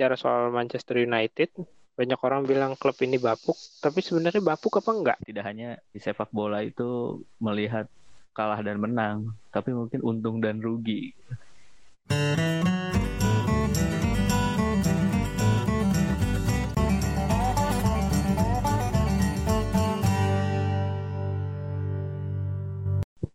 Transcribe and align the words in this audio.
bicara 0.00 0.16
soal 0.16 0.48
Manchester 0.48 0.96
United. 0.96 1.52
Banyak 1.92 2.16
orang 2.24 2.48
bilang 2.48 2.72
klub 2.72 2.96
ini 3.04 3.20
bapuk, 3.20 3.52
tapi 3.84 4.00
sebenarnya 4.00 4.40
bapuk 4.40 4.80
apa 4.80 4.96
enggak? 4.96 5.18
Tidak 5.20 5.44
hanya 5.44 5.76
di 5.92 6.00
sepak 6.00 6.32
bola 6.32 6.64
itu 6.64 7.20
melihat 7.36 7.84
kalah 8.32 8.64
dan 8.64 8.80
menang, 8.80 9.36
tapi 9.52 9.76
mungkin 9.76 10.00
untung 10.00 10.40
dan 10.40 10.64
rugi. 10.64 11.12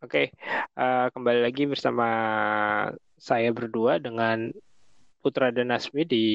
Oke, 0.01 0.33
uh, 0.81 1.13
kembali 1.13 1.45
lagi 1.45 1.69
bersama 1.69 2.09
saya 3.21 3.53
berdua 3.53 4.01
dengan 4.01 4.49
Putra 5.25 5.49
dan 5.49 5.73
Nasmi 5.73 6.05
di 6.05 6.25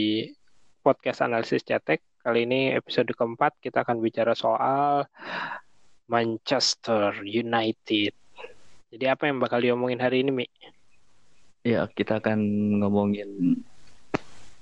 podcast 0.83 1.23
analisis 1.23 1.63
cetek. 1.63 2.03
Kali 2.27 2.43
ini 2.43 2.75
episode 2.75 3.15
keempat 3.15 3.55
kita 3.63 3.87
akan 3.87 4.03
bicara 4.03 4.35
soal 4.35 5.07
Manchester 6.11 7.23
United. 7.23 8.11
Jadi 8.91 9.05
apa 9.07 9.31
yang 9.31 9.39
bakal 9.39 9.63
diomongin 9.63 10.03
hari 10.03 10.27
ini, 10.27 10.43
Mi? 10.43 10.47
Ya, 11.63 11.87
kita 11.87 12.19
akan 12.19 12.43
ngomongin 12.83 13.63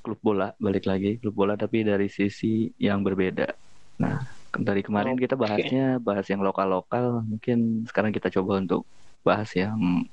klub 0.05 0.21
bola, 0.21 0.53
balik 0.61 0.85
lagi 0.85 1.17
klub 1.17 1.33
bola 1.33 1.57
tapi 1.57 1.89
dari 1.89 2.13
sisi 2.13 2.69
yang 2.77 3.01
berbeda. 3.01 3.49
Nah, 3.97 4.29
dari 4.53 4.85
kemarin 4.85 5.17
okay. 5.17 5.25
kita 5.25 5.41
bahasnya 5.41 6.05
bahas 6.05 6.29
yang 6.29 6.45
lokal-lokal, 6.45 7.25
mungkin 7.25 7.89
sekarang 7.89 8.13
kita 8.13 8.29
coba 8.29 8.61
untuk 8.61 8.85
bahas 9.25 9.49
yang 9.57 10.05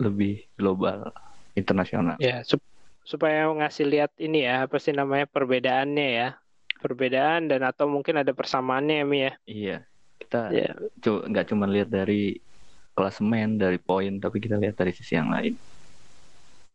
lebih 0.00 0.48
global, 0.56 1.12
internasional. 1.52 2.16
Ya, 2.24 2.40
sup 2.40 2.64
supaya 3.04 3.48
ngasih 3.50 3.86
lihat 3.86 4.12
ini 4.20 4.46
ya, 4.46 4.68
apa 4.68 4.76
sih 4.76 4.94
namanya 4.94 5.26
perbedaannya 5.28 6.08
ya. 6.10 6.28
Perbedaan 6.80 7.52
dan 7.52 7.60
atau 7.60 7.84
mungkin 7.92 8.24
ada 8.24 8.32
persamaannya 8.32 9.04
ya, 9.04 9.04
Mi 9.04 9.18
ya. 9.20 9.32
Iya. 9.44 9.76
Kita 10.16 10.40
ya. 10.48 10.72
nggak 11.04 11.46
cuma 11.52 11.68
lihat 11.68 11.92
dari 11.92 12.40
klasemen, 12.96 13.60
dari 13.60 13.76
poin, 13.76 14.16
tapi 14.16 14.40
kita 14.40 14.56
lihat 14.56 14.80
dari 14.80 14.92
sisi 14.96 15.16
yang 15.16 15.28
lain. 15.28 15.56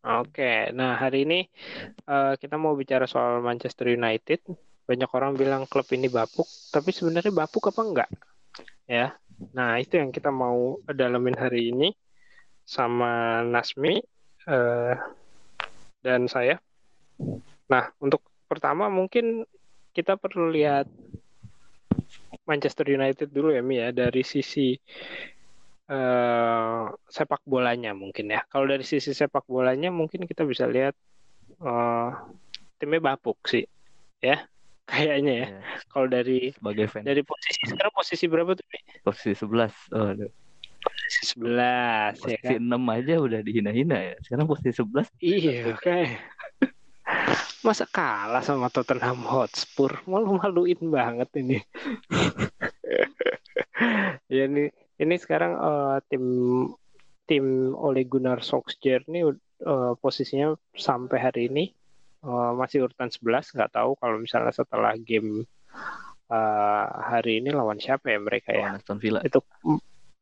Oke, 0.06 0.70
nah 0.70 0.94
hari 0.94 1.26
ini 1.26 1.50
uh, 2.06 2.38
kita 2.38 2.62
mau 2.62 2.78
bicara 2.78 3.10
soal 3.10 3.42
Manchester 3.42 3.90
United. 3.90 4.46
Banyak 4.86 5.10
orang 5.18 5.34
bilang 5.34 5.66
klub 5.66 5.90
ini 5.98 6.06
bapuk, 6.06 6.46
tapi 6.70 6.94
sebenarnya 6.94 7.34
bapuk 7.34 7.74
apa 7.74 7.82
enggak? 7.82 8.10
Ya, 8.86 9.18
Nah, 9.52 9.80
itu 9.82 10.00
yang 10.00 10.12
kita 10.16 10.32
mau 10.32 10.80
dalamin 10.88 11.36
hari 11.36 11.72
ini 11.76 11.92
sama 12.66 13.44
Nasmi 13.46 14.00
uh, 14.48 14.96
dan 16.06 16.30
saya. 16.30 16.62
Nah, 17.66 17.90
untuk 17.98 18.22
pertama 18.46 18.86
mungkin 18.94 19.42
kita 19.90 20.22
perlu 20.22 20.54
lihat 20.54 20.86
Manchester 22.46 22.86
United 22.86 23.34
dulu 23.34 23.50
ya, 23.50 23.66
Mi 23.66 23.82
ya, 23.82 23.90
dari 23.90 24.22
sisi 24.22 24.78
uh, 25.90 26.94
sepak 27.10 27.42
bolanya 27.42 27.98
mungkin 27.98 28.30
ya. 28.30 28.46
Kalau 28.46 28.70
dari 28.70 28.86
sisi 28.86 29.18
sepak 29.18 29.50
bolanya 29.50 29.90
mungkin 29.90 30.30
kita 30.30 30.46
bisa 30.46 30.70
lihat 30.70 30.94
uh, 31.66 32.14
timnya 32.78 33.02
bapuk 33.02 33.42
sih, 33.50 33.66
ya 34.22 34.46
kayaknya 34.92 35.34
ya. 35.34 35.48
Yeah. 35.50 35.64
Kalau 35.90 36.06
dari 36.06 36.54
sebagai 36.54 36.86
fan. 36.86 37.02
Dari 37.02 37.26
posisi 37.26 37.62
sekarang 37.66 37.94
posisi 37.98 38.26
berapa 38.30 38.54
tuh? 38.54 38.66
Posisi 39.02 39.34
11. 39.34 39.98
Oh, 39.98 40.14
aduh. 40.14 40.45
Posisi 41.06 41.38
11 41.38 42.18
posisi 42.18 42.34
ya 42.34 42.58
kan. 42.58 42.82
6 42.82 42.98
aja 42.98 43.14
udah 43.22 43.40
dihina-hina 43.46 43.98
ya. 44.02 44.16
Sekarang 44.26 44.50
posisi 44.50 44.74
11. 44.74 45.06
Iya, 45.22 45.70
oke. 45.70 45.86
Okay. 45.86 46.18
Masa 47.62 47.86
kalah 47.86 48.42
sama 48.42 48.74
Tottenham 48.74 49.22
Hotspur? 49.22 50.02
Malu-maluin 50.10 50.82
banget 50.90 51.30
ini. 51.38 51.62
ya 54.34 54.50
ini 54.50 54.74
ini 54.98 55.16
sekarang 55.22 55.54
uh, 55.60 55.98
tim 56.10 56.26
tim 57.30 57.74
Ole 57.78 58.06
Gunnar 58.06 58.42
Solskjaer 58.42 59.06
ini 59.10 59.26
uh, 59.26 59.94
posisinya 59.98 60.54
sampai 60.74 61.18
hari 61.22 61.42
ini 61.50 61.74
uh, 62.26 62.54
masih 62.58 62.86
urutan 62.86 63.10
11 63.10 63.54
nggak 63.54 63.72
tahu 63.74 63.98
kalau 63.98 64.18
misalnya 64.22 64.54
setelah 64.54 64.94
game 64.98 65.46
uh, 66.30 66.86
hari 67.12 67.42
ini 67.42 67.54
lawan 67.54 67.82
siapa 67.82 68.14
ya 68.14 68.20
mereka 68.22 68.54
ya 68.54 68.70
lawan 68.70 68.82
Aston 68.82 69.00
Villa 69.02 69.22
itu 69.26 69.42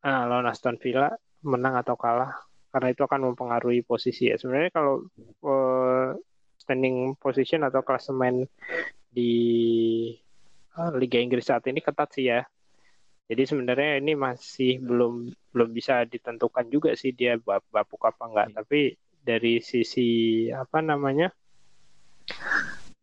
uh, 0.04 0.24
lawan 0.28 0.48
Aston 0.52 0.78
Villa 0.78 1.12
menang 1.44 1.80
atau 1.80 1.96
kalah 2.00 2.32
karena 2.74 2.90
itu 2.90 3.02
akan 3.06 3.34
mempengaruhi 3.34 3.86
posisi 3.86 4.30
ya. 4.30 4.36
Sebenarnya 4.36 4.72
kalau 4.74 5.06
uh, 5.46 6.18
standing 6.58 7.14
position 7.20 7.62
atau 7.68 7.84
klasemen 7.84 8.48
di 9.14 9.34
uh, 10.80 10.92
Liga 10.98 11.22
Inggris 11.22 11.46
saat 11.46 11.64
ini 11.70 11.84
ketat 11.84 12.10
sih 12.16 12.32
ya. 12.34 12.42
Jadi 13.30 13.44
sebenarnya 13.48 14.04
ini 14.04 14.20
masih 14.20 14.84
belum 14.84 15.32
belum 15.56 15.70
bisa 15.72 16.04
ditentukan 16.04 16.68
juga 16.68 16.92
sih 16.98 17.16
dia 17.16 17.40
bapuk 17.46 18.04
apa 18.04 18.24
enggak. 18.28 18.48
Hmm. 18.52 18.56
tapi 18.60 18.82
dari 19.24 19.64
sisi 19.64 20.52
apa 20.52 20.84
namanya 20.84 21.32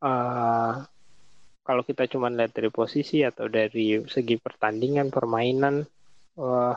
uh, 0.05 0.85
kalau 1.65 1.83
kita 1.87 2.05
cuma 2.13 2.29
lihat 2.29 2.53
dari 2.53 2.69
posisi 2.69 3.25
atau 3.25 3.49
dari 3.49 4.05
segi 4.05 4.37
pertandingan 4.37 5.09
permainan 5.09 5.81
uh, 6.37 6.77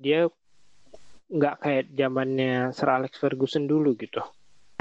dia 0.00 0.26
nggak 1.30 1.54
kayak 1.62 1.84
zamannya 1.94 2.74
Sir 2.74 2.88
Alex 2.90 3.20
Ferguson 3.20 3.68
dulu 3.70 3.94
gitu 3.94 4.24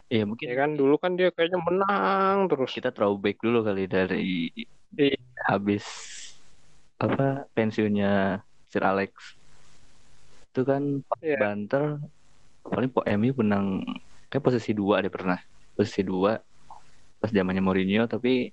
Iya 0.09 0.25
mungkin 0.25 0.49
ya 0.49 0.55
kan 0.57 0.73
dulu 0.73 0.97
kan 0.97 1.13
dia 1.13 1.29
kayaknya 1.29 1.61
menang 1.61 2.49
terus 2.49 2.73
kita 2.73 2.89
throwback 2.89 3.37
dulu 3.45 3.61
kali 3.61 3.85
dari 3.85 4.49
iya. 4.97 5.13
habis 5.45 5.85
apa 6.97 7.45
pensiunnya 7.53 8.41
Sir 8.73 8.81
Alex 8.81 9.37
itu 10.49 10.65
kan 10.65 11.05
yeah. 11.21 11.37
banter 11.37 12.01
paling 12.65 12.89
MU 13.21 13.31
menang 13.37 13.85
kayak 14.33 14.41
posisi 14.41 14.73
dua 14.73 15.05
deh 15.05 15.13
pernah 15.13 15.37
posisi 15.77 16.01
dua 16.01 16.41
pas 17.21 17.29
zamannya 17.29 17.61
Mourinho 17.61 18.09
tapi 18.09 18.49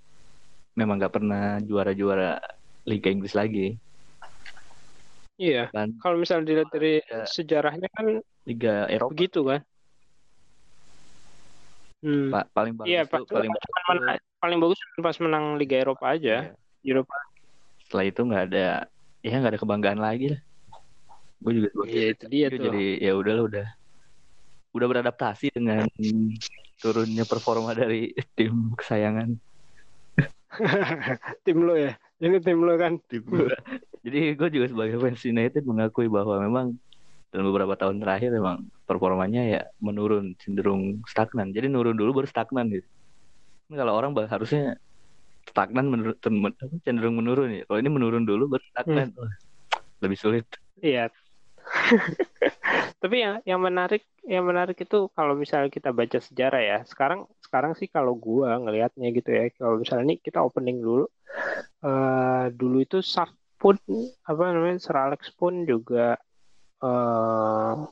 memang 0.77 1.01
nggak 1.01 1.15
pernah 1.17 1.57
juara-juara 1.65 2.37
Liga 2.87 3.09
Inggris 3.11 3.33
lagi. 3.33 3.75
Iya. 5.37 5.69
Dan 5.73 6.01
kalau 6.01 6.17
misalnya 6.17 6.49
dilihat 6.49 6.71
dari 6.73 7.01
ya, 7.05 7.29
sejarahnya 7.29 7.89
kan 7.93 8.25
Liga 8.49 8.89
Eropa 8.89 9.13
begitu 9.13 9.41
kan. 9.45 9.61
Hmm. 12.01 12.29
Pa 12.33 12.41
paling 12.53 12.73
bagus 12.77 12.89
iya, 12.93 13.03
tuh, 13.05 13.25
paling 13.29 13.51
bagus 13.53 13.73
menang, 13.89 14.19
paling 14.41 14.59
bagus 14.61 14.79
pas 15.01 15.17
menang 15.21 15.45
Liga 15.61 15.77
Eropa 15.77 16.05
aja. 16.17 16.37
Iya. 16.83 16.97
Eropa. 16.97 17.17
Setelah 17.85 18.05
itu 18.09 18.21
nggak 18.25 18.45
ada 18.53 18.69
ya 19.21 19.35
nggak 19.37 19.53
ada 19.57 19.61
kebanggaan 19.61 20.01
lagi 20.01 20.27
lah. 20.37 20.41
Gue 21.41 21.53
juga 21.53 21.69
Iya 21.85 22.07
itu 22.17 22.25
dia 22.33 22.47
tuh. 22.49 22.65
Jadi 22.73 22.85
ya 23.05 23.13
udahlah 23.13 23.45
udah 23.45 23.67
udah 24.73 24.87
beradaptasi 24.89 25.53
dengan 25.53 25.89
turunnya 26.81 27.25
performa 27.29 27.77
dari 27.77 28.13
tim 28.37 28.73
kesayangan. 28.73 29.37
tim 31.45 31.59
lo 31.61 31.77
ya? 31.77 31.93
Ini 32.17 32.41
tim 32.41 32.61
lo 32.65 32.75
kan? 32.81 32.97
Tim. 33.11 33.23
Jadi 34.07 34.39
gue 34.39 34.49
juga 34.49 34.67
sebagai 34.71 34.97
fans 35.03 35.21
United 35.27 35.63
mengakui 35.67 36.09
bahwa 36.09 36.41
memang 36.41 36.67
dalam 37.35 37.53
beberapa 37.53 37.77
tahun 37.77 38.01
terakhir 38.01 38.33
memang 38.33 38.71
performanya 38.89 39.43
ya 39.45 39.63
menurun 39.83 40.39
cenderung 40.41 41.05
stagnan. 41.05 41.53
Jadi 41.53 41.69
nurun 41.69 41.99
dulu 41.99 42.23
baru 42.23 42.29
stagnan 42.31 42.73
gitu. 42.73 42.89
Ini 43.69 43.77
kalau 43.83 43.99
orang 43.99 44.15
harusnya 44.15 44.79
stagnan 45.45 45.91
menurun, 45.91 46.17
cenderung 46.87 47.17
menurun 47.19 47.51
ya. 47.53 47.63
Kalau 47.69 47.79
ini 47.83 47.91
menurun 47.91 48.25
dulu 48.25 48.57
baru 48.57 48.65
stagnan. 48.73 49.13
Hmm. 49.13 49.33
Lebih 50.01 50.17
sulit. 50.17 50.47
Iya. 50.81 51.13
Tapi 53.03 53.17
yang 53.21 53.43
yang 53.43 53.61
menarik 53.61 54.07
yang 54.23 54.47
menarik 54.47 54.79
itu 54.79 55.11
kalau 55.13 55.35
misalnya 55.35 55.69
kita 55.69 55.91
baca 55.91 56.19
sejarah 56.23 56.63
ya. 56.63 56.79
Sekarang 56.87 57.27
sekarang 57.43 57.75
sih 57.75 57.91
kalau 57.91 58.15
gua 58.15 58.57
ngelihatnya 58.63 59.13
gitu 59.13 59.31
ya. 59.35 59.51
Kalau 59.53 59.83
misalnya 59.83 60.15
ini 60.15 60.17
kita 60.23 60.41
opening 60.41 60.81
dulu. 60.81 61.05
Uh, 61.87 62.51
dulu 62.51 62.83
itu 62.83 62.99
Sark 62.99 63.31
pun 63.63 63.79
apa 64.27 64.43
namanya 64.51 64.83
Sir 64.83 64.99
Alex 64.99 65.31
pun 65.39 65.63
juga 65.63 66.19
uh, 66.83 67.87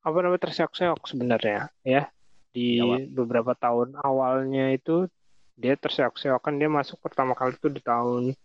apa 0.00 0.18
namanya 0.20 0.44
terseok-seok 0.44 1.00
sebenarnya 1.08 1.72
ya. 1.84 2.12
Di 2.52 2.82
ya, 2.82 3.06
beberapa 3.08 3.56
tahun 3.56 3.96
awalnya 3.96 4.76
itu 4.76 5.08
dia 5.56 5.76
terseok-seok 5.76 6.40
kan 6.40 6.60
dia 6.60 6.68
masuk 6.68 7.00
pertama 7.00 7.32
kali 7.32 7.56
itu 7.56 7.72
di 7.72 7.80
tahun 7.80 8.36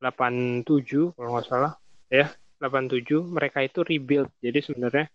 87 0.00 1.12
kalau 1.12 1.30
nggak 1.36 1.48
salah. 1.48 1.76
Ya 2.08 2.32
87 2.60 3.28
mereka 3.28 3.64
itu 3.64 3.80
rebuild. 3.84 4.28
Jadi 4.40 4.60
sebenarnya 4.60 5.06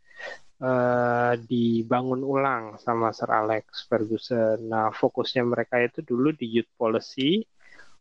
uh, 0.62 1.34
dibangun 1.38 2.22
ulang 2.26 2.78
sama 2.82 3.14
Sir 3.14 3.30
Alex 3.30 3.86
Ferguson. 3.86 4.66
Nah, 4.66 4.90
fokusnya 4.90 5.46
mereka 5.46 5.78
itu 5.82 6.02
dulu 6.02 6.34
di 6.34 6.50
youth 6.50 6.70
policy 6.78 7.46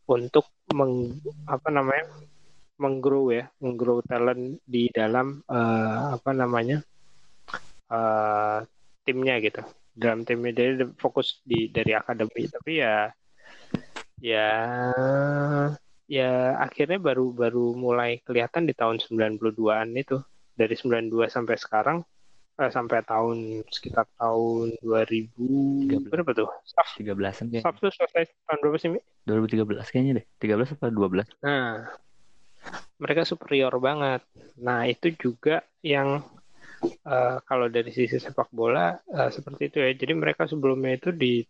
untuk 0.08 0.46
meng, 0.74 1.18
apa 1.48 1.68
namanya? 1.72 2.06
menggrow 2.74 3.30
ya, 3.30 3.46
menggrow 3.62 4.02
talent 4.02 4.58
di 4.66 4.90
dalam 4.90 5.38
uh, 5.46 6.18
apa 6.18 6.34
namanya? 6.34 6.82
Uh, 7.86 8.66
timnya 9.04 9.38
gitu. 9.38 9.62
dalam 9.94 10.26
timnya 10.26 10.50
dia 10.50 10.90
fokus 10.98 11.38
di 11.46 11.70
dari 11.70 11.94
akademi 11.94 12.50
tapi 12.50 12.82
ya 12.82 13.14
ya 14.18 14.50
ya 16.10 16.58
akhirnya 16.58 16.98
baru 16.98 17.30
baru 17.30 17.78
mulai 17.78 18.18
kelihatan 18.26 18.66
di 18.66 18.74
tahun 18.74 18.98
92-an 18.98 19.88
itu 19.94 20.18
dari 20.58 20.74
92 20.74 21.30
sampai 21.30 21.56
sekarang 21.58 21.98
eh, 22.60 22.70
sampai 22.70 23.02
tahun 23.02 23.62
sekitar 23.68 24.06
tahun 24.18 24.78
2000 24.82 26.10
berapa 26.10 26.30
tuh? 26.34 26.50
Staff 26.66 26.94
13-an 26.98 27.50
kayaknya. 27.50 27.62
Staff 27.62 27.76
tuh 27.80 27.90
selesai 27.90 28.30
tahun 28.46 28.58
berapa 28.62 28.76
sih, 28.78 28.90
Mi? 28.92 29.00
2013 29.26 29.90
kayaknya 29.90 30.12
deh. 30.22 30.26
13 30.42 30.74
atau 30.78 30.90
12? 30.92 31.26
Nah, 31.42 31.88
mereka 33.00 33.22
superior 33.26 33.74
banget. 33.82 34.22
Nah, 34.60 34.86
itu 34.86 35.12
juga 35.18 35.66
yang 35.82 36.22
uh, 37.04 37.36
kalau 37.44 37.66
dari 37.72 37.90
sisi 37.90 38.20
sepak 38.20 38.48
bola 38.52 38.96
uh, 39.12 39.30
seperti 39.32 39.72
itu 39.72 39.78
ya. 39.80 39.90
Jadi 39.96 40.12
mereka 40.14 40.46
sebelumnya 40.46 40.96
itu 40.96 41.10
di 41.10 41.42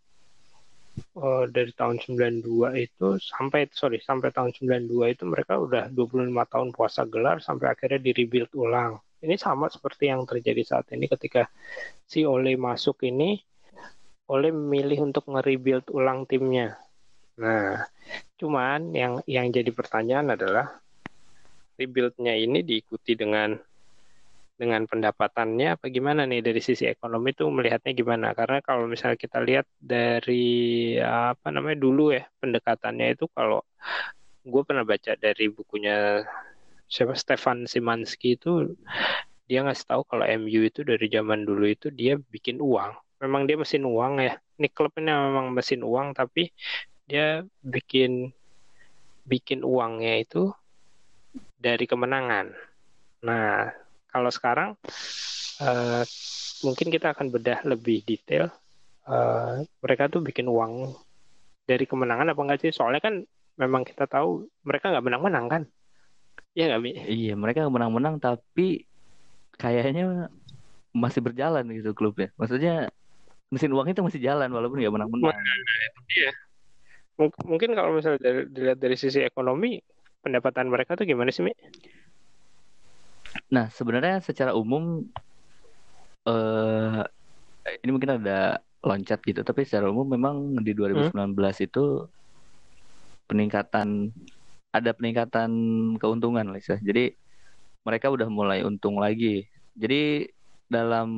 uh, 1.19 1.45
dari 1.51 1.73
tahun 1.75 2.01
92 2.01 2.45
itu 2.79 3.06
sampai 3.19 3.69
sorry 3.75 3.99
sampai 4.01 4.31
tahun 4.31 4.55
92 4.55 5.15
itu 5.15 5.25
mereka 5.27 5.59
udah 5.59 5.91
25 5.91 6.31
tahun 6.53 6.69
puasa 6.71 7.03
gelar 7.09 7.43
sampai 7.43 7.75
akhirnya 7.75 8.01
di 8.01 8.11
rebuild 8.15 8.53
ulang. 8.55 8.99
Ini 9.25 9.41
sama 9.41 9.73
seperti 9.73 10.12
yang 10.12 10.29
terjadi 10.29 10.61
saat 10.62 10.93
ini 10.93 11.09
ketika 11.09 11.49
si 12.05 12.29
Ole 12.29 12.55
masuk 12.61 13.09
ini 13.09 13.41
Ole 14.29 14.53
memilih 14.53 15.09
untuk 15.09 15.29
nge-rebuild 15.29 15.88
ulang 15.93 16.29
timnya. 16.29 16.76
Nah, 17.41 17.82
cuman 18.37 18.93
yang 18.93 19.21
yang 19.25 19.49
jadi 19.49 19.69
pertanyaan 19.73 20.37
adalah 20.37 20.81
rebuildnya 21.75 22.38
ini 22.38 22.62
diikuti 22.62 23.19
dengan 23.19 23.59
dengan 24.55 24.87
pendapatannya 24.87 25.75
apa 25.75 25.91
gimana 25.91 26.23
nih 26.31 26.38
dari 26.38 26.62
sisi 26.62 26.87
ekonomi 26.87 27.35
tuh 27.35 27.50
melihatnya 27.50 27.91
gimana 27.91 28.31
karena 28.38 28.62
kalau 28.62 28.87
misalnya 28.87 29.19
kita 29.19 29.43
lihat 29.43 29.67
dari 29.82 30.94
apa 31.03 31.50
namanya 31.50 31.75
dulu 31.75 32.15
ya 32.15 32.23
pendekatannya 32.38 33.19
itu 33.19 33.27
kalau 33.35 33.67
gue 34.47 34.62
pernah 34.62 34.87
baca 34.87 35.19
dari 35.19 35.50
bukunya 35.50 36.23
siapa 36.94 37.19
Stefan 37.19 37.67
Simanski 37.67 38.38
itu 38.38 38.79
dia 39.50 39.67
ngasih 39.67 39.91
tahu 39.91 40.02
kalau 40.06 40.23
MU 40.38 40.62
itu 40.62 40.87
dari 40.87 41.11
zaman 41.11 41.43
dulu 41.43 41.67
itu 41.67 41.91
dia 41.91 42.14
bikin 42.14 42.62
uang 42.62 42.94
memang 43.19 43.50
dia 43.50 43.58
mesin 43.58 43.82
uang 43.82 44.23
ya 44.23 44.38
ini 44.62 44.70
klub 44.70 44.94
ini 44.94 45.11
memang 45.11 45.50
mesin 45.50 45.82
uang 45.82 46.14
tapi 46.14 46.55
dia 47.11 47.43
bikin 47.67 48.31
bikin 49.26 49.67
uangnya 49.67 50.23
itu 50.23 50.55
dari 51.58 51.91
kemenangan 51.91 52.55
nah 53.26 53.75
kalau 54.14 54.31
sekarang 54.31 54.79
uh, 55.61 56.06
mungkin 56.64 56.88
kita 56.88 57.12
akan 57.12 57.35
bedah 57.35 57.61
lebih 57.69 58.02
detail. 58.02 58.49
Uh, 59.05 59.69
mereka 59.85 60.08
tuh 60.08 60.25
bikin 60.25 60.49
uang 60.49 60.96
dari 61.69 61.85
kemenangan 61.85 62.32
apa 62.32 62.41
enggak 62.41 62.61
sih? 62.64 62.73
Soalnya 62.73 63.05
kan 63.05 63.20
memang 63.61 63.85
kita 63.85 64.08
tahu 64.08 64.49
mereka 64.64 64.91
nggak 64.91 65.05
menang-menang 65.05 65.46
kan? 65.46 65.62
Iya 66.55 66.65
nggak 66.71 66.81
Mi? 66.81 66.91
Iya 66.95 67.35
mereka 67.35 67.67
menang-menang 67.67 68.23
tapi 68.23 68.87
kayaknya 69.59 70.31
masih 70.95 71.21
berjalan 71.21 71.67
gitu 71.75 71.91
klubnya. 71.93 72.31
Maksudnya 72.39 72.89
mesin 73.51 73.75
uang 73.75 73.91
itu 73.91 74.01
masih 74.03 74.23
jalan 74.23 74.51
walaupun 74.55 74.79
nggak 74.79 74.95
menang-menang. 74.95 75.35
Iya. 76.15 76.31
mungkin 77.47 77.79
kalau 77.79 77.95
misalnya 77.95 78.19
dari, 78.19 78.41
dilihat 78.51 78.79
dari 78.83 78.99
sisi 78.99 79.23
ekonomi 79.23 79.79
pendapatan 80.19 80.67
mereka 80.67 80.99
tuh 80.99 81.06
gimana 81.06 81.31
sih 81.31 81.47
Mi? 81.47 81.55
Nah, 83.55 83.71
sebenarnya 83.71 84.19
secara 84.19 84.55
umum 84.55 85.03
eh 86.27 87.03
ini 87.83 87.91
mungkin 87.95 88.19
ada 88.19 88.59
loncat 88.83 89.23
gitu, 89.23 89.47
tapi 89.47 89.62
secara 89.62 89.89
umum 89.91 90.06
memang 90.06 90.59
di 90.59 90.75
2019 90.75 91.15
hmm? 91.15 91.67
itu 91.67 91.85
peningkatan 93.31 94.11
ada 94.75 94.91
peningkatan 94.91 95.50
keuntungan 96.03 96.50
Lisa. 96.50 96.82
Jadi 96.82 97.15
mereka 97.87 98.11
udah 98.11 98.26
mulai 98.26 98.67
untung 98.67 98.99
lagi. 98.99 99.47
Jadi 99.79 100.26
dalam 100.67 101.09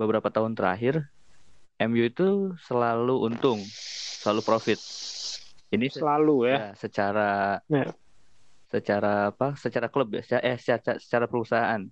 beberapa 0.00 0.32
tahun 0.32 0.56
terakhir 0.56 1.04
MU 1.84 2.08
itu 2.08 2.56
selalu 2.64 3.28
untung, 3.28 3.60
selalu 4.24 4.40
profit. 4.40 4.80
Ini 5.68 5.92
selalu 5.92 6.48
ya. 6.48 6.56
ya 6.56 6.68
secara 6.78 7.60
ya 7.68 7.92
secara 8.74 9.30
apa 9.30 9.54
secara 9.54 9.86
klub 9.86 10.10
ya 10.18 10.22
secara, 10.26 10.42
eh 10.42 10.58
secara, 10.58 10.98
secara 10.98 11.26
perusahaan 11.30 11.82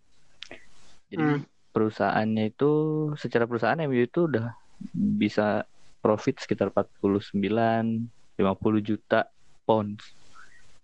jadi 1.06 1.24
hmm. 1.38 1.70
perusahaannya 1.70 2.44
itu 2.50 2.70
secara 3.14 3.46
perusahaan 3.46 3.78
MU 3.86 4.02
itu 4.02 4.26
udah 4.26 4.50
bisa 4.90 5.62
profit 6.02 6.42
sekitar 6.42 6.74
49 6.74 7.38
50 7.38 8.82
juta 8.82 9.30
pounds 9.62 10.02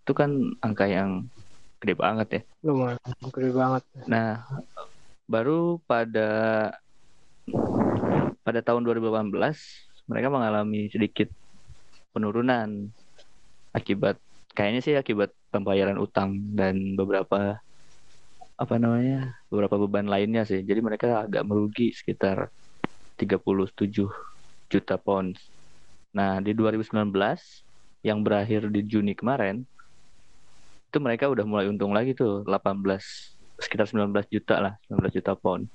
itu 0.08 0.16
kan 0.16 0.56
angka 0.64 0.88
yang 0.88 1.28
gede 1.84 1.92
banget 2.00 2.28
ya. 2.32 2.42
Lumayan 2.64 2.96
gede 3.28 3.52
banget. 3.52 3.84
Nah 4.08 4.40
baru 5.28 5.76
pada 5.84 6.28
pada 8.40 8.60
tahun 8.64 8.88
2018 8.88 9.28
mereka 10.08 10.32
mengalami 10.32 10.88
sedikit 10.88 11.28
penurunan 12.16 12.88
akibat 13.76 14.16
kayaknya 14.56 14.80
sih 14.80 14.96
akibat 14.96 15.28
pembayaran 15.52 16.00
utang 16.00 16.40
dan 16.56 16.96
beberapa 16.96 17.60
apa 18.56 18.74
namanya 18.80 19.36
beberapa 19.52 19.76
beban 19.76 20.08
lainnya 20.08 20.48
sih. 20.48 20.64
Jadi 20.64 20.80
mereka 20.80 21.28
agak 21.28 21.44
merugi 21.44 21.92
sekitar 21.92 22.48
37 23.20 24.08
juta 24.72 24.96
pounds. 24.96 25.36
Nah 26.16 26.40
di 26.40 26.56
2019 26.56 26.96
yang 28.08 28.24
berakhir 28.24 28.72
di 28.72 28.88
Juni 28.88 29.12
kemarin 29.12 29.68
itu 30.98 31.06
mereka 31.06 31.30
udah 31.30 31.46
mulai 31.46 31.70
untung 31.70 31.94
lagi 31.94 32.10
tuh 32.10 32.42
18 32.42 32.82
sekitar 33.62 33.86
19 33.86 34.10
juta 34.34 34.58
lah 34.58 34.74
19 34.90 35.14
juta 35.14 35.38
pound 35.38 35.70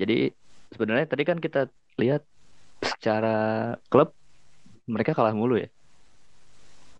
jadi 0.00 0.32
sebenarnya 0.72 1.04
tadi 1.04 1.28
kan 1.28 1.36
kita 1.36 1.68
lihat 2.00 2.24
secara 2.80 3.76
klub 3.92 4.16
mereka 4.88 5.12
kalah 5.12 5.36
mulu 5.36 5.60
ya 5.60 5.68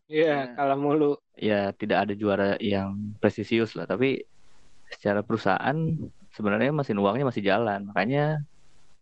Iya, 0.09 0.25
yeah, 0.25 0.57
kalah 0.57 0.81
mulu. 0.81 1.21
Ya, 1.37 1.69
tidak 1.77 2.09
ada 2.09 2.17
juara 2.17 2.57
yang 2.65 3.13
presisius 3.21 3.77
lah, 3.77 3.85
tapi 3.85 4.25
secara 4.89 5.21
perusahaan 5.21 5.77
sebenarnya 6.33 6.73
mesin 6.73 6.97
uangnya 6.97 7.29
masih 7.29 7.45
jalan, 7.45 7.85
makanya 7.93 8.41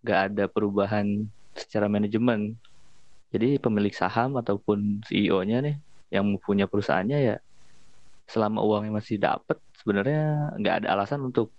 nggak 0.03 0.21
ada 0.35 0.45
perubahan 0.51 1.31
secara 1.55 1.87
manajemen. 1.87 2.59
Jadi 3.31 3.63
pemilik 3.63 3.95
saham 3.95 4.35
ataupun 4.35 4.99
CEO-nya 5.07 5.63
nih 5.63 5.79
yang 6.11 6.27
punya 6.43 6.67
perusahaannya 6.67 7.19
ya 7.23 7.37
selama 8.27 8.61
uangnya 8.67 8.93
masih 8.99 9.17
dapat 9.23 9.59
sebenarnya 9.79 10.51
nggak 10.59 10.75
ada 10.83 10.89
alasan 10.99 11.21
untuk 11.29 11.55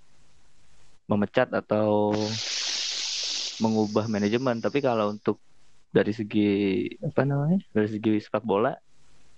memecat 1.07 1.47
atau 1.55 2.11
mengubah 3.63 4.05
manajemen. 4.11 4.59
Tapi 4.59 4.79
kalau 4.83 5.15
untuk 5.15 5.41
dari 5.91 6.11
segi 6.11 6.39
apa 6.99 7.23
namanya 7.23 7.57
dari 7.71 7.87
segi 7.89 8.19
sepak 8.19 8.43
bola 8.43 8.75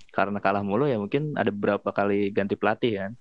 karena 0.09 0.41
kalah 0.41 0.65
mulu 0.65 0.89
ya 0.89 0.97
mungkin 0.97 1.37
ada 1.37 1.53
beberapa 1.53 1.93
kali 1.93 2.33
ganti 2.33 2.57
pelatih 2.57 2.91
kan 2.97 3.11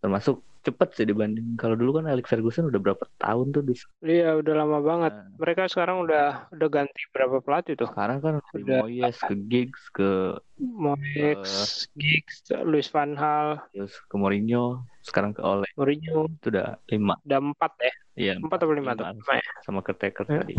termasuk 0.00 0.40
cepet 0.60 0.88
sih 0.92 1.06
dibanding 1.08 1.56
kalau 1.56 1.72
dulu 1.72 2.00
kan 2.00 2.04
Alex 2.04 2.28
Ferguson 2.28 2.68
udah 2.68 2.80
berapa 2.80 3.04
tahun 3.16 3.56
tuh 3.56 3.64
di 3.64 3.74
iya 4.04 4.36
udah 4.36 4.54
lama 4.60 4.78
banget. 4.84 5.12
Nah. 5.16 5.32
mereka 5.40 5.64
sekarang 5.72 6.04
udah 6.04 6.52
udah 6.52 6.68
ganti 6.68 7.00
berapa 7.16 7.40
pelatih 7.40 7.80
tuh? 7.80 7.88
Sekarang 7.88 8.20
kan 8.20 8.44
udah 8.52 8.84
Moyes 8.84 9.16
ke 9.24 9.34
Giggs 9.48 9.82
ke 9.96 10.36
Moyes 10.60 11.40
uh, 11.48 11.64
Giggs 11.96 12.44
Luis 12.68 12.92
Van 12.92 13.16
Hal 13.16 13.64
terus 13.72 13.96
ke 14.04 14.14
Mourinho 14.20 14.84
sekarang 15.00 15.32
ke 15.32 15.40
Ole. 15.40 15.64
Mourinho. 15.80 16.28
Itu 16.28 16.52
udah 16.52 16.76
lima. 16.92 17.16
Udah 17.24 17.40
empat 17.40 17.72
ya? 17.80 17.92
Iya 18.20 18.32
empat 18.36 18.58
atau 18.60 18.76
lima, 18.76 18.92
tuh? 18.92 19.08
ya? 19.08 19.44
sama 19.64 19.80
Caretaker 19.80 20.24
ya. 20.28 20.44
tadi. 20.44 20.54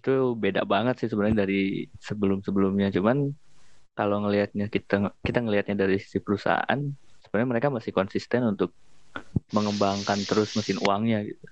Itu 0.00 0.32
beda 0.40 0.64
banget 0.64 1.04
sih 1.04 1.08
sebenarnya 1.12 1.44
dari 1.44 1.84
sebelum 2.00 2.40
sebelumnya 2.40 2.88
cuman 2.88 3.28
kalau 3.92 4.24
ngelihatnya 4.24 4.72
kita 4.72 5.12
kita 5.20 5.44
ngelihatnya 5.44 5.76
dari 5.76 6.00
sisi 6.00 6.24
perusahaan 6.24 6.80
sebenarnya 7.30 7.50
mereka 7.54 7.70
masih 7.70 7.94
konsisten 7.94 8.42
untuk 8.42 8.74
mengembangkan 9.54 10.18
terus 10.26 10.58
mesin 10.58 10.82
uangnya 10.82 11.22
gitu. 11.22 11.46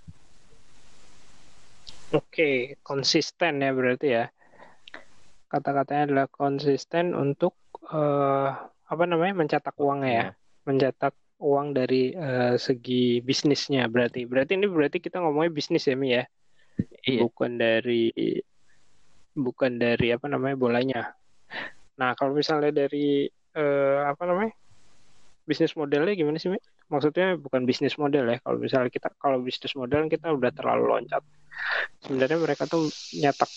Oke, 2.18 2.75
konsisten 2.82 3.62
ya 3.62 3.70
berarti 3.70 4.08
ya. 4.11 4.26
Kata-katanya 5.47 6.02
adalah 6.11 6.26
konsisten 6.26 7.14
untuk 7.14 7.54
uh, 7.94 8.50
apa 8.66 9.04
namanya 9.06 9.38
mencetak 9.38 9.78
uangnya 9.78 10.11
ya, 10.11 10.25
iya. 10.26 10.28
mencetak 10.66 11.14
uang 11.38 11.78
dari 11.78 12.11
uh, 12.18 12.58
segi 12.58 13.23
bisnisnya 13.23 13.87
berarti. 13.87 14.26
Berarti 14.26 14.58
ini 14.58 14.66
berarti 14.66 14.99
kita 14.99 15.23
ngomongnya 15.23 15.54
bisnis 15.54 15.87
ya 15.87 15.94
Mi 15.94 16.18
ya. 16.18 16.26
Iya. 17.06 17.23
Bukan 17.23 17.54
dari 17.54 18.11
bukan 19.38 19.78
dari 19.78 20.11
apa 20.11 20.26
namanya 20.26 20.56
bolanya. 20.58 21.00
Nah, 22.02 22.18
kalau 22.18 22.35
misalnya 22.35 22.75
dari 22.75 23.30
uh, 23.54 24.11
apa 24.11 24.23
namanya? 24.26 24.52
Bisnis 25.49 25.73
modelnya 25.73 26.12
gimana 26.12 26.37
sih, 26.37 26.52
Mi? 26.52 26.61
maksudnya 26.93 27.37
bukan 27.37 27.64
bisnis 27.69 27.97
model 28.00 28.28
ya 28.28 28.37
kalau 28.40 28.61
misalnya 28.61 28.93
kita 28.93 29.09
kalau 29.21 29.40
bisnis 29.40 29.73
model 29.76 30.09
kita 30.09 30.33
udah 30.33 30.52
terlalu 30.52 30.85
loncat 30.88 31.23
sebenarnya 32.05 32.38
mereka 32.40 32.64
tuh 32.64 32.88
nyetak 33.17 33.50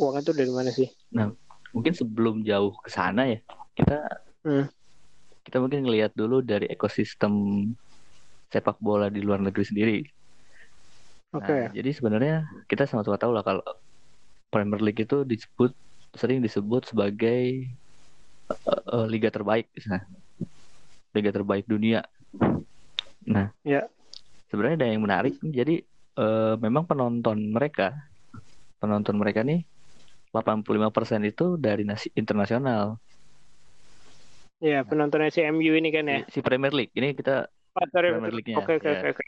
uang 0.00 0.20
itu 0.20 0.32
dari 0.32 0.52
mana 0.52 0.70
sih 0.72 0.88
nah 1.12 1.28
mungkin 1.76 1.92
sebelum 1.92 2.40
jauh 2.44 2.72
ke 2.80 2.88
sana 2.88 3.28
ya 3.28 3.38
kita 3.76 3.98
hmm. 4.48 4.66
kita 5.44 5.56
mungkin 5.60 5.84
ngelihat 5.84 6.12
dulu 6.16 6.40
dari 6.40 6.68
ekosistem 6.72 7.32
sepak 8.48 8.80
bola 8.80 9.12
di 9.12 9.20
luar 9.20 9.44
negeri 9.44 9.64
sendiri 9.64 9.98
Oke. 11.30 11.46
Okay. 11.46 11.62
Nah, 11.62 11.74
jadi 11.78 11.90
sebenarnya 11.94 12.34
kita 12.66 12.90
sama-sama 12.90 13.14
tahu 13.14 13.30
lah 13.30 13.46
kalau 13.46 13.62
Premier 14.50 14.82
League 14.82 14.98
itu 14.98 15.22
disebut 15.22 15.70
sering 16.18 16.42
disebut 16.42 16.90
sebagai 16.90 17.70
uh, 18.50 18.82
uh, 18.98 19.06
liga 19.06 19.30
terbaik 19.30 19.70
misalnya. 19.70 20.10
Liga 21.16 21.30
terbaik 21.34 21.66
dunia. 21.66 22.06
Nah, 23.26 23.50
ya. 23.66 23.86
Sebenarnya 24.50 24.82
ada 24.82 24.88
yang 24.90 25.02
menarik 25.06 25.34
jadi 25.42 25.82
uh, 26.18 26.58
memang 26.58 26.86
penonton 26.86 27.54
mereka 27.54 27.94
penonton 28.82 29.14
mereka 29.20 29.46
nih 29.46 29.62
85% 30.34 31.26
itu 31.26 31.58
dari 31.58 31.82
nasi 31.82 32.10
internasional. 32.14 32.98
Ya, 34.60 34.84
penontonnya 34.84 35.32
si 35.32 35.40
MU 35.48 35.72
ini 35.74 35.90
kan 35.90 36.06
ya. 36.06 36.20
Si 36.30 36.38
Premier 36.44 36.70
League. 36.70 36.94
Ini 36.94 37.16
kita 37.16 37.48
oh, 37.48 37.86
Premier 37.90 38.30
League-nya. 38.30 38.60
Oke, 38.62 38.78
oke, 38.78 39.16
oke. 39.16 39.24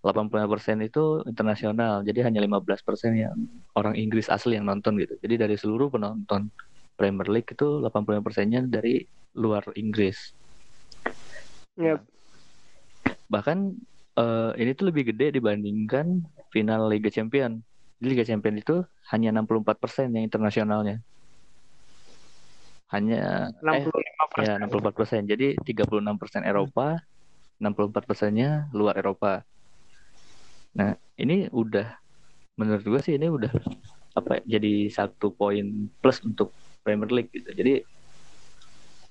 85% 0.00 0.80
itu 0.80 1.20
internasional, 1.28 2.00
jadi 2.00 2.24
hanya 2.24 2.40
15% 2.40 2.80
yang 3.12 3.36
orang 3.76 3.92
Inggris 4.00 4.32
asli 4.32 4.56
yang 4.56 4.64
nonton 4.64 4.96
gitu. 4.96 5.12
Jadi 5.20 5.34
dari 5.36 5.56
seluruh 5.60 5.92
penonton 5.92 6.48
Premier 6.96 7.28
League 7.28 7.52
itu 7.52 7.84
85%-nya 7.84 8.64
dari 8.64 9.04
luar 9.36 9.68
Inggris. 9.76 10.32
Yep. 11.80 12.00
Bahkan 13.32 13.58
uh, 14.20 14.52
ini 14.60 14.70
tuh 14.76 14.92
lebih 14.92 15.10
gede 15.14 15.40
dibandingkan 15.40 16.20
final 16.52 16.92
Liga 16.92 17.08
Champion. 17.08 17.64
Di 17.96 18.12
Liga 18.12 18.24
Champion 18.24 18.60
itu 18.60 18.84
hanya 19.12 19.32
64% 19.32 20.12
yang 20.12 20.24
internasionalnya. 20.24 21.00
Hanya 22.92 23.54
65%. 23.64 24.40
Eh, 24.40 24.44
ya 24.44 24.54
64%. 24.60 25.30
Jadi 25.30 25.46
36% 25.56 26.44
Eropa, 26.44 27.00
64 27.56 28.08
persennya 28.08 28.68
luar 28.76 28.98
Eropa. 29.00 29.40
Nah, 30.76 30.94
ini 31.16 31.48
udah 31.50 31.98
menurut 32.60 32.84
gue 32.84 33.00
sih 33.00 33.16
ini 33.16 33.32
udah 33.32 33.48
apa 34.20 34.44
jadi 34.44 34.90
satu 34.92 35.32
poin 35.32 35.88
plus 36.02 36.20
untuk 36.20 36.52
Premier 36.84 37.08
League 37.08 37.32
gitu. 37.32 37.50
Jadi 37.52 37.74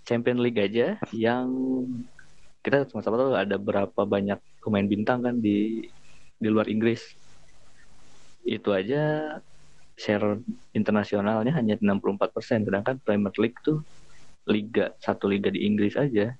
Champion 0.05 0.41
League 0.41 0.59
aja 0.59 0.97
yang 1.13 1.47
kita 2.59 2.87
sama-sama 2.91 3.15
tahu 3.17 3.31
ada 3.35 3.55
berapa 3.55 4.01
banyak 4.03 4.39
pemain 4.59 4.87
bintang 4.87 5.23
kan 5.23 5.35
di 5.39 5.87
di 6.39 6.47
luar 6.47 6.67
Inggris. 6.67 7.03
Itu 8.43 8.71
aja 8.75 9.35
share 9.99 10.39
internasionalnya 10.71 11.51
hanya 11.59 11.75
64%, 11.75 12.63
sedangkan 12.63 13.03
Premier 13.03 13.35
League 13.35 13.59
tuh 13.59 13.83
liga 14.47 14.95
satu 14.97 15.29
liga 15.29 15.51
di 15.51 15.67
Inggris 15.67 15.93
aja 15.99 16.33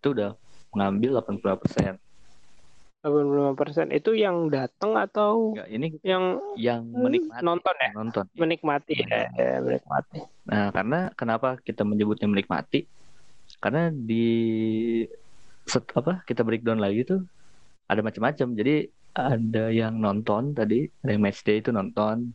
itu 0.00 0.08
udah 0.16 0.32
mengambil 0.72 1.20
80%. 1.20 1.98
85% 3.00 3.96
itu 3.96 4.10
yang 4.12 4.52
datang 4.52 4.92
atau 4.92 5.56
Enggak, 5.56 5.68
ini 5.72 5.86
yang 6.04 6.36
yang 6.56 6.84
menikmati. 6.84 7.40
nonton 7.40 7.74
ya? 7.80 7.90
Nonton. 7.96 8.24
Menikmati 8.36 8.92
ya, 8.92 9.24
ya 9.32 9.56
menikmati. 9.64 10.20
Nah 10.44 10.68
karena 10.68 11.08
kenapa 11.16 11.56
kita 11.64 11.80
menyebutnya 11.80 12.28
menikmati? 12.28 12.84
Karena 13.56 13.88
di 13.88 14.28
set, 15.70 15.86
apa 15.94 16.26
kita 16.26 16.42
breakdown 16.42 16.82
lagi 16.82 17.06
tuh 17.06 17.22
ada 17.86 18.02
macam-macam 18.02 18.58
jadi 18.58 18.90
ada 19.14 19.70
yang 19.70 19.98
nonton 19.98 20.54
tadi 20.54 20.90
ada 21.06 21.10
yang 21.14 21.22
match 21.22 21.46
day 21.46 21.62
itu 21.62 21.70
nonton 21.70 22.34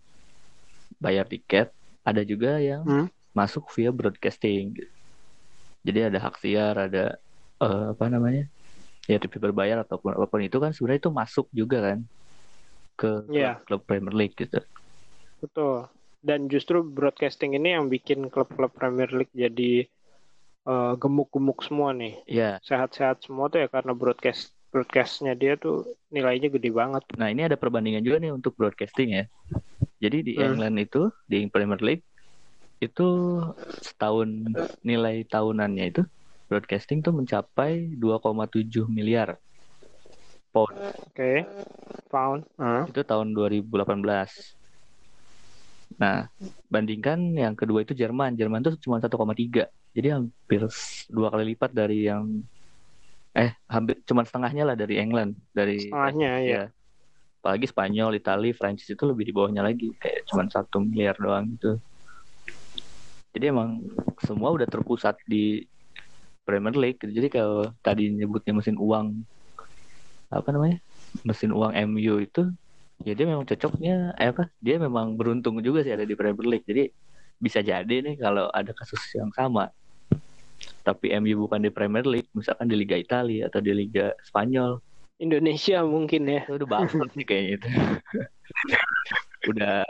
bayar 0.99 1.27
tiket 1.27 1.75
ada 2.07 2.23
juga 2.23 2.59
yang 2.63 2.83
hmm? 2.87 3.07
masuk 3.35 3.67
via 3.75 3.91
broadcasting 3.91 4.75
jadi 5.83 6.07
ada 6.09 6.17
hak 6.23 6.39
siar 6.39 6.75
ada 6.79 7.19
uh, 7.59 7.91
apa 7.91 8.05
namanya 8.07 8.47
ya 9.05 9.21
TV 9.21 9.37
berbayar 9.37 9.85
ataupun 9.85 10.17
apa 10.17 10.25
pun 10.25 10.41
itu 10.41 10.57
kan 10.57 10.73
sebenarnya 10.73 10.99
itu 11.05 11.11
masuk 11.13 11.47
juga 11.53 11.77
kan 11.93 11.99
ke 12.95 13.11
yeah. 13.29 13.59
klub, 13.67 13.83
Premier 13.85 14.15
League 14.15 14.35
gitu. 14.39 14.59
Betul. 15.43 15.91
Dan 16.25 16.49
justru 16.49 16.81
broadcasting 16.81 17.53
ini 17.53 17.77
yang 17.77 17.85
bikin 17.91 18.33
klub-klub 18.33 18.73
Premier 18.73 19.11
League 19.13 19.35
jadi 19.35 19.85
uh, 20.65 20.93
gemuk-gemuk 20.99 21.63
semua 21.63 21.93
nih. 21.95 22.19
Iya. 22.27 22.41
Yeah. 22.41 22.55
Sehat-sehat 22.65 23.23
semua 23.23 23.47
tuh 23.47 23.63
ya 23.63 23.67
karena 23.71 23.93
broadcast 23.95 24.51
broadcastnya 24.73 25.39
dia 25.39 25.55
tuh 25.55 25.87
nilainya 26.11 26.51
gede 26.51 26.69
banget. 26.73 27.07
Nah 27.15 27.31
ini 27.31 27.47
ada 27.47 27.55
perbandingan 27.55 28.03
juga 28.03 28.19
nih 28.19 28.35
untuk 28.35 28.59
broadcasting 28.59 29.15
ya. 29.15 29.25
Jadi 30.03 30.17
di 30.21 30.33
hmm. 30.35 30.43
England 30.43 30.77
itu 30.83 31.01
di 31.29 31.47
Premier 31.47 31.79
League 31.79 32.03
itu 32.83 33.39
setahun 33.79 34.27
nilai 34.83 35.23
tahunannya 35.31 35.85
itu 35.95 36.03
broadcasting 36.51 36.99
tuh 36.99 37.15
mencapai 37.15 37.95
2,7 37.95 38.85
miliar 38.91 39.39
pound. 40.51 40.75
Oke, 40.75 40.95
okay. 41.11 41.37
pound. 42.11 42.43
Uh. 42.55 42.83
Itu 42.87 43.03
tahun 43.03 43.35
2018. 43.35 43.75
Nah, 45.95 46.27
bandingkan 46.67 47.19
yang 47.35 47.55
kedua 47.55 47.83
itu 47.83 47.95
Jerman. 47.95 48.35
Jerman 48.35 48.63
tuh 48.63 48.75
cuma 48.79 48.99
1,3. 48.99 49.67
Jadi 49.95 50.07
hampir 50.11 50.61
dua 51.07 51.31
kali 51.31 51.55
lipat 51.55 51.71
dari 51.71 52.11
yang 52.11 52.43
eh 53.35 53.55
hampir 53.71 54.03
cuma 54.03 54.27
setengahnya 54.27 54.63
lah 54.67 54.75
dari 54.75 54.99
England, 54.99 55.39
dari 55.55 55.87
setengahnya 55.87 56.31
ya. 56.43 56.51
ya. 56.51 56.63
Apalagi 57.39 57.65
Spanyol, 57.71 58.19
Italia, 58.19 58.57
Prancis 58.57 58.89
itu 58.91 59.03
lebih 59.07 59.29
di 59.29 59.33
bawahnya 59.35 59.63
lagi, 59.63 59.93
kayak 60.01 60.27
cuma 60.27 60.49
satu 60.51 60.83
miliar 60.83 61.15
doang 61.15 61.47
gitu. 61.55 61.79
Jadi 63.35 63.45
emang 63.51 63.83
semua 64.23 64.51
udah 64.51 64.67
terpusat 64.67 65.15
di 65.27 65.63
Premier 66.43 66.75
League 66.75 66.99
gitu. 66.99 67.11
Jadi 67.11 67.27
kalau 67.31 67.71
tadi 67.79 68.11
nyebutnya 68.11 68.51
mesin 68.55 68.75
uang 68.75 69.23
apa 70.31 70.47
namanya? 70.51 70.79
Mesin 71.23 71.55
uang 71.55 71.71
MU 71.71 72.19
itu 72.19 72.51
ya 73.03 73.11
dia 73.11 73.27
memang 73.27 73.47
cocoknya 73.47 74.15
eh 74.19 74.31
apa? 74.31 74.51
Dia 74.59 74.75
memang 74.79 75.15
beruntung 75.15 75.59
juga 75.63 75.83
sih 75.83 75.93
ada 75.93 76.03
di 76.03 76.15
Premier 76.17 76.47
League. 76.47 76.67
Jadi 76.67 76.91
bisa 77.35 77.59
jadi 77.59 77.95
nih 78.01 78.15
kalau 78.19 78.47
ada 78.49 78.71
kasus 78.71 78.99
yang 79.13 79.29
sama 79.35 79.69
tapi 80.85 81.09
MU 81.17 81.49
bukan 81.49 81.65
di 81.65 81.73
Premier 81.73 82.05
League, 82.05 82.29
misalkan 82.37 82.69
di 82.69 82.77
Liga 82.77 82.93
Italia 82.93 83.49
atau 83.49 83.57
di 83.57 83.73
Liga 83.73 84.13
Spanyol. 84.21 84.77
Indonesia 85.17 85.81
mungkin 85.81 86.29
ya. 86.29 86.45
Itu 86.45 86.61
udah 86.61 86.69
banget 86.69 87.09
sih 87.17 87.25
kayaknya 87.25 87.51
itu. 87.57 87.67
udah 89.51 89.81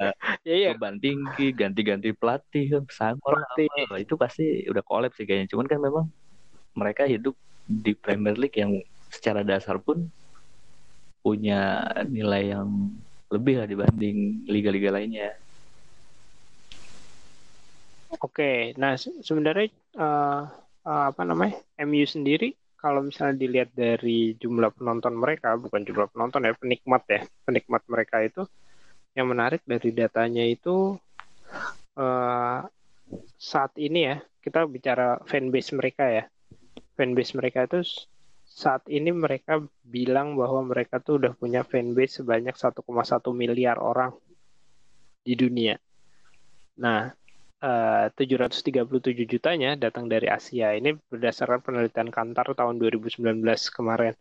ya, 0.48 0.56
ya. 0.56 0.70
beban 0.76 0.96
tinggi, 1.04 1.52
ganti-ganti 1.52 2.16
pelatih, 2.16 2.80
pelatih. 2.88 3.68
itu 4.00 4.16
pasti 4.16 4.64
udah 4.72 4.84
kolaps 4.88 5.20
sih 5.20 5.28
kayaknya. 5.28 5.52
Cuman 5.52 5.68
kan 5.68 5.84
memang 5.84 6.06
mereka 6.72 7.04
hidup 7.04 7.36
di 7.68 7.92
Premier 7.92 8.40
League 8.40 8.56
yang 8.56 8.80
secara 9.12 9.44
dasar 9.44 9.76
pun 9.84 10.08
punya 11.20 11.82
nilai 12.08 12.56
yang 12.56 12.94
lebih 13.34 13.60
lah 13.60 13.68
dibanding 13.68 14.48
liga-liga 14.48 14.94
lainnya. 14.96 15.36
Oke, 18.22 18.72
nah 18.80 18.96
sebenarnya 18.96 19.74
uh, 20.00 20.48
uh, 20.86 21.12
apa 21.12 21.22
namanya 21.26 21.58
MU 21.84 22.06
sendiri 22.06 22.54
kalau 22.78 23.02
misalnya 23.02 23.42
dilihat 23.42 23.74
dari 23.74 24.38
jumlah 24.38 24.70
penonton 24.78 25.18
mereka, 25.18 25.58
bukan 25.58 25.82
jumlah 25.82 26.06
penonton 26.14 26.46
ya, 26.46 26.54
penikmat 26.54 27.04
ya, 27.10 27.26
penikmat 27.42 27.82
mereka 27.90 28.22
itu 28.22 28.46
yang 29.18 29.32
menarik 29.32 29.66
dari 29.66 29.90
datanya 29.90 30.46
itu 30.46 30.94
uh, 31.98 32.60
saat 33.40 33.74
ini 33.82 34.00
ya 34.12 34.16
kita 34.44 34.68
bicara 34.70 35.18
fanbase 35.24 35.72
mereka 35.74 36.06
ya 36.06 36.24
fanbase 37.00 37.34
mereka 37.40 37.64
itu 37.66 37.82
saat 38.46 38.86
ini 38.92 39.10
mereka 39.10 39.64
bilang 39.82 40.38
bahwa 40.38 40.62
mereka 40.64 41.02
tuh 41.02 41.18
udah 41.18 41.34
punya 41.34 41.66
fanbase 41.66 42.22
sebanyak 42.22 42.54
1,1 42.54 42.86
miliar 43.34 43.82
orang 43.82 44.14
di 45.26 45.34
dunia. 45.34 45.76
Nah, 46.80 47.10
uh, 47.66 48.14
737 48.14 49.26
jutanya 49.26 49.74
datang 49.74 50.06
dari 50.06 50.30
Asia. 50.30 50.78
Ini 50.78 50.94
berdasarkan 51.10 51.66
penelitian 51.66 52.14
Kantar 52.14 52.54
tahun 52.54 52.78
2019 52.78 53.42
kemarin. 53.74 54.14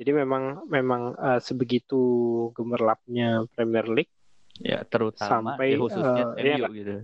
Jadi 0.00 0.10
memang 0.16 0.64
memang 0.72 1.12
uh, 1.20 1.40
sebegitu 1.42 2.00
gemerlapnya 2.56 3.44
Premier 3.52 3.84
League. 3.92 4.14
Ya, 4.58 4.82
terutama 4.88 5.54
sampai 5.54 5.76
ya, 5.76 5.78
khususnya 5.78 6.24
uh, 6.24 6.34
MU 6.34 6.64
ya, 6.64 6.68
gitu. 6.72 6.94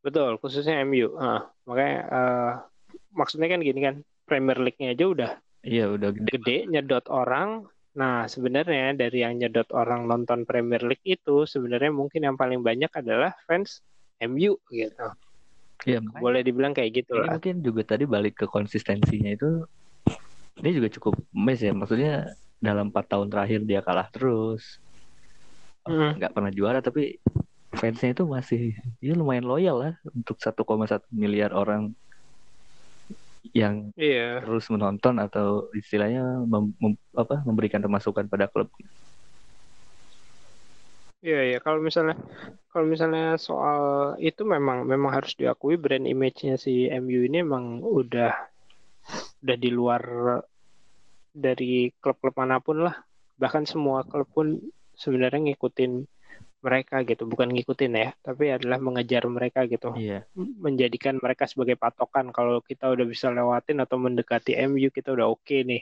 Betul, 0.00 0.30
khususnya 0.40 0.80
MU. 0.88 1.12
Uh, 1.12 1.44
makanya 1.68 1.98
uh, 2.08 2.52
maksudnya 3.14 3.52
kan 3.52 3.60
gini 3.60 3.80
kan 3.84 3.96
Premier 4.26 4.58
League-nya 4.58 4.94
aja 4.94 5.04
udah 5.06 5.32
iya 5.66 5.90
udah 5.90 6.10
gede. 6.14 6.30
gede 6.38 6.56
nyedot 6.70 7.06
orang 7.10 7.66
nah 7.90 8.30
sebenarnya 8.30 8.94
dari 8.94 9.26
yang 9.26 9.34
nyedot 9.42 9.66
orang 9.74 10.06
nonton 10.06 10.46
Premier 10.46 10.80
League 10.86 11.02
itu 11.02 11.42
sebenarnya 11.42 11.90
mungkin 11.90 12.22
yang 12.22 12.38
paling 12.38 12.62
banyak 12.62 12.88
adalah 12.94 13.34
fans 13.50 13.82
MU 14.20 14.60
gitu 14.68 15.06
Iya, 15.88 16.04
boleh 16.04 16.44
dibilang 16.44 16.76
kayak 16.76 16.92
gitu 16.92 17.16
lah. 17.16 17.40
Mungkin 17.40 17.64
juga 17.64 17.80
tadi 17.88 18.04
balik 18.04 18.44
ke 18.44 18.46
konsistensinya 18.46 19.32
itu 19.32 19.64
ini 20.60 20.76
juga 20.76 20.92
cukup 20.92 21.16
mes 21.32 21.56
ya 21.56 21.72
maksudnya 21.72 22.28
dalam 22.60 22.92
empat 22.92 23.08
tahun 23.08 23.32
terakhir 23.32 23.64
dia 23.64 23.80
kalah 23.80 24.08
terus 24.12 24.80
Hmm. 25.88 26.20
nggak 26.20 26.36
pernah 26.36 26.52
juara 26.52 26.84
tapi 26.84 27.16
fansnya 27.72 28.12
itu 28.12 28.28
masih 28.28 28.76
ya 29.00 29.16
lumayan 29.16 29.48
loyal 29.48 29.80
lah 29.80 29.94
untuk 30.12 30.36
1,1 30.36 31.08
miliar 31.08 31.56
orang 31.56 31.96
yang 33.56 33.88
Iya. 33.96 34.44
terus 34.44 34.68
menonton 34.68 35.16
atau 35.16 35.72
istilahnya 35.72 36.44
mem- 36.44 36.76
mem- 36.76 37.00
apa 37.16 37.40
memberikan 37.48 37.80
pemasukan 37.80 38.28
pada 38.28 38.52
klub 38.52 38.68
Iya 41.20 41.40
iya. 41.52 41.58
Kalau 41.60 41.84
misalnya 41.84 42.16
kalau 42.72 42.86
misalnya 42.88 43.36
soal 43.36 44.16
itu 44.16 44.40
memang 44.48 44.88
memang 44.88 45.12
harus 45.12 45.36
diakui 45.36 45.76
brand 45.76 46.08
image-nya 46.08 46.56
si 46.56 46.88
MU 46.88 47.28
ini 47.28 47.44
emang 47.44 47.84
udah 47.84 48.32
udah 49.44 49.56
di 49.60 49.70
luar 49.72 50.02
dari 51.30 51.92
klub-klub 52.00 52.34
mana 52.40 52.56
pun 52.64 52.88
lah. 52.88 52.96
Bahkan 53.36 53.68
semua 53.68 54.04
klub 54.08 54.28
pun 54.32 54.60
sebenarnya 54.96 55.52
ngikutin 55.52 56.04
mereka 56.60 57.00
gitu, 57.08 57.24
bukan 57.24 57.48
ngikutin 57.56 57.92
ya, 57.96 58.12
tapi 58.20 58.52
adalah 58.52 58.76
mengejar 58.76 59.24
mereka 59.32 59.64
gitu. 59.64 59.96
iya. 59.96 60.28
Menjadikan 60.36 61.16
mereka 61.16 61.48
sebagai 61.48 61.80
patokan. 61.80 62.28
Kalau 62.36 62.60
kita 62.60 62.92
udah 62.92 63.06
bisa 63.08 63.32
lewatin 63.32 63.80
atau 63.80 63.96
mendekati 63.96 64.56
MU 64.68 64.92
kita 64.92 65.16
udah 65.16 65.32
oke 65.32 65.56
nih 65.64 65.80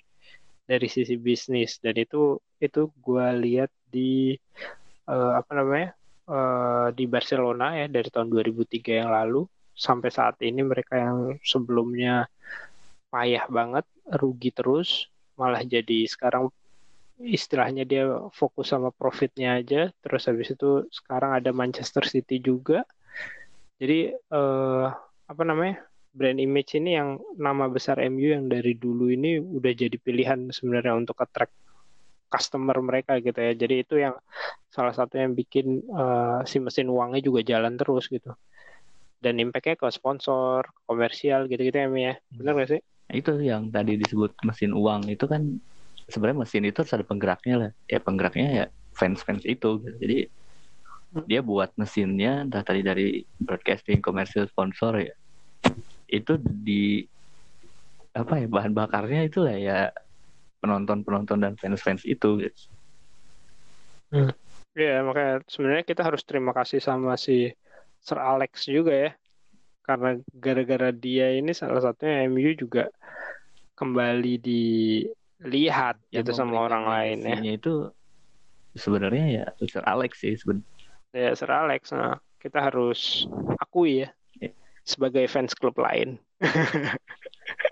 dari 0.71 0.87
sisi 0.87 1.19
bisnis. 1.19 1.83
Dan 1.83 1.99
itu 1.99 2.39
itu 2.63 2.91
gua 3.03 3.35
lihat 3.35 3.75
di 3.91 4.39
eh, 5.09 5.33
apa 5.41 5.53
namanya 5.57 5.89
eh, 6.29 6.89
di 6.95 7.05
Barcelona 7.09 7.67
ya 7.81 7.87
dari 7.89 8.09
tahun 8.13 8.29
2003 8.31 9.01
yang 9.05 9.11
lalu. 9.13 9.49
Sampai 9.79 10.11
saat 10.11 10.37
ini 10.43 10.61
mereka 10.67 10.99
yang 10.99 11.39
sebelumnya 11.43 12.27
payah 13.09 13.47
banget 13.49 13.87
rugi 14.21 14.51
terus 14.51 15.07
malah 15.39 15.63
jadi 15.63 16.03
sekarang 16.11 16.51
istilahnya 17.23 17.87
dia 17.87 18.05
fokus 18.35 18.71
sama 18.75 18.91
profitnya 18.95 19.59
aja. 19.63 19.91
Terus 20.03 20.23
habis 20.31 20.49
itu 20.55 20.87
sekarang 20.91 21.39
ada 21.39 21.51
Manchester 21.55 22.05
City 22.07 22.43
juga. 22.43 22.83
Jadi 23.79 24.11
eh, 24.15 24.87
apa 25.29 25.43
namanya 25.47 25.87
brand 26.11 26.41
image 26.43 26.75
ini 26.75 26.99
yang 26.99 27.23
nama 27.39 27.71
besar 27.71 28.03
MU 28.03 28.35
yang 28.35 28.51
dari 28.51 28.75
dulu 28.75 29.13
ini 29.13 29.39
udah 29.39 29.73
jadi 29.77 29.97
pilihan 30.01 30.51
sebenarnya 30.51 30.99
untuk 30.99 31.15
attract 31.23 31.55
customer 32.27 32.77
mereka 32.83 33.19
gitu 33.23 33.39
ya. 33.39 33.53
Jadi 33.55 33.75
itu 33.83 33.95
yang 34.03 34.15
salah 34.69 34.93
satu 34.93 35.17
yang 35.17 35.33
bikin 35.33 35.81
eh, 35.81 36.39
si 36.45 36.61
mesin 36.61 36.89
uangnya 36.93 37.25
juga 37.25 37.41
jalan 37.45 37.75
terus 37.75 38.07
gitu. 38.09 38.33
Dan 39.19 39.43
impactnya 39.43 39.75
ke 39.75 39.89
sponsor, 39.91 40.63
komersial 40.87 41.51
gitu-gitu 41.51 41.75
ya 41.75 41.91
ya. 41.91 42.15
Bener 42.31 42.53
gak 42.55 42.71
sih? 42.71 42.81
Nah, 43.09 43.15
itu 43.17 43.33
yang 43.41 43.73
tadi 43.73 43.97
disebut 43.97 44.37
mesin 44.45 44.77
uang 44.77 45.09
itu 45.09 45.25
kan 45.25 45.59
sebenarnya 46.09 46.39
mesin 46.45 46.65
itu 46.65 46.79
harus 46.81 46.93
ada 46.97 47.05
penggeraknya 47.05 47.55
lah 47.57 47.71
ya 47.85 47.99
penggeraknya 48.01 48.49
ya 48.49 48.67
fans-fans 48.97 49.45
itu 49.45 49.81
gitu. 49.85 49.97
jadi 50.01 50.19
dia 51.25 51.41
buat 51.41 51.73
mesinnya 51.77 52.45
entah 52.45 52.65
tadi 52.65 52.85
dari 52.85 53.25
broadcasting 53.41 54.01
komersial 54.05 54.49
sponsor 54.49 55.05
ya 55.05 55.15
itu 56.09 56.37
di 56.41 57.05
apa 58.17 58.41
ya 58.41 58.49
bahan 58.49 58.73
bakarnya 58.73 59.29
itu 59.29 59.45
lah 59.45 59.57
ya 59.57 59.79
penonton-penonton 60.59 61.39
dan 61.45 61.55
fans-fans 61.55 62.03
itu 62.03 62.45
gitu. 62.45 62.63
Iya, 64.79 65.03
makanya 65.03 65.43
sebenarnya 65.51 65.85
kita 65.91 66.03
harus 66.07 66.23
terima 66.23 66.55
kasih 66.55 66.79
sama 66.79 67.19
si 67.19 67.51
Sir 67.99 68.19
Alex 68.23 68.71
juga 68.71 68.95
ya. 68.95 69.11
Karena 69.83 70.15
gara-gara 70.31 70.95
dia 70.95 71.35
ini 71.35 71.51
salah 71.51 71.83
satunya 71.83 72.31
MU 72.31 72.55
juga 72.55 72.87
kembali 73.75 74.39
dilihat 74.39 75.99
gitu 76.15 76.31
sama 76.31 76.63
orang 76.63 76.87
lain 76.87 77.19
ya. 77.27 77.59
Itu 77.59 77.91
sebenarnya 78.79 79.25
ya 79.27 79.45
Sir 79.67 79.83
Alex 79.83 80.23
sih 80.23 80.39
sebenarnya 80.39 80.71
Ya, 81.11 81.35
Sir 81.35 81.51
Alex. 81.51 81.91
Nah, 81.91 82.21
kita 82.39 82.63
harus 82.63 83.27
akui 83.59 84.07
ya 84.07 84.15
Iya. 84.39 84.55
sebagai 84.87 85.27
fans 85.27 85.59
klub 85.59 85.75
lain. 85.75 86.23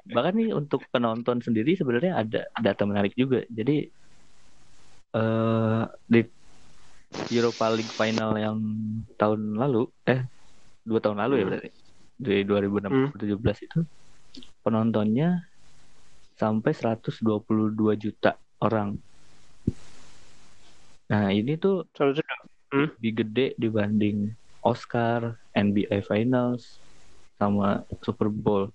bahkan 0.07 0.35
nih 0.35 0.51
untuk 0.55 0.83
penonton 0.91 1.39
sendiri 1.39 1.79
sebenarnya 1.79 2.19
ada 2.19 2.41
data 2.59 2.83
menarik 2.87 3.15
juga 3.15 3.43
jadi 3.51 3.91
eh 5.15 5.85
di 6.07 6.21
Europa 7.31 7.67
League 7.73 7.91
final 7.91 8.35
yang 8.39 8.59
tahun 9.19 9.57
lalu 9.57 9.91
eh 10.07 10.27
dua 10.87 10.99
tahun 11.03 11.19
lalu 11.23 11.35
ya 11.37 11.45
Hmm. 11.45 11.51
berarti 11.53 11.71
di 12.17 12.37
2016 12.49 13.59
itu 13.61 13.81
penontonnya 14.65 15.45
sampai 16.37 16.73
122 16.73 17.93
juta 18.01 18.41
orang 18.63 18.97
nah 21.07 21.31
ini 21.31 21.55
tuh 21.61 21.87
sudah 21.95 22.25
lebih 22.75 23.13
gede 23.23 23.47
dibanding 23.61 24.35
Oscar, 24.67 25.39
NBA 25.55 26.03
Finals, 26.03 26.83
sama 27.39 27.87
Super 28.03 28.27
Bowl. 28.27 28.75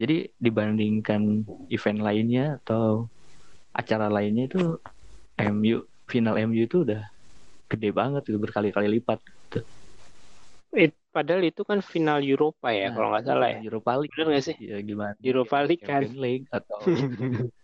Jadi 0.00 0.32
dibandingkan 0.40 1.44
event 1.68 2.00
lainnya 2.00 2.56
atau 2.64 3.12
acara 3.76 4.08
lainnya 4.08 4.48
itu 4.48 4.80
MU 5.36 5.84
final 6.08 6.40
MU 6.40 6.64
itu 6.64 6.82
udah 6.88 7.04
gede 7.70 7.88
banget 7.90 8.22
itu 8.28 8.38
berkali-kali 8.38 8.88
lipat. 9.00 9.18
Gitu. 9.24 9.58
it- 10.74 10.98
padahal 11.14 11.46
itu 11.46 11.62
kan 11.62 11.78
final 11.78 12.18
Eropa 12.18 12.74
ya 12.74 12.90
Nah, 12.90 12.98
kalau 12.98 13.08
nggak 13.14 13.24
salah 13.24 13.48
ya. 13.54 13.58
Europa 13.62 13.90
League. 14.02 14.12
Bener 14.18 14.26
nggak 14.34 14.44
sih? 14.50 14.56
Ya 14.58 14.78
gimana? 14.82 15.14
Europa 15.22 15.56
League 15.62 15.82
kan. 15.82 16.02
Champions 16.02 16.18
League 16.18 16.46
atau 16.50 16.78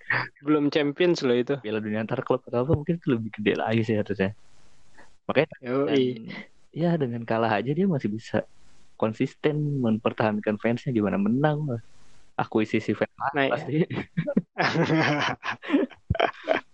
Belum 0.46 0.64
Champions 0.74 1.18
loh 1.26 1.36
itu. 1.36 1.54
Piala 1.62 1.80
Dunia 1.82 2.02
antar 2.02 2.22
klub 2.26 2.42
atau 2.46 2.66
apa 2.66 2.72
mungkin 2.74 2.98
itu 2.98 3.08
lebih 3.14 3.30
gede 3.38 3.52
lagi 3.58 3.82
sih 3.86 3.96
harusnya. 3.98 4.30
Makanya 5.26 5.48
dan, 5.86 6.00
ya 6.74 6.90
dengan 6.98 7.22
kalah 7.26 7.52
aja 7.58 7.70
dia 7.70 7.86
masih 7.86 8.10
bisa 8.10 8.42
konsisten 8.98 9.80
mempertahankan 9.80 10.56
fansnya 10.60 10.90
gimana 10.94 11.18
menang 11.18 11.66
lah. 11.66 11.80
akuisisi 12.40 12.96
fans 12.96 13.12
Nah, 13.36 13.52
pasti 13.52 13.84
Ya 13.84 13.88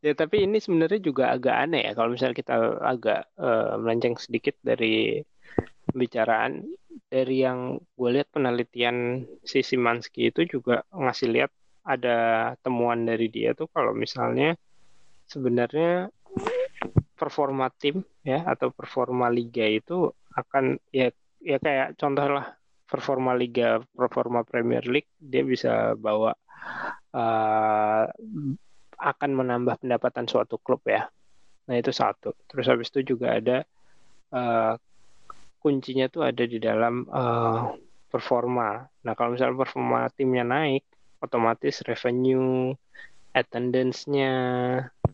tapi 0.00 0.48
ini 0.48 0.56
sebenarnya 0.56 1.00
juga 1.04 1.28
agak 1.36 1.56
aneh 1.68 1.82
ya 1.84 1.92
kalau 1.92 2.16
misalnya 2.16 2.36
kita 2.40 2.54
agak 2.80 3.20
eh, 3.36 3.74
melenceng 3.76 4.16
sedikit 4.16 4.56
dari 4.64 5.20
pembicaraan. 5.90 6.64
Dari 7.10 7.42
yang 7.42 7.82
gue 7.98 8.10
lihat 8.14 8.30
penelitian 8.30 9.26
si 9.42 9.66
Simanski 9.66 10.30
itu 10.30 10.46
juga 10.46 10.86
ngasih 10.94 11.28
lihat 11.34 11.50
ada 11.82 12.18
temuan 12.62 13.02
dari 13.02 13.26
dia 13.26 13.50
tuh 13.50 13.66
kalau 13.74 13.90
misalnya 13.90 14.54
sebenarnya 15.26 16.06
performa 17.18 17.66
tim 17.74 18.06
ya 18.22 18.46
atau 18.46 18.70
performa 18.70 19.26
liga 19.26 19.66
itu 19.66 20.08
akan 20.38 20.78
ya 20.94 21.10
ya 21.42 21.58
kayak 21.58 21.98
contoh 21.98 22.26
lah 22.30 22.46
performa 22.86 23.34
liga 23.34 23.82
performa 23.90 24.46
Premier 24.46 24.86
League 24.86 25.10
dia 25.18 25.42
bisa 25.42 25.98
bawa 25.98 26.30
eh, 27.10 28.04
akan 29.00 29.30
menambah 29.32 29.80
pendapatan 29.80 30.28
suatu 30.28 30.60
klub 30.60 30.84
ya. 30.84 31.08
Nah 31.66 31.74
itu 31.80 31.90
satu. 31.90 32.36
Terus 32.46 32.66
habis 32.68 32.92
itu 32.92 33.16
juga 33.16 33.40
ada 33.40 33.64
eh, 34.36 34.74
kuncinya 35.60 36.06
tuh 36.12 36.28
ada 36.28 36.44
di 36.44 36.60
dalam 36.60 37.08
eh, 37.08 37.60
performa. 38.12 38.84
Nah 38.84 39.12
kalau 39.16 39.32
misalnya 39.32 39.56
performa 39.56 40.12
timnya 40.12 40.44
naik, 40.44 40.84
otomatis 41.24 41.80
revenue, 41.88 42.76
attendance-nya, 43.32 44.34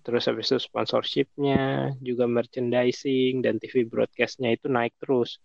terus 0.03 0.25
habis 0.27 0.49
itu 0.49 0.59
sponsorship-nya, 0.59 1.95
juga 2.01 2.25
merchandising 2.25 3.45
dan 3.45 3.61
TV 3.61 3.85
broadcast-nya 3.85 4.57
itu 4.57 4.67
naik 4.73 4.97
terus. 4.99 5.39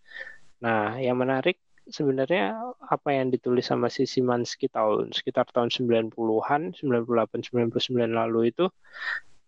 Nah 0.64 0.96
yang 0.98 1.20
menarik 1.20 1.60
sebenarnya 1.88 2.74
apa 2.78 3.14
yang 3.14 3.34
ditulis 3.34 3.66
sama 3.66 3.90
si 3.90 4.06
Simanski 4.06 4.70
tahun 4.70 5.10
sekitar 5.10 5.50
tahun 5.50 5.70
90-an, 5.72 6.78
98 6.78 7.48
99 7.48 8.12
lalu 8.12 8.54
itu 8.54 8.70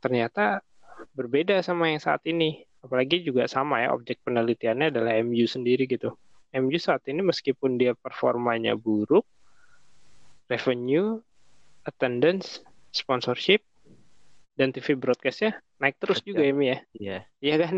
ternyata 0.03 0.65
berbeda 1.15 1.61
sama 1.63 1.93
yang 1.93 2.03
saat 2.03 2.25
ini. 2.27 2.65
Apalagi 2.85 3.25
juga 3.25 3.49
sama 3.49 3.81
ya 3.81 3.97
objek 3.97 4.21
penelitiannya 4.27 4.93
adalah 4.93 5.17
MU 5.25 5.47
sendiri 5.49 5.89
gitu. 5.89 6.13
MU 6.55 6.77
saat 6.77 7.03
ini 7.09 7.25
meskipun 7.25 7.81
dia 7.81 7.97
performanya 7.97 8.77
buruk, 8.77 9.25
revenue, 10.47 11.19
attendance, 11.89 12.61
sponsorship 12.93 13.65
dan 14.55 14.71
TV 14.71 14.95
broadcastnya 14.95 15.59
naik 15.83 15.99
terus 15.99 16.23
juga 16.23 16.47
ya 16.47 16.53
Mi 16.55 16.67
ya. 16.71 16.79
Iya. 16.95 17.19
Iya 17.43 17.55
kan? 17.59 17.77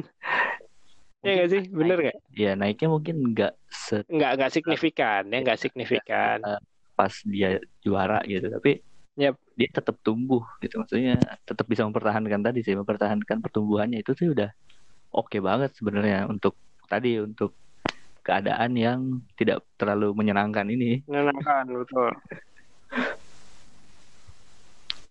Iya 1.27 1.33
nggak 1.35 1.49
sih? 1.51 1.62
Bener 1.75 1.97
nggak? 1.99 2.17
ya 2.37 2.51
naiknya 2.55 2.89
mungkin 2.95 3.17
nggak 3.35 3.53
se 3.67 3.97
Nggak 4.07 4.31
nggak 4.39 4.53
signifikan 4.55 5.23
ya 5.33 5.39
nggak 5.43 5.59
signifikan. 5.59 6.39
eh, 6.47 6.61
pas 6.95 7.15
dia 7.27 7.49
juara 7.85 8.23
gitu 8.29 8.47
tapi 8.55 8.71
Yap. 9.17 9.35
dia 9.59 9.69
tetap 9.73 9.97
tumbuh 10.07 10.45
gitu 10.62 10.75
maksudnya 10.81 11.17
tetap 11.49 11.67
bisa 11.67 11.83
mempertahankan 11.89 12.41
tadi 12.47 12.61
sih 12.61 12.75
mempertahankan 12.77 13.39
pertumbuhannya 13.45 13.99
itu 14.05 14.12
sih 14.15 14.29
udah 14.31 14.49
oke 15.17 15.37
banget 15.41 15.71
sebenarnya 15.79 16.29
untuk 16.29 16.55
tadi 16.93 17.19
untuk 17.19 17.57
keadaan 18.27 18.73
yang 18.77 19.01
tidak 19.39 19.65
terlalu 19.81 20.12
menyenangkan 20.15 20.67
ini 20.69 21.03
Menyenangkan 21.09 21.65
betul. 21.73 22.11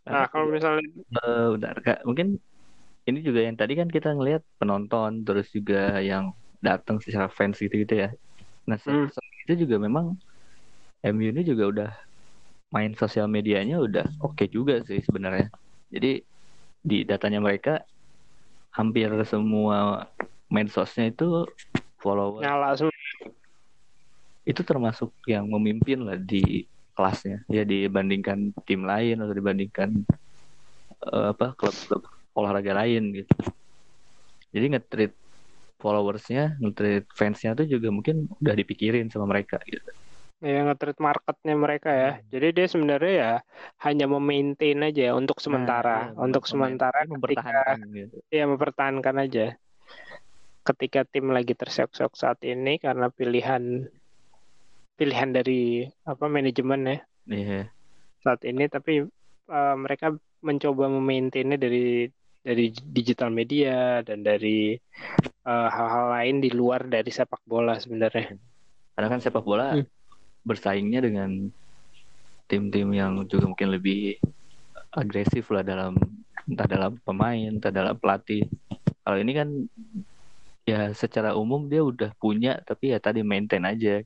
Nah, 0.06 0.30
kalau 0.30 0.54
misalnya 0.54 0.86
uh, 1.18 1.58
udah 1.58 1.72
kak 1.82 2.06
mungkin 2.06 2.38
ini 3.06 3.20
juga 3.22 3.46
yang 3.46 3.56
tadi 3.58 3.78
kan 3.78 3.90
kita 3.90 4.18
ngelihat 4.18 4.42
penonton 4.58 5.22
terus 5.22 5.50
juga 5.54 6.02
yang 6.02 6.34
datang 6.62 6.98
secara 6.98 7.30
fans 7.30 7.62
gitu 7.62 7.86
gitu 7.86 8.02
ya. 8.02 8.10
Nah 8.66 8.82
hmm. 8.82 9.14
itu 9.46 9.54
juga 9.66 9.78
memang 9.78 10.18
MU 11.06 11.30
ini 11.30 11.46
juga 11.46 11.64
udah 11.70 11.92
main 12.74 12.98
sosial 12.98 13.30
medianya 13.30 13.78
udah 13.78 14.10
oke 14.26 14.34
okay 14.34 14.48
juga 14.50 14.82
sih 14.82 15.06
sebenarnya. 15.06 15.54
Jadi 15.94 16.26
di 16.82 17.06
datanya 17.06 17.38
mereka 17.42 17.86
hampir 18.74 19.10
semua 19.30 20.10
medsosnya 20.50 21.14
itu 21.14 21.46
follower 22.02 22.42
nyala 22.42 22.74
semua. 22.74 22.94
Itu 24.46 24.66
termasuk 24.66 25.14
yang 25.30 25.46
memimpin 25.46 26.02
lah 26.06 26.18
di 26.18 26.66
kelasnya 26.98 27.46
ya 27.52 27.62
dibandingkan 27.68 28.56
tim 28.66 28.88
lain 28.88 29.20
atau 29.20 29.34
dibandingkan 29.36 29.90
uh, 31.12 31.36
apa 31.36 31.52
klub-klub 31.60 32.15
olahraga 32.36 32.76
lain 32.76 33.24
gitu 33.24 33.34
jadi 34.52 34.78
nge-treat 34.78 35.14
followersnya 35.80 36.60
nge-treat 36.60 37.08
fansnya 37.12 37.56
tuh 37.56 37.68
juga 37.68 37.92
mungkin 37.92 38.32
udah 38.40 38.56
dipikirin 38.56 39.08
sama 39.12 39.28
mereka 39.28 39.60
gitu 39.68 39.92
ya 40.44 40.68
nge-treat 40.68 41.00
marketnya 41.00 41.56
mereka 41.56 41.90
ya 41.90 42.12
hmm. 42.16 42.24
jadi 42.30 42.48
dia 42.52 42.68
sebenarnya 42.68 43.14
ya 43.16 43.34
hanya 43.88 44.06
memaintain 44.12 44.80
aja 44.84 45.02
ya 45.10 45.14
untuk 45.16 45.40
sementara 45.40 46.12
nah, 46.12 46.20
ya, 46.20 46.22
untuk 46.22 46.44
sementara 46.46 47.00
mempertahankan 47.08 47.78
ketika, 47.82 47.96
gitu. 47.96 48.16
ya 48.30 48.44
mempertahankan 48.46 49.16
aja 49.24 49.46
ketika 50.66 51.02
tim 51.08 51.30
lagi 51.30 51.54
terseok-seok 51.54 52.14
saat 52.18 52.40
ini 52.44 52.82
karena 52.82 53.08
pilihan 53.14 53.88
pilihan 55.00 55.30
dari 55.32 55.86
apa 56.04 56.26
manajemen 56.28 56.82
ya 56.84 56.98
yeah. 57.30 57.66
saat 58.26 58.42
ini 58.44 58.68
tapi 58.68 59.06
uh, 59.50 59.76
mereka 59.78 60.16
mencoba 60.46 60.90
memaintainnya 60.90 61.58
dari 61.58 62.10
dari 62.46 62.70
digital 62.94 63.34
media 63.34 64.06
dan 64.06 64.22
dari 64.22 64.78
eh, 65.42 65.70
hal-hal 65.74 66.06
uh, 66.08 66.12
lain 66.22 66.46
di 66.46 66.54
luar 66.54 66.86
dari 66.86 67.10
sepak 67.10 67.42
bola 67.50 67.82
sebenarnya 67.82 68.38
karena 68.94 69.08
kan 69.10 69.20
sepak 69.20 69.42
bola 69.42 69.74
hmm. 69.74 69.86
bersaingnya 70.46 71.02
dengan 71.02 71.50
tim-tim 72.46 72.94
yang 72.94 73.26
juga 73.26 73.50
mungkin 73.50 73.74
lebih 73.74 74.22
agresif 74.94 75.50
lah 75.50 75.66
dalam 75.66 75.98
entah 76.46 76.70
dalam 76.70 77.02
pemain 77.02 77.50
entah 77.50 77.74
dalam 77.74 77.98
pelatih 77.98 78.46
kalau 79.02 79.18
ini 79.18 79.34
kan 79.34 79.50
ya 80.70 80.94
secara 80.94 81.34
umum 81.34 81.66
dia 81.66 81.82
udah 81.82 82.14
punya 82.22 82.62
tapi 82.62 82.94
ya 82.94 83.02
tadi 83.02 83.26
maintain 83.26 83.66
aja 83.66 84.06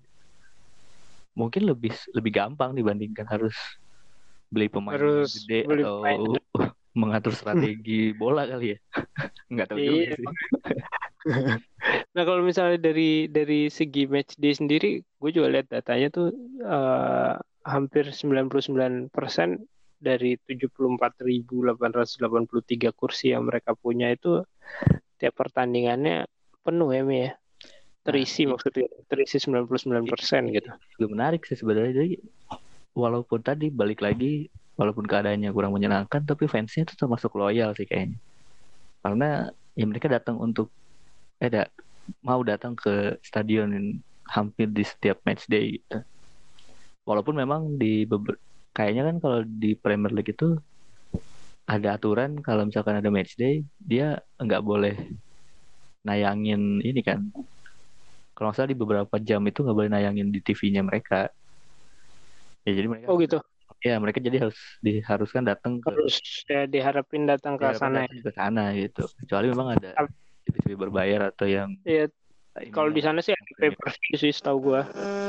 mungkin 1.36 1.68
lebih 1.68 1.92
lebih 2.16 2.32
gampang 2.36 2.72
dibandingkan 2.76 3.28
harus 3.28 3.56
beli 4.50 4.72
pemain 4.72 4.96
harus 4.96 5.44
gede 5.44 5.68
beli 5.68 5.84
atau 5.84 6.04
pemain. 6.04 6.39
Mengatur 6.98 7.34
strategi 7.36 8.16
bola 8.16 8.48
kali 8.50 8.74
ya. 8.74 8.78
Nggak 9.54 9.68
tahu 9.70 9.78
juga 9.78 9.98
iya. 9.98 10.12
sih. 10.18 10.28
Nah 12.16 12.24
kalau 12.26 12.42
misalnya 12.42 12.80
dari 12.80 13.28
dari 13.28 13.68
segi 13.68 14.08
match 14.08 14.40
day 14.40 14.56
sendiri 14.56 15.04
gue 15.04 15.32
juga 15.36 15.52
lihat 15.52 15.68
datanya 15.68 16.08
tuh 16.10 16.32
uh, 16.64 17.36
hampir 17.68 18.08
99% 18.10 19.12
dari 20.00 20.40
74.883 20.48 22.96
kursi 22.96 23.36
yang 23.36 23.44
mereka 23.46 23.76
punya 23.76 24.16
itu 24.16 24.42
tiap 25.20 25.36
pertandingannya 25.36 26.24
penuh 26.64 26.90
ya 26.96 27.04
Mi 27.04 27.28
ya. 27.28 27.36
Terisi 28.00 28.48
nah, 28.48 28.56
maksudnya 28.56 28.88
terisi 29.12 29.44
99% 29.44 30.56
gitu. 30.56 30.72
Juga 30.98 31.08
menarik 31.12 31.44
sih 31.44 31.60
sebenarnya. 31.60 32.00
Jadi 32.00 32.16
walaupun 32.96 33.44
tadi 33.44 33.68
balik 33.70 34.00
lagi 34.00 34.48
walaupun 34.80 35.06
keadaannya 35.12 35.52
kurang 35.52 35.76
menyenangkan 35.76 36.22
tapi 36.24 36.48
fansnya 36.48 36.88
itu 36.88 36.96
termasuk 36.96 37.32
loyal 37.36 37.76
sih 37.76 37.86
kayaknya. 37.90 38.18
Karena 39.04 39.52
ya 39.76 39.86
mereka 39.90 40.08
datang 40.08 40.40
untuk 40.40 40.72
eh 41.44 41.52
da, 41.52 41.68
mau 42.24 42.42
datang 42.52 42.74
ke 42.80 43.20
stadion 43.20 43.70
hampir 44.36 44.68
di 44.72 44.84
setiap 44.88 45.20
match 45.28 45.44
day 45.52 45.80
gitu. 45.80 46.00
Walaupun 47.04 47.36
memang 47.44 47.62
di 47.82 48.08
kayaknya 48.76 49.04
kan 49.12 49.16
kalau 49.24 49.40
di 49.44 49.76
Premier 49.76 50.14
League 50.16 50.32
itu 50.32 50.56
ada 51.70 52.00
aturan 52.00 52.42
kalau 52.42 52.66
misalkan 52.66 52.98
ada 52.98 53.10
match 53.14 53.38
day 53.38 53.62
dia 53.78 54.18
nggak 54.42 54.62
boleh 54.66 54.96
nayangin 56.02 56.82
ini 56.82 57.02
kan 57.06 57.22
kalau 58.34 58.50
nggak 58.50 58.58
salah 58.58 58.72
di 58.74 58.80
beberapa 58.80 59.16
jam 59.22 59.44
itu 59.46 59.62
nggak 59.62 59.78
boleh 59.78 59.92
nayangin 59.92 60.34
di 60.34 60.40
TV-nya 60.42 60.82
mereka 60.82 61.30
ya 62.66 62.72
jadi 62.74 62.88
mereka 62.90 63.06
oh 63.12 63.22
gitu 63.22 63.38
ya 63.80 63.96
mereka 63.98 64.20
jadi 64.20 64.48
harus 64.48 64.60
diharuskan 64.84 65.44
datang 65.48 65.80
ke 65.80 65.88
harus 65.88 66.20
ya 66.48 66.68
diharapin 66.68 67.24
datang 67.24 67.56
ke 67.56 67.72
sana 67.76 68.04
datang 68.04 68.24
ke 68.24 68.32
sana 68.36 68.64
gitu. 68.76 69.04
Kecuali 69.24 69.46
memang 69.52 69.68
ada 69.80 69.90
TV 70.44 70.76
berbayar 70.76 71.32
atau 71.32 71.48
yang 71.48 71.76
iya 71.88 72.12
kalau 72.76 72.92
di 72.92 73.00
sana 73.00 73.24
sih 73.24 73.32
ada 73.32 73.52
pay 73.56 73.72
per 73.72 73.90
view 73.96 74.16
sih 74.20 74.32
setahu 74.36 74.58
gua. 74.60 74.82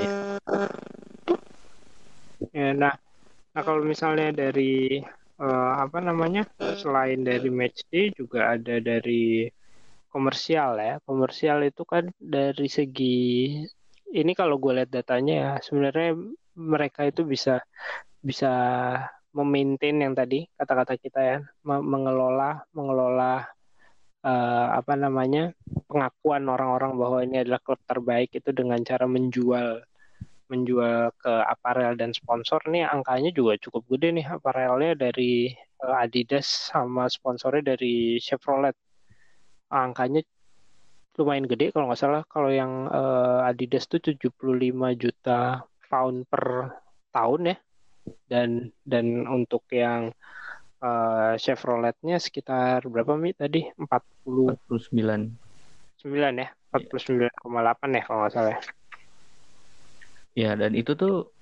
Ya. 0.02 0.12
ya 2.50 2.68
nah 2.74 2.94
nah 3.54 3.62
kalau 3.62 3.86
misalnya 3.86 4.34
dari 4.34 4.98
uh, 5.38 5.72
apa 5.78 5.98
namanya 6.02 6.46
selain 6.78 7.22
dari 7.22 7.50
match 7.50 7.86
day 7.90 8.10
juga 8.10 8.58
ada 8.58 8.82
dari 8.82 9.46
komersial 10.10 10.74
ya. 10.82 10.98
Komersial 11.06 11.62
itu 11.62 11.86
kan 11.86 12.10
dari 12.18 12.66
segi 12.66 13.54
ini 14.10 14.32
kalau 14.34 14.58
gue 14.58 14.82
lihat 14.82 14.90
datanya 14.90 15.34
ya 15.34 15.50
sebenarnya 15.62 16.18
mereka 16.56 17.06
itu 17.06 17.22
bisa 17.26 17.62
bisa 18.20 18.52
memaintain 19.30 19.96
yang 20.02 20.12
tadi 20.12 20.46
kata-kata 20.58 20.94
kita 20.98 21.20
ya. 21.22 21.38
Mengelola 21.64 22.66
mengelola 22.74 23.46
uh, 24.24 24.66
apa 24.76 24.94
namanya 24.98 25.54
pengakuan 25.88 26.44
orang-orang 26.50 26.92
bahwa 26.98 27.18
ini 27.24 27.42
adalah 27.44 27.60
klub 27.62 27.80
terbaik 27.86 28.30
itu 28.34 28.50
dengan 28.52 28.80
cara 28.82 29.06
menjual 29.06 29.80
menjual 30.50 31.14
ke 31.14 31.32
aparel 31.46 31.94
dan 31.94 32.10
sponsor. 32.10 32.58
Nih 32.66 32.82
angkanya 32.82 33.30
juga 33.30 33.54
cukup 33.62 33.86
gede 33.96 34.18
nih 34.18 34.26
aparelnya 34.26 34.98
dari 34.98 35.54
uh, 35.86 36.02
Adidas 36.02 36.74
sama 36.74 37.06
sponsornya 37.06 37.74
dari 37.76 38.18
Chevrolet. 38.18 38.74
Angkanya 39.70 40.26
lumayan 41.14 41.46
gede 41.46 41.70
kalau 41.70 41.86
nggak 41.86 42.00
salah. 42.02 42.22
Kalau 42.26 42.50
yang 42.50 42.90
uh, 42.90 43.46
Adidas 43.46 43.86
tuh 43.86 44.02
75 44.02 44.34
juta 44.98 45.62
pound 45.90 46.24
per 46.30 46.70
tahun 47.10 47.50
ya 47.50 47.56
dan 48.30 48.70
dan 48.86 49.26
untuk 49.26 49.66
yang 49.74 50.14
uh, 50.80 51.34
Chevroletnya 51.34 52.22
sekitar 52.22 52.86
berapa 52.86 53.18
mi 53.18 53.34
tadi 53.34 53.66
40 53.74 54.54
49 54.70 55.34
9 56.00 56.42
ya 56.42 56.48
49,8 56.70 57.98
ya 57.98 58.02
kalau 58.06 58.18
nggak 58.22 58.32
salah 58.32 58.52
ya. 58.54 58.60
ya 60.38 60.50
dan 60.54 60.72
itu 60.78 60.94
tuh 60.94 61.34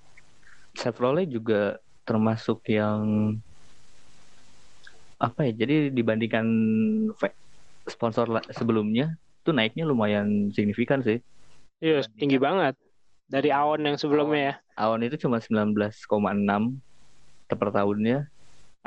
Chevrolet 0.72 1.28
juga 1.28 1.76
termasuk 2.08 2.64
yang 2.72 3.37
apa 5.20 5.50
ya 5.50 5.52
jadi 5.52 5.92
dibandingkan 5.92 6.46
sponsor 7.84 8.30
sebelumnya 8.54 9.18
tuh 9.42 9.56
naiknya 9.56 9.88
lumayan 9.88 10.52
signifikan 10.52 11.00
sih. 11.00 11.18
Iya, 11.80 12.04
tinggi 12.20 12.37
banget. 12.37 12.76
Dari 13.29 13.53
Awon 13.53 13.85
yang 13.85 14.01
sebelumnya 14.01 14.41
ya. 14.41 14.55
Awon 14.81 15.05
itu 15.05 15.21
cuma 15.21 15.37
19,6 15.37 16.09
per 17.45 17.69
tahunnya. 17.69 18.25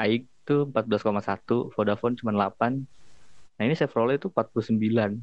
AIK 0.02 0.26
tuh 0.50 0.66
14,1, 0.66 1.70
Vodafone 1.78 2.18
cuma 2.18 2.34
8. 2.34 2.82
Nah 3.62 3.64
ini 3.70 3.78
Chevrolet 3.78 4.18
itu 4.18 4.34
49. 4.34 5.22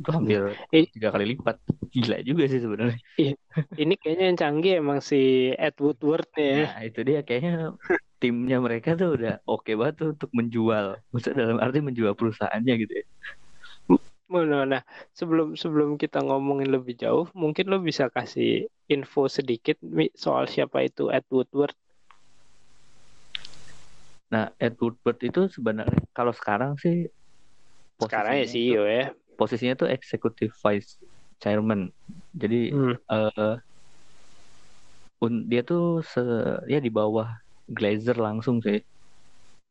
Itu 0.00 0.08
hampir 0.08 0.56
tiga 0.72 1.12
kali 1.12 1.36
lipat. 1.36 1.60
Gila 1.92 2.24
juga 2.24 2.48
sih 2.48 2.64
sebenarnya. 2.64 2.96
Iya. 3.20 3.36
Ini 3.76 3.94
kayaknya 4.00 4.24
yang 4.32 4.38
canggih 4.40 4.74
emang 4.80 5.04
si 5.04 5.52
Ed 5.52 5.76
Woodward 5.76 6.32
ya. 6.32 6.72
Nah 6.72 6.80
itu 6.88 7.00
dia 7.04 7.20
kayaknya 7.20 7.76
timnya 8.16 8.58
mereka 8.64 8.96
tuh 8.96 9.14
udah 9.14 9.44
oke 9.44 9.68
okay 9.68 9.74
banget 9.76 9.94
tuh 10.00 10.08
untuk 10.16 10.30
menjual. 10.32 10.96
Maksudnya 11.12 11.36
dalam 11.44 11.60
arti 11.60 11.84
menjual 11.84 12.16
perusahaannya 12.16 12.74
gitu 12.80 12.92
ya. 12.96 13.06
Nah, 14.28 14.68
nah, 14.68 14.82
sebelum 15.16 15.56
sebelum 15.56 15.96
kita 15.96 16.20
ngomongin 16.20 16.68
lebih 16.68 17.00
jauh, 17.00 17.24
mungkin 17.32 17.72
lo 17.72 17.80
bisa 17.80 18.12
kasih 18.12 18.68
info 18.84 19.24
sedikit 19.24 19.80
soal 20.12 20.44
siapa 20.44 20.84
itu 20.84 21.08
Ed 21.08 21.24
Woodward. 21.32 21.72
Nah, 24.28 24.52
Ed 24.60 24.76
Woodward 24.76 25.16
itu 25.24 25.48
sebenarnya 25.48 25.96
kalau 26.12 26.36
sekarang 26.36 26.76
sih 26.76 27.08
sekarang 27.96 28.44
ya 28.44 28.46
CEO 28.46 28.84
ya. 28.84 29.16
Posisinya 29.40 29.74
tuh 29.80 29.88
executive 29.88 30.52
vice 30.60 31.00
chairman. 31.40 31.88
Jadi 32.36 32.68
hmm. 32.68 32.94
uh, 33.08 33.56
dia 35.48 35.62
tuh 35.64 36.04
se 36.04 36.20
ya 36.68 36.78
di 36.84 36.92
bawah 36.92 37.32
Glazer 37.64 38.20
langsung 38.20 38.60
sih. 38.60 38.84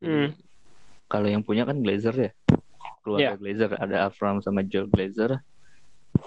Hmm. 0.02 0.34
Kalau 1.06 1.30
yang 1.30 1.46
punya 1.46 1.62
kan 1.62 1.78
Glazer 1.78 2.14
ya. 2.18 2.30
Keluarga 3.08 3.32
yeah. 3.32 3.40
Glazer 3.40 3.72
ada 3.80 3.96
Avram 4.12 4.44
sama 4.44 4.60
Joe 4.60 4.84
Glazer. 4.84 5.40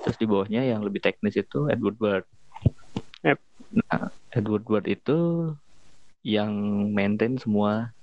Terus 0.02 0.18
di 0.18 0.26
bawahnya 0.26 0.66
yang 0.66 0.82
lebih 0.82 0.98
teknis 0.98 1.38
itu 1.38 1.70
Edward 1.70 1.98
Ward. 2.02 2.26
Yep. 3.22 3.38
Nah, 3.86 4.10
Edward 4.34 4.66
Ward 4.66 4.86
itu 4.90 5.52
yang 6.26 6.54
maintain 6.90 7.38
semua 7.38 7.94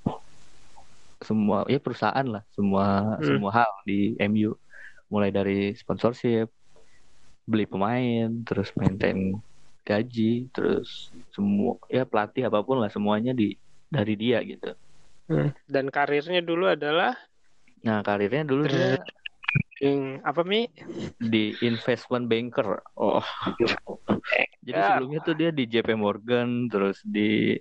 semua 1.19 1.67
ya 1.67 1.83
perusahaan 1.83 2.27
lah 2.27 2.47
semua 2.55 3.19
Hmm. 3.19 3.27
semua 3.27 3.51
hal 3.51 3.73
di 3.83 4.15
MU 4.23 4.55
mulai 5.11 5.35
dari 5.35 5.75
sponsorship 5.75 6.47
beli 7.43 7.67
pemain 7.67 8.31
terus 8.47 8.71
maintain 8.79 9.35
gaji 9.83 10.47
terus 10.55 11.11
semua 11.35 11.75
ya 11.91 12.07
pelatih 12.07 12.47
apa 12.47 12.63
pun 12.63 12.79
lah 12.79 12.91
semuanya 12.93 13.35
di 13.35 13.59
dari 13.91 14.15
dia 14.15 14.39
gitu 14.47 14.75
Hmm. 15.29 15.53
Dan 15.69 15.93
karirnya 15.93 16.41
dulu 16.41 16.73
adalah 16.73 17.13
nah 17.83 18.03
karirnya 18.03 18.43
dulu 18.43 18.67
dia 18.67 18.99
apa 20.27 20.43
mi? 20.43 20.67
di 21.19 21.55
investment 21.63 22.27
banker. 22.27 22.83
Oh. 22.99 23.23
Jadi 24.67 24.77
Ya. 24.77 24.91
sebelumnya 24.91 25.21
tuh 25.23 25.35
dia 25.39 25.51
di 25.55 25.65
JP 25.65 25.95
Morgan 25.97 26.67
terus 26.69 27.01
di 27.07 27.57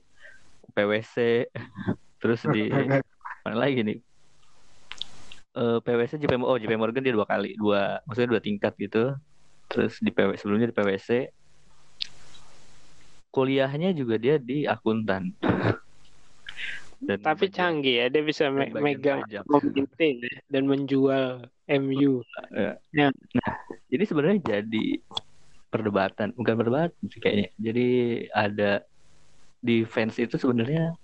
PwC 0.73 1.47
terus 2.17 2.41
di 2.49 2.67
mana 3.45 3.57
lagi 3.57 3.85
nih? 3.85 3.97
Eh 5.57 5.77
PwC 5.81 6.19
JP 6.19 6.41
oh 6.41 6.57
JP 6.57 6.73
Morgan 6.75 7.05
dia 7.05 7.13
dua 7.13 7.25
kali 7.29 7.55
dua 7.55 8.01
maksudnya 8.03 8.35
dua 8.35 8.41
tingkat 8.43 8.73
gitu. 8.75 9.13
Terus 9.67 9.99
di 9.99 10.09
PW 10.11 10.35
sebelumnya 10.39 10.67
di 10.71 10.75
PwC 10.75 11.09
kuliahnya 13.31 13.93
juga 13.93 14.17
dia 14.17 14.41
di 14.41 14.65
akuntan 14.65 15.29
dan 16.97 17.17
Tapi 17.21 17.45
canggih 17.53 17.95
ya, 18.01 18.05
dia 18.09 18.23
bisa 18.25 18.49
me- 18.49 18.73
megang, 18.73 19.21
memaintain 19.45 20.15
ya, 20.21 20.39
dan 20.49 20.63
menjual 20.65 21.45
MU. 21.69 22.25
jadi 23.87 24.03
sebenarnya 24.03 24.39
jadi 24.41 24.85
perdebatan 25.69 26.33
bukan 26.33 26.55
perdebatan 26.57 26.91
sih 27.11 27.21
kayaknya. 27.21 27.49
Jadi 27.59 27.87
ada 28.33 28.71
di 29.61 29.83
fans 29.85 30.17
itu 30.17 30.39
sebenarnya 30.39 30.95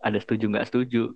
ada 0.00 0.18
setuju 0.18 0.50
nggak 0.50 0.66
setuju. 0.66 1.14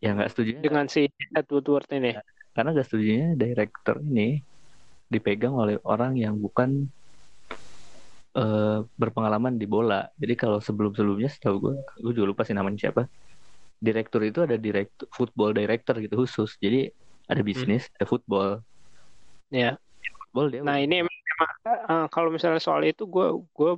Ya 0.00 0.16
nggak 0.16 0.30
setuju 0.32 0.52
dengan 0.64 0.88
si 0.88 1.08
Ed 1.08 1.46
Woodward 1.48 1.88
ini. 1.92 2.16
karena 2.50 2.74
nggak 2.74 2.86
setujunya 2.90 3.28
director 3.38 4.02
ini 4.02 4.42
dipegang 5.06 5.54
oleh 5.54 5.78
orang 5.86 6.18
yang 6.18 6.34
bukan 6.34 6.90
eh, 8.36 8.78
berpengalaman 8.84 9.58
di 9.58 9.66
bola. 9.66 10.06
Jadi 10.18 10.34
kalau 10.38 10.58
sebelum 10.62 10.94
sebelumnya 10.94 11.30
setahu 11.30 11.56
gue 11.70 11.74
gue 12.02 12.12
juga 12.14 12.26
lupa 12.30 12.42
sih 12.46 12.54
namanya 12.54 12.88
siapa. 12.88 13.06
Direktur 13.80 14.20
itu 14.28 14.44
ada 14.44 14.60
direktur 14.60 15.08
football 15.10 15.56
director 15.56 15.96
gitu 15.98 16.14
khusus. 16.24 16.54
Jadi 16.60 16.92
ada 17.30 17.40
bisnis 17.40 17.88
ada 17.96 18.06
football. 18.06 18.60
Ya. 19.50 19.78
football 20.26 20.46
dia 20.52 20.60
Nah 20.62 20.78
ini 20.78 21.02
emang, 21.02 21.16
emang, 21.16 21.50
eh, 21.66 22.06
kalau 22.12 22.28
misalnya 22.30 22.62
soal 22.62 22.86
itu 22.86 23.06
gue 23.06 23.40
gue 23.54 23.72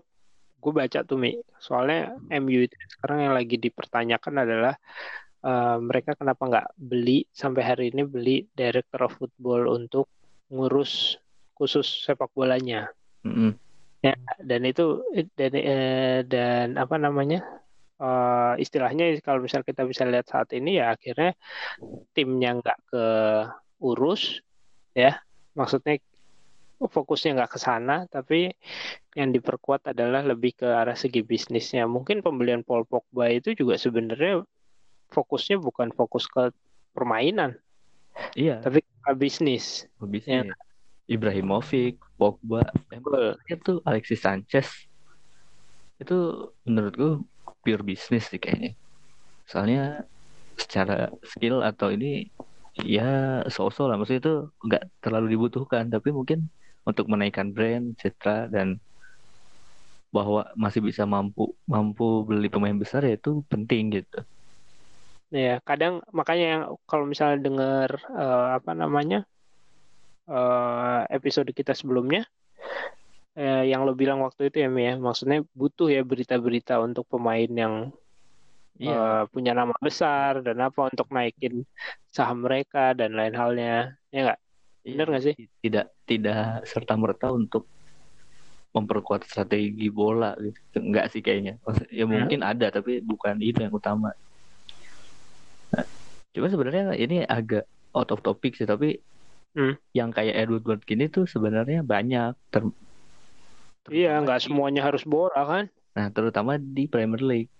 gue 0.63 0.73
baca 0.73 0.99
tuh 1.03 1.19
mi. 1.19 1.39
Soalnya 1.59 2.17
MU 2.29 2.67
itu 2.67 2.75
sekarang 2.99 3.31
yang 3.31 3.35
lagi 3.35 3.57
dipertanyakan 3.57 4.35
adalah 4.45 4.75
eh, 5.43 5.77
mereka 5.81 6.19
kenapa 6.19 6.43
nggak 6.45 6.69
beli 6.77 7.25
sampai 7.33 7.63
hari 7.63 7.85
ini 7.95 8.03
beli 8.05 8.37
director 8.53 9.07
of 9.07 9.17
football 9.17 9.71
untuk 9.71 10.11
ngurus 10.53 11.17
khusus 11.57 11.87
sepak 12.05 12.29
bolanya. 12.35 12.91
Mm-mm. 14.03 14.27
Dan 14.43 14.63
itu 14.67 15.07
dan 15.39 15.53
eh, 15.55 16.27
dan 16.27 16.75
apa 16.79 16.99
namanya? 16.99 17.43
eh, 18.03 18.55
istilahnya 18.59 19.15
kalau 19.23 19.41
misal 19.47 19.63
kita 19.63 19.87
bisa 19.87 20.03
lihat 20.03 20.27
saat 20.27 20.51
ini 20.53 20.83
ya 20.83 20.99
akhirnya 20.99 21.39
timnya 22.11 22.59
nggak 22.59 22.79
ke 22.91 23.05
urus 23.83 24.43
ya 24.93 25.23
maksudnya 25.55 26.03
fokusnya 26.83 27.39
nggak 27.39 27.53
ke 27.55 27.59
sana 27.63 28.11
tapi 28.11 28.51
yang 29.15 29.31
diperkuat 29.31 29.95
adalah 29.95 30.27
lebih 30.27 30.59
ke 30.59 30.67
arah 30.67 30.99
segi 30.99 31.23
bisnisnya 31.23 31.87
mungkin 31.87 32.27
pembelian 32.27 32.67
Paul 32.67 32.83
Pogba 32.89 33.31
itu 33.31 33.55
juga 33.55 33.79
sebenarnya 33.79 34.43
fokusnya 35.15 35.63
bukan 35.63 35.95
fokus 35.95 36.27
ke 36.27 36.51
permainan 36.91 37.55
iya 38.35 38.59
tapi 38.59 38.83
ke 38.83 39.13
bisnis 39.15 39.87
bisnis 40.03 40.51
Ibrahimovic 41.11 41.99
Pogba 42.15 42.63
Betul. 42.91 43.39
itu 43.51 43.73
Alexis 43.83 44.21
Sanchez. 44.23 44.69
Itu 45.99 46.51
menurut 46.67 46.95
gue 46.95 47.13
pure 47.63 47.83
bisnis 47.83 48.27
sih 48.31 48.39
kayaknya. 48.43 48.75
Soalnya 49.47 50.07
secara 50.59 51.11
skill 51.27 51.63
atau 51.63 51.91
ini 51.95 52.31
ya 52.79 53.43
so-so 53.51 53.87
lah. 53.91 53.99
Maksudnya 53.99 54.23
itu 54.23 54.35
nggak 54.67 54.83
terlalu 55.03 55.27
dibutuhkan. 55.35 55.91
Tapi 55.91 56.09
mungkin 56.15 56.47
untuk 56.87 57.07
menaikkan 57.11 57.55
brand 57.55 57.95
citra 57.99 58.51
dan 58.51 58.79
bahwa 60.13 60.45
masih 60.55 60.85
bisa 60.85 61.09
mampu 61.09 61.57
mampu 61.65 62.29
beli 62.29 62.53
pemain 62.53 62.77
besar 62.77 63.01
ya 63.09 63.17
itu 63.17 63.41
penting 63.49 63.97
gitu. 63.97 64.21
Ya 65.33 65.57
kadang 65.65 66.05
makanya 66.13 66.45
yang 66.53 66.63
kalau 66.85 67.09
misalnya 67.09 67.41
dengar 67.41 67.91
eh, 68.13 68.47
apa 68.61 68.77
namanya 68.77 69.25
eh, 70.33 71.01
episode 71.13 71.53
kita 71.53 71.77
sebelumnya. 71.77 72.25
Eh, 73.33 73.73
yang 73.73 73.89
lo 73.89 73.97
bilang 73.97 74.21
waktu 74.21 74.49
itu 74.49 74.65
ya 74.65 74.69
Mi 74.69 74.89
ya. 74.89 74.95
Maksudnya 74.97 75.45
butuh 75.53 75.89
ya 75.93 76.01
berita-berita 76.05 76.81
untuk 76.81 77.09
pemain 77.09 77.49
yang 77.49 77.93
iya. 78.81 78.93
eh, 78.93 79.23
punya 79.29 79.53
nama 79.53 79.77
besar 79.81 80.41
dan 80.41 80.61
apa 80.65 80.89
untuk 80.89 81.09
naikin 81.13 81.65
saham 82.09 82.45
mereka 82.45 82.97
dan 82.97 83.13
lain 83.17 83.37
halnya. 83.37 83.97
Ya 84.13 84.21
nggak? 84.33 84.41
Bener 84.85 85.07
nggak 85.09 85.25
sih? 85.25 85.35
Tidak 85.65 85.87
tidak 86.09 86.65
serta 86.69 86.97
merta 86.97 87.33
untuk 87.33 87.69
memperkuat 88.73 89.29
strategi 89.29 89.93
bola 89.93 90.33
gitu. 90.41 90.81
Enggak 90.81 91.13
sih 91.13 91.21
kayaknya. 91.21 91.61
Ya 91.93 92.09
mungkin 92.09 92.41
ada 92.41 92.73
tapi 92.73 93.05
bukan 93.05 93.41
itu 93.41 93.61
yang 93.61 93.73
utama. 93.73 94.17
Nah, 95.73 95.87
cuma 96.33 96.49
sebenarnya 96.49 96.97
ini 96.97 97.25
agak 97.25 97.69
out 97.93 98.09
of 98.13 98.25
topic 98.25 98.57
sih 98.57 98.65
tapi 98.65 99.01
Hmm. 99.53 99.77
yang 99.93 100.09
kayak 100.09 100.33
Edward 100.33 100.65
Ward 100.65 100.83
gini 100.89 101.13
tuh 101.13 101.29
sebenarnya 101.29 101.85
banyak. 101.85 102.33
Ter- 102.49 102.77
iya 103.93 104.17
nggak 104.21 104.49
semuanya 104.49 104.89
harus 104.89 105.05
bola 105.05 105.45
kan? 105.45 105.65
Nah 105.93 106.09
terutama 106.09 106.57
di 106.57 106.89
Premier 106.89 107.21
League. 107.21 107.57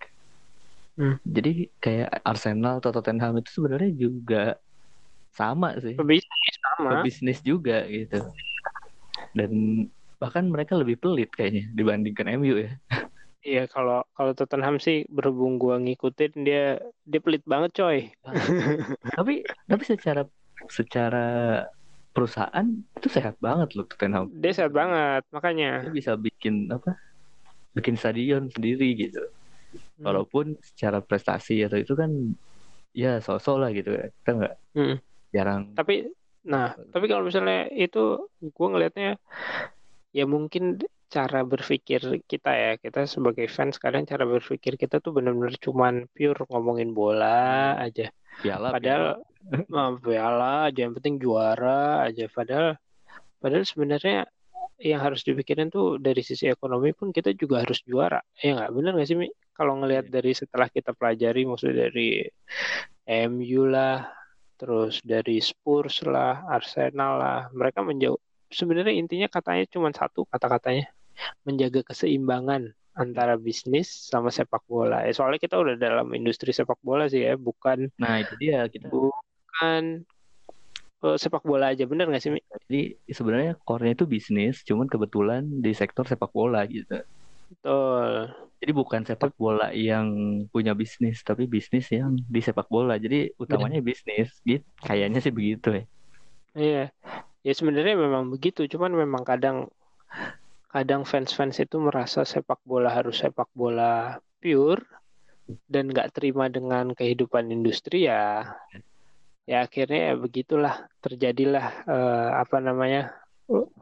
Hmm. 0.93 1.17
jadi 1.25 1.73
kayak 1.81 2.21
Arsenal 2.21 2.77
atau 2.77 2.93
Tottenham 2.93 3.41
itu 3.41 3.49
sebenarnya 3.49 3.91
juga 3.97 4.61
sama 5.33 5.73
sih. 5.81 5.97
Pebisnis 5.97 6.55
sama. 6.61 7.01
Bisnis 7.01 7.39
juga 7.41 7.81
gitu. 7.89 8.21
Dan 9.33 9.85
bahkan 10.21 10.45
mereka 10.45 10.77
lebih 10.77 11.01
pelit 11.01 11.33
kayaknya 11.33 11.65
dibandingkan 11.73 12.29
MU 12.37 12.61
ya. 12.61 12.77
Iya 13.43 13.67
kalau 13.67 14.07
kalau 14.15 14.31
Tottenham 14.31 14.79
sih 14.79 15.03
berhubung 15.11 15.59
gua 15.59 15.75
ngikutin 15.75 16.47
dia 16.47 16.79
dia 17.03 17.19
pelit 17.19 17.43
banget 17.43 17.75
coy. 17.75 18.07
Tapi 19.17 19.43
tapi 19.67 19.83
secara 19.83 20.23
secara 20.71 21.27
perusahaan 22.13 22.67
itu 22.95 23.07
sehat 23.09 23.35
banget 23.41 23.73
loh 23.73 23.85
Tottenham. 23.89 24.29
Dia 24.37 24.53
sehat 24.53 24.71
banget 24.71 25.25
dia 25.25 25.33
makanya 25.33 25.69
bisa 25.89 26.13
bikin 26.13 26.69
apa 26.69 26.95
bikin 27.73 27.97
stadion 27.97 28.47
sendiri 28.53 28.93
gitu. 28.93 29.25
Hmm. 29.73 30.05
walaupun 30.05 30.53
secara 30.61 31.01
prestasi 31.01 31.65
atau 31.65 31.81
itu 31.81 31.97
kan 31.97 32.13
ya 32.93 33.17
sosok 33.17 33.57
lah 33.57 33.69
gitu 33.73 33.89
ya 33.89 34.05
kita 34.21 34.29
nggak? 34.37 34.55
Hmm. 34.77 34.95
jarang. 35.33 35.73
Tapi 35.73 36.13
nah 36.45 36.77
tapi 36.93 37.09
kalau 37.09 37.25
misalnya 37.25 37.65
itu 37.73 38.29
gue 38.37 38.67
ngelihatnya 38.69 39.17
ya 40.13 40.25
mungkin 40.29 40.77
cara 41.09 41.45
berpikir 41.45 42.25
kita 42.25 42.51
ya 42.53 42.71
kita 42.77 43.05
sebagai 43.05 43.45
fans 43.49 43.77
kadang 43.77 44.05
cara 44.05 44.25
berpikir 44.25 44.77
kita 44.77 44.97
tuh 45.01 45.13
benar-benar 45.13 45.57
cuman 45.61 46.09
pure 46.09 46.45
ngomongin 46.49 46.93
bola 46.93 47.77
aja 47.77 48.09
piala 48.41 48.73
padahal 48.73 49.21
ah, 49.75 49.91
piala 50.05 50.71
aja 50.71 50.79
yang 50.87 50.93
penting 50.97 51.19
juara 51.19 52.07
aja. 52.07 52.25
Padahal 52.31 52.79
padahal 53.37 53.65
sebenarnya 53.67 54.25
yang 54.81 54.99
harus 54.99 55.21
dipikirin 55.21 55.69
tuh 55.69 56.01
dari 56.01 56.23
sisi 56.25 56.49
ekonomi 56.49 56.95
pun 56.95 57.13
kita 57.13 57.35
juga 57.35 57.61
harus 57.61 57.83
juara. 57.85 58.23
Ya 58.39 58.57
nggak? 58.57 58.69
Bener 58.73 58.91
nggak 58.97 59.07
sih 59.07 59.17
Mi? 59.19 59.29
kalau 59.53 59.79
ngelihat 59.79 60.09
Iya. 60.09 60.13
dari 60.19 60.31
setelah 60.33 60.67
kita 60.67 60.91
pelajari 60.97 61.45
maksudnya 61.45 61.87
dari 61.87 62.25
MU 63.29 63.69
lah 63.69 64.01
terus 64.57 64.99
dari 65.05 65.37
Spurs 65.39 66.01
lah 66.03 66.45
Arsenal 66.49 67.21
lah 67.21 67.39
mereka 67.53 67.85
menjauh 67.85 68.17
sebenarnya 68.49 68.93
intinya 68.97 69.29
katanya 69.29 69.65
cuma 69.69 69.93
satu 69.93 70.25
kata-katanya 70.29 70.89
menjaga 71.45 71.85
keseimbangan 71.85 72.73
antara 72.93 73.35
bisnis 73.41 73.89
sama 73.89 74.29
sepak 74.29 74.61
bola 74.69 75.01
ya 75.01 75.11
soalnya 75.13 75.41
kita 75.41 75.57
udah 75.57 75.75
dalam 75.77 76.13
industri 76.13 76.53
sepak 76.53 76.77
bola 76.85 77.09
sih 77.09 77.25
ya 77.25 77.33
bukan 77.33 77.89
nah 77.97 78.21
itu 78.21 78.33
dia 78.37 78.69
kita 78.69 78.89
bukan 78.93 80.05
eh, 81.01 81.17
sepak 81.17 81.41
bola 81.41 81.73
aja 81.73 81.89
bener 81.89 82.05
nggak 82.05 82.21
sih 82.21 82.31
Mi? 82.33 82.41
jadi 82.69 82.93
sebenarnya 83.09 83.57
core-nya 83.65 83.97
itu 83.97 84.05
bisnis 84.05 84.61
cuman 84.61 84.85
kebetulan 84.85 85.41
di 85.41 85.73
sektor 85.73 86.05
sepak 86.05 86.29
bola 86.29 86.61
gitu 86.69 87.01
betul 87.49 88.29
Jadi 88.63 88.71
bukan 88.71 89.03
sepak 89.03 89.35
bola 89.35 89.75
yang 89.75 90.07
punya 90.47 90.71
bisnis, 90.71 91.19
tapi 91.19 91.51
bisnis 91.51 91.83
yang 91.91 92.15
di 92.15 92.39
sepak 92.39 92.71
bola. 92.71 92.95
Jadi 92.95 93.35
utamanya 93.35 93.83
bisnis, 93.83 94.31
gitu. 94.47 94.63
Kayaknya 94.79 95.19
sih 95.19 95.35
begitu 95.35 95.67
ya. 95.67 95.83
Iya, 96.55 96.83
ya 97.43 97.53
sebenarnya 97.59 97.99
memang 97.99 98.31
begitu. 98.31 98.63
Cuman 98.71 98.95
memang 98.95 99.27
kadang 99.27 99.67
kadang 100.73 101.05
fans-fans 101.05 101.61
itu 101.61 101.77
merasa 101.77 102.25
sepak 102.25 102.57
bola 102.65 102.89
harus 102.89 103.21
sepak 103.21 103.47
bola 103.53 104.17
pure, 104.41 104.81
dan 105.69 105.91
nggak 105.91 106.17
terima 106.17 106.49
dengan 106.49 106.91
kehidupan 106.97 107.51
industri 107.53 108.09
ya 108.09 108.47
ya 109.43 109.67
akhirnya 109.67 110.11
ya 110.11 110.15
begitulah 110.15 110.75
terjadilah 111.03 111.67
uh, 111.83 112.29
apa 112.39 112.63
namanya 112.63 113.11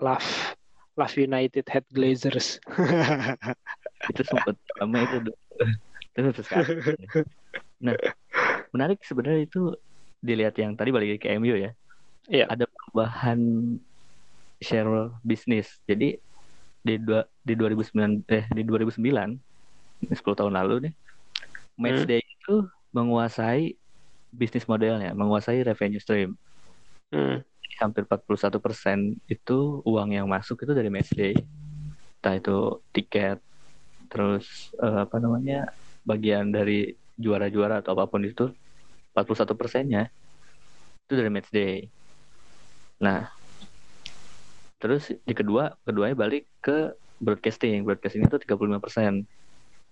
love 0.01 0.57
love 0.97 1.15
United 1.15 1.65
head 1.69 1.85
Glazers. 1.93 2.57
Itu 4.11 4.21
sempat 4.25 4.57
lama 4.81 4.97
itu 5.05 5.17
terus 6.11 6.43
nah 7.79 7.95
menarik 8.75 8.99
sebenarnya 9.07 9.47
itu 9.47 9.71
dilihat 10.19 10.59
yang 10.59 10.75
tadi 10.75 10.91
balik 10.91 11.23
ke 11.23 11.31
MU 11.39 11.55
ya. 11.55 11.71
Iya. 12.27 12.45
ada 12.49 12.65
perubahan 12.67 13.39
share 14.61 15.13
bisnis 15.25 15.79
jadi 15.87 16.19
di 16.81 16.97
dua 16.97 17.21
di 17.45 17.53
2009 17.53 18.25
eh 18.25 18.45
di 18.49 18.61
2009 18.65 18.97
10 20.09 20.17
tahun 20.17 20.53
lalu 20.53 20.89
nih 20.89 20.93
Matchday 21.81 22.21
hmm. 22.21 22.33
itu 22.37 22.55
menguasai 22.93 23.73
bisnis 24.31 24.69
modelnya, 24.69 25.11
menguasai 25.17 25.65
revenue 25.65 25.99
stream. 25.99 26.37
Hmm. 27.11 27.43
Hampir 27.81 28.05
41 28.05 28.61
persen 28.61 29.17
itu 29.25 29.81
uang 29.83 30.13
yang 30.13 30.29
masuk 30.29 30.61
itu 30.61 30.71
dari 30.77 30.93
matchday. 30.93 31.33
Entah 32.21 32.37
itu 32.37 32.57
tiket, 32.93 33.41
terus 34.11 34.69
uh, 34.77 35.09
apa 35.09 35.17
namanya 35.17 35.73
bagian 36.05 36.53
dari 36.53 36.93
juara-juara 37.17 37.81
atau 37.81 37.97
apa 37.97 38.05
pun 38.05 38.21
itu 38.21 38.53
41 39.17 39.57
persennya 39.57 40.13
itu 41.09 41.13
dari 41.17 41.29
matchday. 41.33 41.89
Nah, 43.01 43.33
terus 44.81 45.03
di 45.29 45.33
kedua, 45.39 45.63
keduanya 45.85 46.15
balik 46.23 46.43
ke 46.65 46.71
broadcasting. 47.21 47.85
Broadcasting 47.87 48.21
itu 48.27 48.37
35 48.43 48.81
persen 48.83 49.13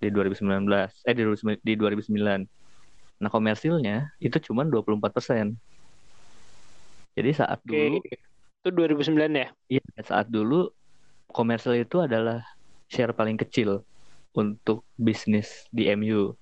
di 0.02 0.08
2019 0.16 0.92
eh 1.08 1.14
di, 1.18 1.24
di 1.68 1.74
2009 1.76 2.42
nah 3.20 3.28
komersilnya 3.28 4.16
itu 4.24 4.38
cuma 4.48 4.64
24 4.64 5.12
persen. 5.12 5.46
Jadi 7.18 7.30
saat 7.36 7.60
Oke. 7.68 7.76
dulu 7.76 8.00
itu 8.64 8.70
2009 8.72 9.32
ya? 9.36 9.48
Iya 9.72 9.82
saat 10.08 10.28
dulu 10.32 10.72
komersil 11.36 11.74
itu 11.84 11.98
adalah 12.08 12.40
share 12.90 13.14
paling 13.14 13.38
kecil 13.38 13.84
untuk 14.34 14.88
bisnis 14.96 15.68
di 15.74 15.90
MU 15.92 16.34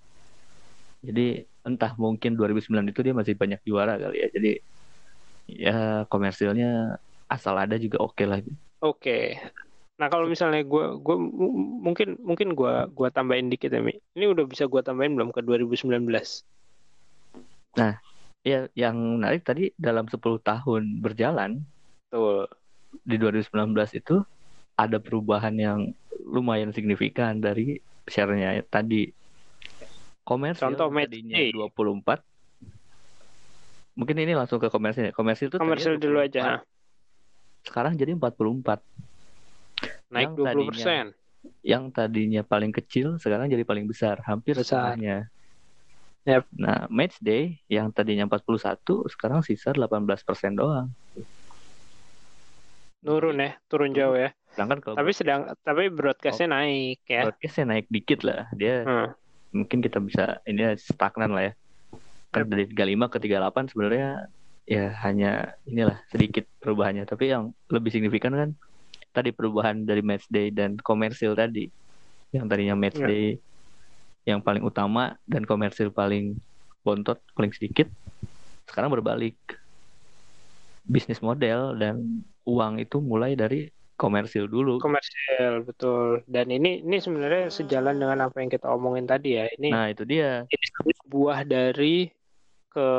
jadi 1.07 1.45
entah 1.67 1.91
mungkin 2.03 2.31
2009 2.37 2.89
itu 2.91 3.01
dia 3.05 3.13
masih 3.19 3.35
banyak 3.37 3.59
juara 3.67 3.93
kali 4.01 4.15
ya. 4.23 4.27
Jadi 4.35 4.49
ya 5.47 6.03
komersilnya 6.11 6.99
asal 7.27 7.55
ada 7.59 7.75
juga 7.75 7.99
oke 7.99 8.15
okay 8.15 8.25
lah 8.25 8.39
oke 8.83 9.19
Nah 9.97 10.07
kalau 10.13 10.29
misalnya 10.29 10.61
gue 10.61 10.85
gue 11.01 11.17
mungkin 11.81 12.21
mungkin 12.21 12.53
gue 12.53 12.73
gua 12.93 13.09
tambahin 13.09 13.49
dikit 13.49 13.73
ya 13.73 13.81
Mi. 13.81 13.97
Ini 14.13 14.29
udah 14.29 14.45
bisa 14.45 14.69
gue 14.69 14.81
tambahin 14.85 15.17
belum 15.17 15.33
ke 15.33 15.41
2019? 15.41 15.89
Nah, 17.77 17.97
ya 18.45 18.69
yang 18.77 19.17
menarik 19.17 19.41
tadi 19.41 19.73
dalam 19.73 20.05
10 20.05 20.37
tahun 20.45 21.01
berjalan, 21.01 21.65
tuh 22.13 22.45
di 23.05 23.17
2019 23.17 23.73
itu 23.97 24.21
ada 24.77 25.01
perubahan 25.01 25.57
yang 25.57 25.79
lumayan 26.29 26.69
signifikan 26.69 27.41
dari 27.41 27.81
share-nya 28.05 28.61
tadi. 28.69 29.09
Komersil 30.21 30.75
Contoh 30.75 30.91
tadinya 30.93 31.39
24 31.39 32.21
Mungkin 33.97 34.13
ini 34.21 34.37
langsung 34.37 34.61
ke 34.61 34.69
komersil. 34.69 35.09
Komersil 35.09 35.49
itu 35.49 35.57
komersil 35.57 35.97
dulu 35.97 36.21
aja. 36.21 36.61
Sekarang 37.67 37.99
jadi 37.99 38.15
44 38.15 38.79
naik 40.07 40.31
dua 40.39 40.55
puluh 40.55 40.71
persen. 40.71 41.11
Yang 41.63 41.83
tadinya 41.91 42.41
paling 42.47 42.71
kecil 42.71 43.19
sekarang 43.19 43.51
jadi 43.51 43.67
paling 43.67 43.83
besar, 43.83 44.23
hampir 44.23 44.55
besar. 44.55 44.95
setengahnya. 44.95 45.27
Yep. 46.27 46.43
Nah, 46.59 46.91
match 46.91 47.15
day 47.23 47.55
yang 47.71 47.87
tadinya 47.87 48.27
41 48.27 48.83
sekarang 49.15 49.39
sisa 49.47 49.71
18 49.71 50.03
persen 50.27 50.59
doang. 50.59 50.91
Nurun 52.99 53.39
ya, 53.39 53.55
turun 53.71 53.95
jauh 53.95 54.19
ya. 54.19 54.35
Sedangkan 54.51 54.83
kalau 54.83 54.95
tapi 54.99 55.15
sedang 55.15 55.47
tapi 55.63 55.87
broadcastnya 55.87 56.51
oh, 56.51 56.53
naik 56.59 56.99
ya. 57.07 57.31
Broadcastnya 57.31 57.65
naik 57.71 57.87
dikit 57.87 58.27
lah. 58.27 58.51
Dia 58.51 58.83
hmm. 58.83 59.07
mungkin 59.55 59.79
kita 59.79 60.03
bisa 60.03 60.43
ini 60.43 60.67
stagnan 60.75 61.31
lah 61.31 61.43
ya. 61.47 61.53
Kan 62.35 62.51
dari 62.51 62.67
35 62.67 63.07
ke 63.07 63.17
38 63.23 63.71
sebenarnya 63.71 64.27
ya 64.67 64.91
hanya 65.07 65.55
inilah 65.63 65.97
sedikit 66.11 66.43
perubahannya. 66.59 67.07
Tapi 67.07 67.31
yang 67.31 67.55
lebih 67.71 67.89
signifikan 67.95 68.35
kan 68.35 68.49
tadi 69.15 69.31
perubahan 69.31 69.87
dari 69.87 70.03
match 70.03 70.27
day 70.27 70.51
dan 70.51 70.75
komersil 70.77 71.33
tadi. 71.33 71.71
Yang 72.35 72.45
tadinya 72.51 72.75
match 72.75 72.99
yeah. 72.99 73.07
day 73.07 73.27
yang 74.27 74.43
paling 74.43 74.61
utama 74.61 75.15
dan 75.23 75.47
komersil 75.47 75.87
paling 75.87 76.35
bontot 76.83 77.15
paling 77.31 77.55
sedikit 77.55 77.87
sekarang 78.67 78.91
berbalik. 78.91 79.39
Bisnis 80.87 81.23
model 81.23 81.75
dan 81.79 82.23
uang 82.47 82.79
itu 82.79 82.99
mulai 82.99 83.35
dari 83.35 83.71
komersil 83.99 84.47
dulu. 84.47 84.79
Komersil 84.79 85.67
betul. 85.67 86.23
Dan 86.27 86.51
ini 86.51 86.83
ini 86.83 86.99
sebenarnya 86.99 87.51
sejalan 87.51 87.99
dengan 87.99 88.27
apa 88.27 88.39
yang 88.39 88.51
kita 88.51 88.67
omongin 88.71 89.07
tadi 89.07 89.39
ya. 89.39 89.47
Ini 89.57 89.67
nah 89.71 89.87
itu 89.91 90.03
dia. 90.07 90.43
ini 90.47 90.93
buah 91.07 91.43
dari 91.43 92.11
ke 92.77 92.89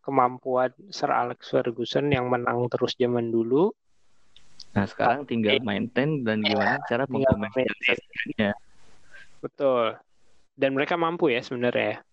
kemampuan 0.00 0.72
Sir 0.88 1.12
Alex 1.12 1.52
Ferguson 1.52 2.08
yang 2.08 2.32
menang 2.32 2.72
terus 2.72 2.96
zaman 2.96 3.28
dulu 3.28 3.68
Nah 4.76 4.84
sekarang 4.84 5.24
tinggal 5.24 5.56
maintain 5.64 6.20
dan 6.20 6.44
gimana 6.44 6.76
cara 6.84 7.08
mengkomersialisasinya. 7.08 8.52
Betul. 9.40 9.96
Dan 10.52 10.76
mereka 10.76 11.00
mampu 11.00 11.32
ya 11.32 11.40
sebenarnya. 11.40 12.04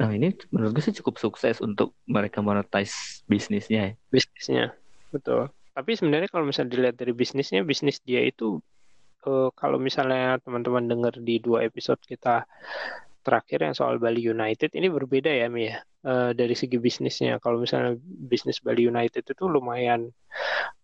Nah 0.00 0.08
ini 0.08 0.32
menurut 0.48 0.72
gue 0.72 0.84
sih 0.84 0.96
cukup 0.96 1.20
sukses 1.20 1.60
untuk 1.60 1.92
mereka 2.08 2.40
monetize 2.40 3.20
bisnisnya. 3.28 4.00
Bisnisnya, 4.08 4.72
betul. 5.12 5.52
Tapi 5.76 5.92
sebenarnya 5.92 6.32
kalau 6.32 6.48
misalnya 6.48 6.72
dilihat 6.72 6.96
dari 6.96 7.12
bisnisnya, 7.12 7.60
bisnis 7.68 8.00
dia 8.00 8.24
itu 8.24 8.64
uh, 9.28 9.52
kalau 9.52 9.76
misalnya 9.76 10.40
teman-teman 10.40 10.88
dengar 10.88 11.12
di 11.20 11.36
dua 11.36 11.68
episode 11.68 12.00
kita 12.08 12.48
terakhir 13.20 13.68
yang 13.68 13.74
soal 13.76 14.00
Bali 14.00 14.24
United 14.24 14.72
ini 14.72 14.88
berbeda 14.88 15.28
ya 15.28 15.46
Mi 15.52 15.68
ya 15.68 15.80
uh, 16.08 16.30
dari 16.32 16.56
segi 16.56 16.80
bisnisnya. 16.80 17.36
Kalau 17.38 17.60
misalnya 17.60 17.96
bisnis 18.02 18.60
Bali 18.64 18.88
United 18.88 19.22
itu 19.22 19.44
lumayan 19.46 20.08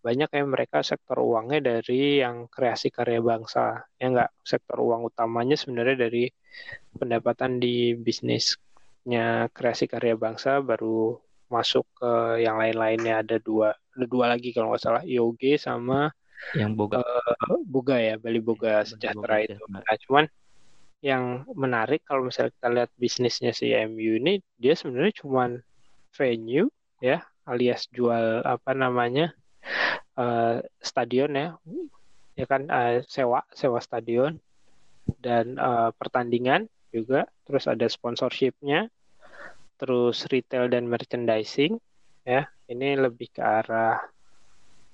banyak 0.05 0.29
ya 0.29 0.43
mereka 0.45 0.85
sektor 0.85 1.19
uangnya 1.19 1.59
dari 1.77 2.21
yang 2.21 2.45
kreasi 2.47 2.93
karya 2.93 3.19
bangsa. 3.19 3.89
Ya 3.97 4.05
enggak, 4.13 4.29
sektor 4.45 4.77
uang 4.81 5.09
utamanya 5.09 5.57
sebenarnya 5.57 6.07
dari 6.07 6.29
pendapatan 6.93 7.57
di 7.57 7.97
bisnisnya 7.97 9.49
kreasi 9.51 9.89
karya 9.89 10.13
bangsa 10.13 10.61
baru 10.61 11.17
masuk 11.47 11.87
ke 11.95 12.43
yang 12.43 12.59
lain-lainnya 12.59 13.23
ada 13.23 13.39
dua 13.39 13.71
ada 13.71 14.05
dua 14.05 14.25
lagi 14.35 14.51
kalau 14.51 14.75
nggak 14.75 14.83
salah 14.83 15.03
IOG 15.07 15.55
sama 15.55 16.11
yang 16.53 16.75
Boga 16.77 17.01
uh, 17.01 17.59
Boga 17.65 17.97
ya 17.97 18.15
Bali 18.19 18.37
Boga 18.43 18.85
Sejahtera 18.85 19.41
itu. 19.41 19.57
Nah, 19.71 19.81
cuman 20.05 20.25
yang 21.01 21.45
menarik 21.53 22.01
kalau 22.03 22.25
misalnya 22.25 22.51
kita 22.57 22.67
lihat 22.73 22.89
bisnisnya 22.97 23.51
si 23.53 23.69
MU 23.73 24.17
ini 24.17 24.41
dia 24.57 24.73
sebenarnya 24.73 25.13
cuma 25.21 25.45
venue 26.17 26.73
ya 26.97 27.21
alias 27.45 27.85
jual 27.93 28.41
apa 28.41 28.73
namanya 28.73 29.31
uh, 30.17 30.59
stadion 30.81 31.31
ya. 31.33 31.47
Ya 32.37 32.45
kan 32.45 32.69
uh, 32.69 33.01
sewa 33.09 33.41
sewa 33.53 33.81
stadion 33.81 34.37
dan 35.23 35.57
uh, 35.57 35.89
pertandingan 35.95 36.67
juga. 36.91 37.25
Terus 37.47 37.65
ada 37.69 37.87
sponsorshipnya 37.87 38.91
terus 39.77 40.25
retail 40.27 40.67
dan 40.67 40.89
merchandising 40.89 41.79
ya. 42.27 42.49
Ini 42.67 42.99
lebih 42.99 43.31
ke 43.31 43.41
arah 43.41 44.01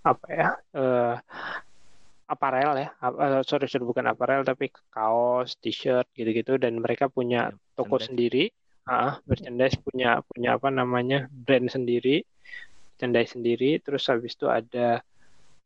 apa 0.03 0.27
ya 0.29 0.49
uh, 0.75 1.15
aparel 2.33 2.73
ya. 2.75 2.89
Uh, 2.99 3.45
sorry 3.45 3.69
sorry 3.69 3.85
bukan 3.85 4.09
aparel 4.09 4.41
tapi 4.41 4.73
kaos 4.89 5.55
t-shirt 5.61 6.09
gitu-gitu. 6.17 6.57
Dan 6.57 6.81
mereka 6.81 7.07
punya 7.07 7.53
iya, 7.53 7.75
toko 7.77 8.01
sendiri. 8.01 8.49
Uh, 8.83 9.15
merchandise 9.23 9.79
punya 9.79 10.19
punya 10.27 10.59
apa 10.59 10.67
namanya 10.67 11.31
brand 11.31 11.71
sendiri 11.71 12.27
merchandise 13.03 13.35
sendiri. 13.35 13.71
Terus 13.83 14.07
habis 14.07 14.39
itu 14.39 14.47
ada 14.47 15.03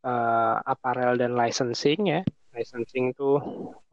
uh, 0.01 0.55
aparel 0.65 1.21
dan 1.21 1.37
licensing 1.37 2.09
ya. 2.09 2.21
Licensing 2.57 3.13
tuh 3.13 3.37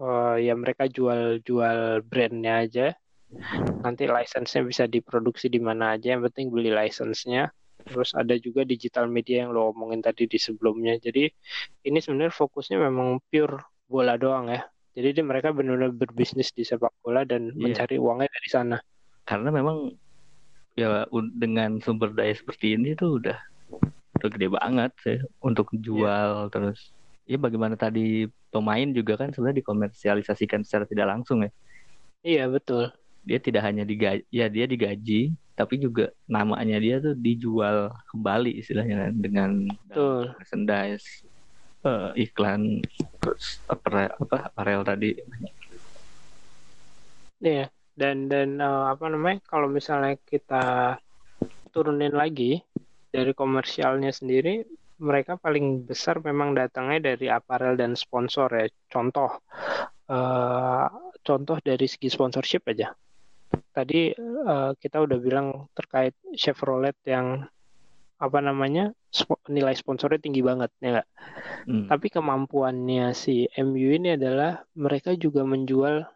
uh, 0.01 0.41
ya 0.41 0.57
mereka 0.57 0.89
jual 0.89 1.45
jual 1.45 2.01
brandnya 2.09 2.65
aja. 2.65 2.89
Nanti 3.85 4.09
license-nya 4.09 4.63
bisa 4.65 4.85
diproduksi 4.89 5.53
di 5.53 5.61
mana 5.61 5.99
aja. 5.99 6.17
Yang 6.17 6.33
penting 6.33 6.47
beli 6.55 6.73
license-nya 6.73 7.53
terus 7.85 8.17
ada 8.17 8.35
juga 8.41 8.65
digital 8.65 9.07
media 9.07 9.45
yang 9.45 9.53
lo 9.53 9.71
omongin 9.71 10.01
tadi 10.01 10.25
di 10.25 10.41
sebelumnya. 10.41 10.97
Jadi 10.97 11.29
ini 11.85 11.99
sebenarnya 12.01 12.33
fokusnya 12.33 12.81
memang 12.81 13.21
pure 13.29 13.61
bola 13.87 14.17
doang 14.17 14.49
ya. 14.49 14.65
Jadi 14.95 15.21
dia 15.21 15.25
mereka 15.27 15.51
benar-benar 15.51 15.93
berbisnis 15.93 16.55
di 16.55 16.63
sepak 16.65 16.91
bola 17.05 17.27
dan 17.27 17.53
yeah. 17.53 17.61
mencari 17.61 18.01
uangnya 18.01 18.31
dari 18.31 18.49
sana. 18.49 18.77
Karena 19.29 19.51
memang 19.51 19.93
ya 20.75 21.07
dengan 21.35 21.79
sumber 21.79 22.11
daya 22.11 22.35
seperti 22.35 22.75
ini 22.75 22.99
tuh 22.99 23.23
udah 23.23 23.39
udah 24.19 24.29
gede 24.31 24.49
banget 24.55 24.91
sih 25.03 25.19
untuk 25.43 25.69
jual. 25.75 26.49
Yeah. 26.49 26.51
terus 26.51 26.95
ya 27.29 27.37
bagaimana 27.37 27.75
tadi 27.75 28.31
pemain 28.55 28.89
juga 28.95 29.19
kan 29.19 29.35
sebenarnya 29.35 29.61
dikomersialisasikan 29.61 30.63
secara 30.63 30.87
tidak 30.87 31.11
langsung 31.11 31.43
ya. 31.43 31.51
Iya 32.25 32.45
betul. 32.49 32.95
Dia 33.27 33.43
tidak 33.43 33.67
hanya 33.67 33.83
digaji 33.83 34.23
ya 34.31 34.47
dia 34.47 34.65
digaji 34.65 35.35
tapi 35.55 35.79
juga 35.79 36.11
namanya 36.27 36.77
dia 36.83 36.99
tuh 36.99 37.15
dijual 37.15 37.95
kembali 38.11 38.59
istilahnya 38.59 39.07
kan 39.07 39.13
dengan 39.15 39.51
Betul. 39.87 40.35
merchandise 40.35 41.07
uh, 41.87 42.11
iklan 42.19 42.83
terus 43.23 43.63
apparel, 43.71 44.11
apa 44.19 44.51
apparel 44.51 44.83
tadi 44.83 45.11
Iya, 47.45 47.69
dan 47.93 48.33
dan 48.33 48.57
uh, 48.57 48.89
apa 48.89 49.13
namanya? 49.13 49.45
Kalau 49.45 49.69
misalnya 49.69 50.17
kita 50.17 50.97
turunin 51.77 52.17
lagi 52.17 52.65
dari 53.13 53.37
komersialnya 53.37 54.17
sendiri, 54.17 54.65
mereka 54.97 55.37
paling 55.37 55.85
besar 55.85 56.25
memang 56.25 56.57
datangnya 56.57 57.13
dari 57.13 57.29
aparel 57.29 57.77
dan 57.77 57.93
sponsor 58.01 58.49
ya. 58.49 58.65
Contoh, 58.89 59.45
uh, 60.09 60.89
contoh 61.21 61.61
dari 61.61 61.85
segi 61.85 62.09
sponsorship 62.09 62.65
aja. 62.73 62.97
Tadi 63.75 64.15
uh, 64.15 64.71
kita 64.79 65.03
udah 65.03 65.19
bilang 65.19 65.67
terkait 65.75 66.15
Chevrolet 66.39 66.95
yang 67.11 67.43
apa 68.23 68.39
namanya 68.39 68.95
sp 69.11 69.35
nilai 69.51 69.75
sponsornya 69.75 70.23
tinggi 70.23 70.41
banget 70.41 70.71
ya 70.79 70.89
nggak? 70.95 71.09
Hmm. 71.67 71.87
Tapi 71.91 72.07
kemampuannya 72.15 73.11
si 73.19 73.51
MU 73.59 73.91
ini 73.99 74.15
adalah 74.15 74.63
mereka 74.79 75.19
juga 75.19 75.43
menjual 75.43 76.07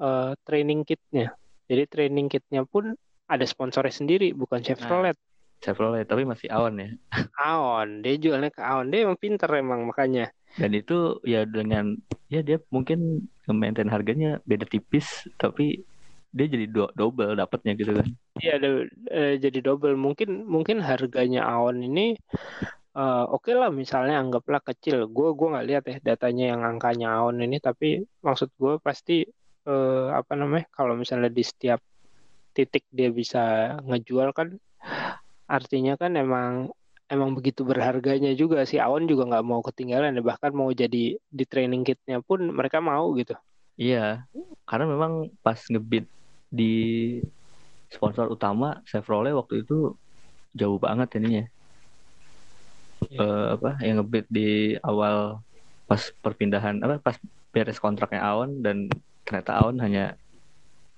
uh, 0.00 0.32
training 0.48 0.88
kitnya. 0.88 1.36
Jadi 1.68 1.82
training 1.84 2.32
kitnya 2.32 2.64
pun 2.64 2.96
ada 3.28 3.44
sponsornya 3.44 3.92
sendiri, 3.92 4.32
bukan 4.32 4.64
Chevrolet. 4.64 5.16
Nah, 5.16 5.30
Chevrolet, 5.62 6.04
tapi 6.04 6.26
masih 6.26 6.50
Aon 6.50 6.74
ya. 6.80 6.88
Aon, 7.38 8.02
dia 8.02 8.18
jualnya 8.18 8.50
ke 8.50 8.60
Aon. 8.60 8.90
Dia 8.90 9.06
emang 9.06 9.16
pinter 9.16 9.48
emang 9.54 9.86
makanya. 9.86 10.28
Dan 10.58 10.76
itu 10.76 11.22
ya 11.24 11.48
dengan 11.48 11.96
ya 12.28 12.44
dia 12.44 12.60
mungkin 12.68 13.30
maintain 13.48 13.88
harganya 13.88 14.42
beda 14.44 14.68
tipis, 14.68 15.24
tapi 15.40 15.86
dia 16.32 16.46
jadi 16.48 16.66
do 16.68 16.88
double 16.96 17.36
dapatnya 17.36 17.72
gitu 17.76 17.92
kan. 17.92 18.08
Iya, 18.40 18.54
uh, 18.58 19.34
jadi 19.36 19.58
double. 19.60 19.94
Mungkin 19.94 20.48
mungkin 20.48 20.80
harganya 20.80 21.44
Aon 21.44 21.84
ini 21.84 22.16
uh, 22.96 23.28
oke 23.28 23.48
okay 23.48 23.54
lah 23.54 23.68
misalnya 23.68 24.16
anggaplah 24.18 24.64
kecil. 24.64 25.06
Gue 25.12 25.36
gue 25.36 25.48
nggak 25.52 25.66
lihat 25.68 25.84
ya 25.88 25.96
datanya 26.00 26.56
yang 26.56 26.62
angkanya 26.64 27.20
Aon 27.20 27.44
ini, 27.44 27.60
tapi 27.60 28.00
maksud 28.24 28.48
gue 28.56 28.80
pasti 28.80 29.28
uh, 29.68 30.08
apa 30.16 30.32
namanya 30.34 30.66
kalau 30.72 30.96
misalnya 30.96 31.28
di 31.28 31.44
setiap 31.44 31.78
titik 32.52 32.84
dia 32.92 33.08
bisa 33.08 33.76
ngejual 33.84 34.36
kan 34.36 34.56
artinya 35.48 35.96
kan 35.96 36.16
emang 36.16 36.72
emang 37.08 37.36
begitu 37.36 37.64
berharganya 37.64 38.32
juga 38.32 38.64
si 38.64 38.80
Awan 38.80 39.08
juga 39.08 39.28
nggak 39.28 39.44
mau 39.44 39.60
ketinggalan 39.64 40.16
ya 40.16 40.22
bahkan 40.24 40.52
mau 40.52 40.68
jadi 40.72 41.16
di 41.16 41.44
training 41.44 41.84
kitnya 41.84 42.20
pun 42.24 42.52
mereka 42.52 42.80
mau 42.80 43.12
gitu 43.16 43.36
iya 43.76 44.24
karena 44.68 44.88
memang 44.88 45.32
pas 45.44 45.60
ngebit 45.68 46.08
di 46.52 46.74
sponsor 47.88 48.28
utama 48.28 48.84
Chevrolet 48.84 49.32
waktu 49.32 49.64
itu 49.64 49.96
jauh 50.52 50.76
banget 50.76 51.16
ininya 51.16 51.44
yeah. 51.48 51.50
Iya. 53.08 53.18
uh, 53.18 53.46
apa 53.58 53.70
yang 53.82 53.96
ngebit 54.04 54.26
di 54.30 54.76
awal 54.84 55.40
pas 55.88 56.12
perpindahan 56.22 56.78
apa 56.84 57.02
pas 57.02 57.16
beres 57.52 57.82
kontraknya 57.82 58.22
Awan 58.24 58.64
dan 58.64 58.88
ternyata 59.26 59.60
Aon 59.60 59.82
hanya 59.82 60.16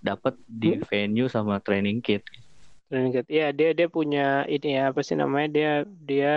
dapat 0.04 0.36
di 0.44 0.76
hmm? 0.76 0.84
venue 0.86 1.32
sama 1.32 1.58
training 1.58 2.04
kit 2.04 2.22
training 2.92 3.10
kit 3.10 3.26
iya 3.32 3.50
dia 3.50 3.72
dia 3.72 3.88
punya 3.88 4.44
ini 4.46 4.78
ya 4.78 4.92
apa 4.92 5.00
sih 5.00 5.16
namanya 5.16 5.48
dia 5.50 5.72
dia 6.04 6.36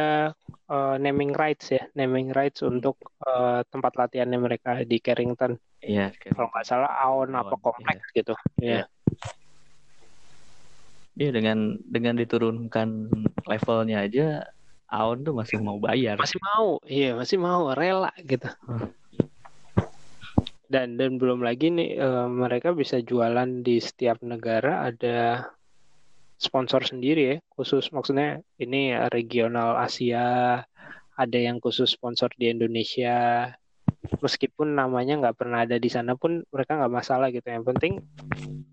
uh, 0.71 0.95
naming 0.97 1.35
rights 1.35 1.69
ya 1.69 1.83
naming 1.93 2.31
rights 2.31 2.63
hmm. 2.63 2.79
untuk 2.79 2.97
uh, 3.27 3.61
tempat 3.69 3.93
latihannya 3.99 4.39
mereka 4.39 4.81
di 4.87 4.97
Carrington 5.03 5.59
iya 5.83 6.09
kalau 6.33 6.49
nggak 6.49 6.65
salah 6.65 6.89
Aon 7.03 7.35
apa 7.35 7.59
kompleks 7.59 8.07
iya. 8.09 8.17
gitu 8.23 8.33
iya 8.63 8.81
Iya 8.81 8.96
dengan 11.17 11.81
dengan 11.89 12.13
diturunkan 12.13 13.09
levelnya 13.49 14.05
aja 14.05 14.45
Aon 14.87 15.25
tuh 15.25 15.35
masih 15.35 15.59
mau 15.59 15.75
bayar. 15.81 16.15
Masih 16.15 16.39
mau, 16.39 16.79
iya 16.87 17.11
masih 17.11 17.35
mau 17.41 17.75
rela 17.75 18.13
gitu. 18.23 18.47
Hmm 18.63 18.93
dan 20.67 20.99
dan 20.99 21.15
belum 21.15 21.39
lagi 21.43 21.71
nih 21.71 21.95
uh, 21.99 22.27
mereka 22.27 22.75
bisa 22.75 22.99
jualan 22.99 23.63
di 23.63 23.79
setiap 23.79 24.19
negara 24.19 24.91
ada 24.91 25.47
sponsor 26.37 26.83
sendiri 26.83 27.23
ya 27.23 27.37
khusus 27.55 27.89
maksudnya 27.95 28.43
ini 28.59 28.93
regional 29.09 29.79
Asia 29.79 30.61
ada 31.17 31.37
yang 31.39 31.57
khusus 31.57 31.95
sponsor 31.95 32.29
di 32.37 32.51
Indonesia 32.51 33.49
meskipun 34.23 34.77
namanya 34.77 35.19
nggak 35.19 35.37
pernah 35.37 35.63
ada 35.63 35.77
di 35.77 35.89
sana 35.91 36.15
pun 36.15 36.43
mereka 36.51 36.79
nggak 36.79 36.93
masalah 36.93 37.27
gitu 37.31 37.47
yang 37.47 37.65
penting 37.67 38.03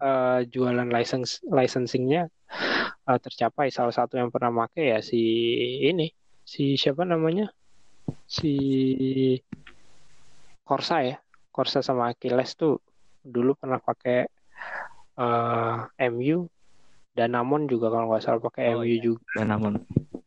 uh, 0.00 0.42
jualan 0.46 0.88
license 0.88 1.42
licensingnya 1.46 2.30
uh, 3.08 3.18
tercapai 3.18 3.68
salah 3.70 3.92
satu 3.92 4.18
yang 4.18 4.30
pernah 4.30 4.50
make 4.52 4.80
ya 4.80 5.02
si 5.02 5.20
ini 5.84 6.10
si 6.44 6.76
siapa 6.76 7.02
namanya 7.08 7.48
si 8.28 8.52
Corsa 10.64 11.04
ya 11.04 11.16
Corsa 11.54 11.80
sama 11.80 12.10
Achilles 12.10 12.56
tuh 12.58 12.80
dulu 13.24 13.56
pernah 13.56 13.80
pakai 13.80 14.28
uh, 15.16 15.88
eh, 15.96 16.10
MU 16.10 16.48
dan 17.14 17.32
Namon 17.32 17.70
juga 17.70 17.94
kalau 17.94 18.10
nggak 18.10 18.22
salah 18.26 18.40
pakai 18.42 18.74
oh, 18.74 18.82
MU 18.82 18.90
iya. 18.90 18.98
juga. 19.00 19.22
Dan 19.38 19.54
Namon. 19.54 19.74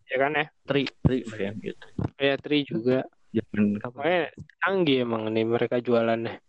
Ya 0.07 0.17
kan 0.23 0.31
ya? 0.39 0.45
Tri, 0.63 0.87
Tri 1.03 1.19
MU. 1.51 1.75
Ya 2.15 2.35
Tri 2.39 2.63
juga. 2.63 3.03
Jangan 3.35 3.79
kapan? 3.83 4.31
canggih 4.63 4.97
emang 5.03 5.29
nih 5.31 5.45
mereka 5.45 5.83
jualannya. 5.83 6.39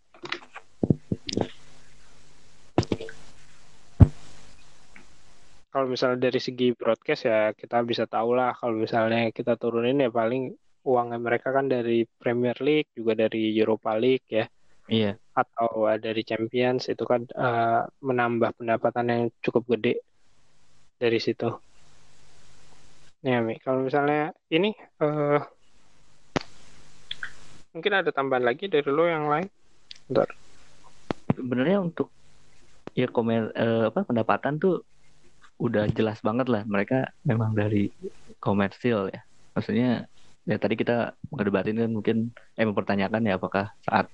Kalau 5.69 5.87
misalnya 5.87 6.31
dari 6.31 6.41
segi 6.41 6.75
broadcast 6.75 7.29
ya 7.29 7.53
kita 7.53 7.85
bisa 7.85 8.09
tahu 8.09 8.35
lah 8.35 8.57
kalau 8.57 8.75
misalnya 8.75 9.31
kita 9.31 9.55
turunin 9.61 10.01
ya 10.03 10.11
paling 10.11 10.57
uangnya 10.83 11.21
mereka 11.21 11.53
kan 11.53 11.69
dari 11.69 12.09
Premier 12.09 12.57
League 12.65 12.91
juga 12.97 13.13
dari 13.15 13.53
Europa 13.53 13.93
League 13.95 14.27
ya 14.27 14.49
Iya. 14.89 15.21
Atau 15.37 15.85
uh, 15.85 16.01
dari 16.01 16.25
Champions 16.25 16.89
itu 16.89 17.05
kan 17.05 17.29
uh, 17.37 17.85
menambah 18.01 18.57
pendapatan 18.57 19.07
yang 19.13 19.23
cukup 19.45 19.77
gede 19.77 20.01
dari 20.97 21.21
situ. 21.21 21.53
Ya, 23.21 23.45
Mi. 23.45 23.61
Kalau 23.61 23.85
misalnya 23.85 24.33
ini 24.49 24.73
uh, 25.05 25.45
mungkin 27.79 27.95
ada 27.95 28.11
tambahan 28.11 28.43
lagi 28.43 28.67
dari 28.67 28.91
lo 28.91 29.07
yang 29.07 29.31
lain. 29.31 29.47
Bentar. 30.11 30.35
Sebenarnya 31.31 31.79
untuk 31.79 32.11
ya 32.99 33.07
komer 33.07 33.55
uh, 33.55 33.95
apa 33.95 34.03
pendapatan 34.03 34.59
tuh 34.59 34.83
udah 35.63 35.87
jelas 35.95 36.19
banget 36.19 36.51
lah 36.51 36.67
mereka 36.67 37.15
memang 37.23 37.55
dari 37.55 37.95
komersil 38.43 39.15
ya. 39.15 39.23
Maksudnya 39.55 40.11
ya 40.43 40.57
tadi 40.59 40.75
kita 40.75 41.15
ngedebatin 41.31 41.79
kan 41.87 41.91
mungkin 41.95 42.17
eh 42.59 42.67
mempertanyakan 42.67 43.23
ya 43.23 43.39
apakah 43.39 43.71
saat 43.87 44.11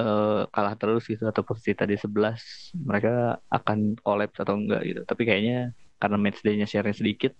uh, 0.00 0.46
kalah 0.48 0.74
terus 0.78 1.04
gitu 1.04 1.26
atau 1.26 1.42
posisi 1.42 1.74
tadi 1.74 1.98
11 1.98 2.78
mereka 2.86 3.42
akan 3.50 3.98
collapse 3.98 4.38
atau 4.38 4.54
enggak 4.54 4.86
gitu 4.86 5.02
tapi 5.02 5.26
kayaknya 5.26 5.74
karena 5.98 6.16
match 6.22 6.38
day-nya 6.46 6.70
share 6.70 6.86
sedikit 6.94 7.34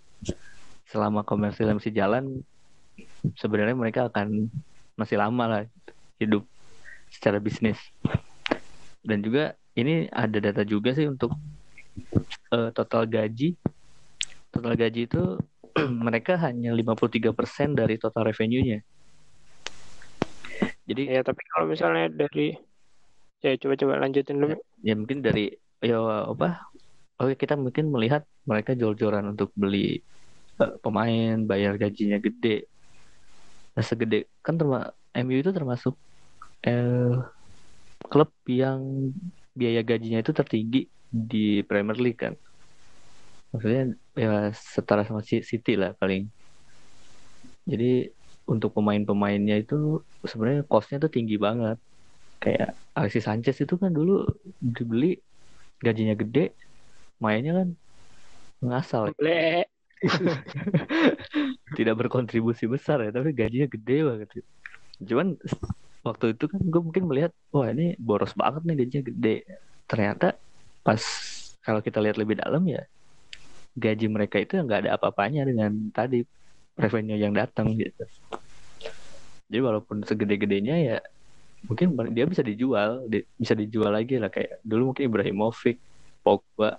selama 0.90 1.22
komersil 1.22 1.70
masih 1.70 1.95
jalan 1.95 2.42
sebenarnya 3.38 3.76
mereka 3.76 4.07
akan 4.09 4.49
masih 4.95 5.18
lama 5.18 5.45
lah 5.47 5.62
hidup 6.20 6.47
secara 7.11 7.42
bisnis 7.42 7.78
dan 9.03 9.20
juga 9.20 9.59
ini 9.74 10.07
ada 10.11 10.38
data 10.38 10.62
juga 10.62 10.95
sih 10.95 11.11
untuk 11.11 11.34
uh, 12.55 12.70
total 12.70 13.07
gaji 13.07 13.59
total 14.55 14.74
gaji 14.78 15.11
itu 15.11 15.22
mereka 16.07 16.38
hanya 16.38 16.70
53% 16.70 17.74
dari 17.74 17.99
total 17.99 18.30
revenue-nya 18.30 18.82
jadi 20.84 21.03
ya 21.18 21.20
tapi 21.24 21.42
kalau 21.49 21.66
misalnya 21.66 22.12
dari 22.12 22.53
ya 23.40 23.57
coba-coba 23.61 24.01
lanjutin 24.01 24.36
dulu. 24.40 24.57
Ya, 24.57 24.92
ya 24.92 24.95
mungkin 24.97 25.18
dari 25.24 25.53
ya 25.80 26.01
apa? 26.28 26.68
Oke 27.20 27.36
kita 27.40 27.57
mungkin 27.57 27.88
melihat 27.88 28.24
mereka 28.45 28.76
jor-joran 28.76 29.32
untuk 29.32 29.53
beli 29.57 30.01
uh, 30.61 30.76
pemain, 30.80 31.40
bayar 31.45 31.80
gajinya 31.80 32.20
gede. 32.20 32.68
Nah 33.75 33.85
segede 33.91 34.16
kan 34.45 34.55
terma 34.59 34.79
MU 35.25 35.37
itu 35.43 35.51
termasuk 35.59 35.95
eh, 36.66 37.12
klub 38.11 38.31
yang 38.61 38.81
biaya 39.59 39.81
gajinya 39.89 40.18
itu 40.22 40.33
tertinggi 40.39 40.79
di 41.31 41.39
Premier 41.68 41.99
League 42.05 42.20
kan. 42.25 42.35
Maksudnya 43.53 43.83
ya 44.22 44.29
setara 44.75 45.03
sama 45.09 45.20
City 45.29 45.72
lah 45.81 45.91
paling. 46.01 46.22
Jadi 47.70 47.85
untuk 48.53 48.70
pemain-pemainnya 48.77 49.55
itu 49.62 49.75
sebenarnya 50.31 50.62
costnya 50.72 50.97
tuh 51.05 51.11
tinggi 51.16 51.35
banget 51.47 51.77
kayak 52.43 52.68
Alexis 52.99 53.25
Sanchez 53.29 53.57
itu 53.64 53.75
kan 53.83 53.91
dulu 53.99 54.12
dibeli 54.77 55.07
gajinya 55.87 56.14
gede 56.22 56.41
mainnya 57.25 57.53
kan 57.61 57.68
ngasal 58.66 59.03
ya. 59.11 59.14
tidak 61.79 61.95
berkontribusi 61.99 62.69
besar 62.69 63.03
ya 63.05 63.11
tapi 63.11 63.33
gajinya 63.33 63.69
gede 63.69 63.99
banget 64.05 64.29
cuman 65.03 65.37
waktu 66.05 66.37
itu 66.37 66.45
kan 66.47 66.61
gue 66.61 66.81
mungkin 66.85 67.05
melihat 67.09 67.33
wah 67.51 67.73
ini 67.73 67.97
boros 67.97 68.37
banget 68.37 68.63
nih 68.69 68.77
gajinya 68.85 69.05
gede. 69.09 69.37
Ternyata 69.89 70.37
pas 70.85 71.01
kalau 71.65 71.81
kita 71.81 71.99
lihat 72.05 72.21
lebih 72.21 72.37
dalam 72.37 72.61
ya 72.69 72.85
gaji 73.75 74.07
mereka 74.07 74.37
itu 74.39 74.61
nggak 74.61 74.87
ada 74.87 74.91
apa-apanya 75.01 75.49
dengan 75.49 75.73
tadi 75.91 76.23
revenue 76.77 77.17
yang 77.17 77.33
datang 77.33 77.73
gitu. 77.75 78.05
Jadi 79.49 79.59
walaupun 79.65 80.05
segede-gedenya 80.05 80.77
ya 80.77 80.99
mungkin 81.65 81.97
dia 82.13 82.29
bisa 82.29 82.45
dijual, 82.45 83.09
di, 83.09 83.25
bisa 83.41 83.57
dijual 83.57 83.97
lagi 83.97 84.21
lah. 84.21 84.29
Kayak 84.29 84.61
dulu 84.61 84.93
mungkin 84.93 85.09
Ibrahimovic, 85.09 85.81
Pogba, 86.21 86.79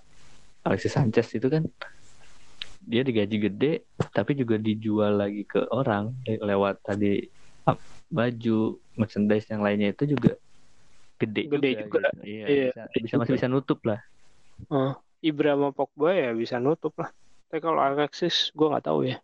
Alexis 0.61 0.93
Sanchez 0.93 1.33
itu 1.33 1.49
kan 1.49 1.65
dia 2.85 3.01
digaji 3.01 3.37
gede 3.49 3.73
tapi 4.13 4.37
juga 4.37 4.61
dijual 4.61 5.17
lagi 5.17 5.43
ke 5.43 5.65
orang 5.73 6.13
lewat 6.25 6.85
tadi 6.85 7.25
baju 8.13 8.77
merchandise 8.95 9.49
yang 9.49 9.65
lainnya 9.65 9.91
itu 9.91 10.15
juga 10.15 10.37
gede, 11.17 11.49
gede 11.49 11.69
juga, 11.81 11.81
juga. 11.81 11.99
Gitu. 12.13 12.23
Iya, 12.25 12.45
iya, 12.45 12.69
bisa, 12.71 13.01
bisa 13.01 13.15
masih 13.19 13.33
bisa 13.37 13.47
nutup 13.49 13.79
lah. 13.83 13.99
Uh, 14.69 14.93
Ibra 15.25 15.57
sama 15.57 15.69
Pogba 15.73 16.13
ya 16.13 16.31
bisa 16.31 16.61
nutup 16.61 16.93
lah. 16.99 17.09
Tapi 17.49 17.59
kalau 17.63 17.81
Alexis 17.81 18.53
gue 18.53 18.67
nggak 18.67 18.85
tahu 18.85 19.09
ya. 19.09 19.17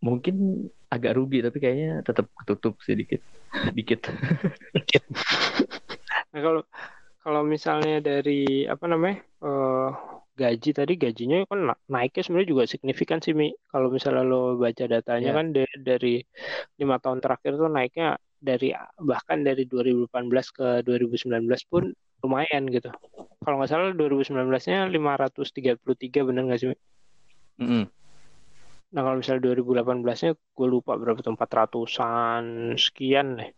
Mungkin 0.00 0.66
agak 0.90 1.14
rugi 1.14 1.44
tapi 1.44 1.58
kayaknya 1.62 2.02
tetap 2.02 2.26
ketutup 2.42 2.74
sedikit 2.82 3.20
dikit. 3.76 4.10
Dikit. 4.74 5.04
Nah 6.30 6.46
kalau 6.46 6.62
kalau 7.26 7.42
misalnya 7.42 7.98
dari 7.98 8.62
apa 8.62 8.86
namanya 8.86 9.18
uh, 9.42 10.19
gaji 10.40 10.70
tadi 10.72 10.92
gajinya 10.96 11.44
kan 11.44 11.76
naiknya 11.92 12.22
sebenarnya 12.24 12.48
juga 12.48 12.64
signifikan 12.64 13.20
sih 13.20 13.36
Mi. 13.36 13.52
Kalau 13.68 13.92
misalnya 13.92 14.24
lo 14.24 14.56
baca 14.56 14.84
datanya 14.88 15.30
yeah. 15.30 15.36
kan 15.36 15.46
dari, 15.52 15.74
dari 15.84 16.14
lima 16.80 16.96
tahun 16.96 17.20
terakhir 17.20 17.60
tuh 17.60 17.68
naiknya 17.68 18.16
dari 18.40 18.72
bahkan 18.96 19.44
dari 19.44 19.68
2018 19.68 20.08
ke 20.56 20.68
2019 20.88 21.44
pun 21.68 21.92
lumayan 22.24 22.64
gitu. 22.72 22.88
Kalau 23.40 23.56
nggak 23.60 23.68
salah 23.68 23.92
2019-nya 23.96 24.88
533 24.88 26.28
bener 26.28 26.42
nggak 26.48 26.60
sih? 26.60 26.68
Mi? 26.72 26.76
Mm 27.60 27.68
-hmm. 27.68 27.84
Nah 28.90 29.00
kalau 29.06 29.16
misalnya 29.20 29.42
2018-nya 29.54 30.30
gue 30.34 30.66
lupa 30.68 30.96
berapa 30.96 31.20
tuh 31.20 31.36
400-an 31.36 32.74
sekian 32.80 33.38
deh. 33.38 33.50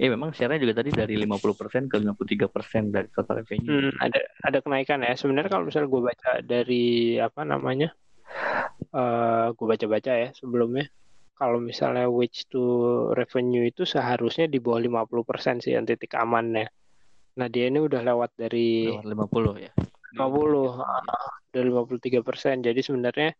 Ya 0.00 0.08
memang 0.08 0.32
share 0.32 0.56
juga 0.56 0.80
tadi 0.80 0.88
dari 0.88 1.20
50% 1.20 1.92
ke 1.92 1.96
53% 2.00 2.88
dari 2.88 3.08
total 3.12 3.44
revenue. 3.44 3.92
Hmm, 3.92 3.92
ada 4.00 4.20
ada 4.40 4.58
kenaikan 4.64 5.04
ya. 5.04 5.12
Sebenarnya 5.12 5.50
kalau 5.52 5.68
misalnya 5.68 5.88
gue 5.92 6.02
baca 6.02 6.30
dari 6.40 6.86
apa 7.20 7.40
namanya, 7.44 7.92
uh, 8.96 8.98
eh, 8.98 9.46
gue 9.52 9.66
baca-baca 9.68 10.12
ya 10.16 10.28
sebelumnya. 10.32 10.88
Kalau 11.36 11.58
misalnya 11.60 12.08
wage 12.08 12.48
to 12.48 12.64
revenue 13.18 13.68
itu 13.68 13.84
seharusnya 13.84 14.48
di 14.48 14.62
bawah 14.62 15.04
50% 15.04 15.60
sih 15.60 15.76
yang 15.76 15.84
titik 15.84 16.16
amannya. 16.16 16.72
Nah 17.36 17.46
dia 17.52 17.68
ini 17.68 17.82
udah 17.82 18.00
lewat 18.00 18.30
dari 18.38 18.88
lewat 18.88 19.28
50 19.28 19.64
ya. 19.68 19.72
50, 20.12 20.24
uh, 20.24 21.28
dari 21.52 21.68
53 21.68 22.24
persen. 22.24 22.64
Jadi 22.64 22.80
sebenarnya 22.80 23.30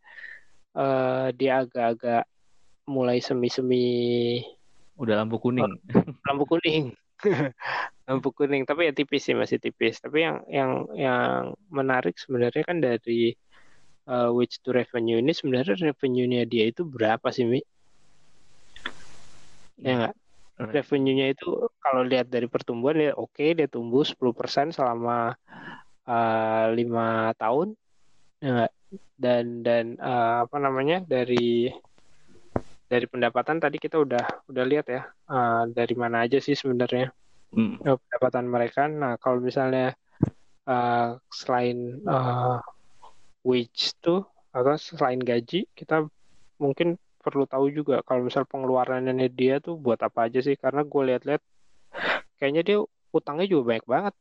uh, 0.76 1.32
dia 1.32 1.64
agak-agak 1.64 2.28
mulai 2.88 3.22
semi-semi 3.24 4.40
Udah 5.02 5.18
lampu 5.18 5.42
kuning. 5.42 5.66
lampu 6.22 6.44
kuning. 6.46 6.94
lampu 8.08 8.28
kuning, 8.30 8.62
tapi 8.62 8.86
ya 8.86 8.92
tipis 8.94 9.26
sih 9.26 9.34
masih 9.34 9.58
tipis. 9.58 9.98
Tapi 9.98 10.22
yang 10.22 10.46
yang 10.46 10.70
yang 10.94 11.58
menarik 11.74 12.14
sebenarnya 12.14 12.62
kan 12.62 12.78
dari 12.78 13.34
uh, 14.06 14.30
wage 14.30 14.62
to 14.62 14.70
revenue 14.70 15.18
ini 15.18 15.34
sebenarnya 15.34 15.74
revenue-nya 15.90 16.46
dia 16.46 16.70
itu 16.70 16.86
berapa 16.86 17.34
sih, 17.34 17.42
Mi? 17.42 17.60
Ya 19.82 19.92
enggak? 19.98 20.14
Revenue-nya 20.62 21.34
itu 21.34 21.66
kalau 21.82 22.06
lihat 22.06 22.30
dari 22.30 22.46
pertumbuhan 22.46 23.02
ya 23.02 23.12
oke 23.18 23.34
okay, 23.34 23.58
dia 23.58 23.66
tumbuh 23.66 24.06
10% 24.06 24.70
selama 24.70 25.34
uh, 26.06 26.66
lima 26.70 27.34
tahun. 27.42 27.74
Ya 28.38 28.48
enggak? 28.54 28.72
Dan 29.18 29.66
dan 29.66 29.84
uh, 29.98 30.46
apa 30.46 30.62
namanya? 30.62 31.02
dari 31.02 31.74
dari 32.92 33.08
pendapatan 33.08 33.56
tadi 33.56 33.80
kita 33.80 33.96
udah 33.96 34.44
udah 34.52 34.64
lihat 34.68 34.86
ya 34.92 35.08
uh, 35.32 35.64
dari 35.64 35.96
mana 35.96 36.28
aja 36.28 36.36
sih 36.44 36.52
sebenarnya 36.52 37.08
hmm. 37.56 37.80
pendapatan 37.80 38.44
mereka. 38.44 38.84
Nah 38.84 39.16
kalau 39.16 39.40
misalnya 39.40 39.96
uh, 40.68 41.16
selain 41.32 42.04
uh, 42.04 42.60
wage 43.48 43.96
tuh 44.04 44.28
atau 44.52 44.76
selain 44.76 45.16
gaji 45.16 45.64
kita 45.72 46.04
mungkin 46.60 47.00
perlu 47.24 47.48
tahu 47.48 47.72
juga 47.72 48.04
kalau 48.04 48.28
misal 48.28 48.44
pengeluarannya 48.44 49.32
dia 49.32 49.56
tuh 49.64 49.80
buat 49.80 49.96
apa 50.04 50.28
aja 50.28 50.44
sih 50.44 50.60
karena 50.60 50.84
gue 50.84 51.02
lihat-lihat 51.08 51.42
kayaknya 52.36 52.60
dia 52.60 52.78
utangnya 53.08 53.48
juga 53.48 53.72
banyak 53.72 53.86
banget. 53.88 54.14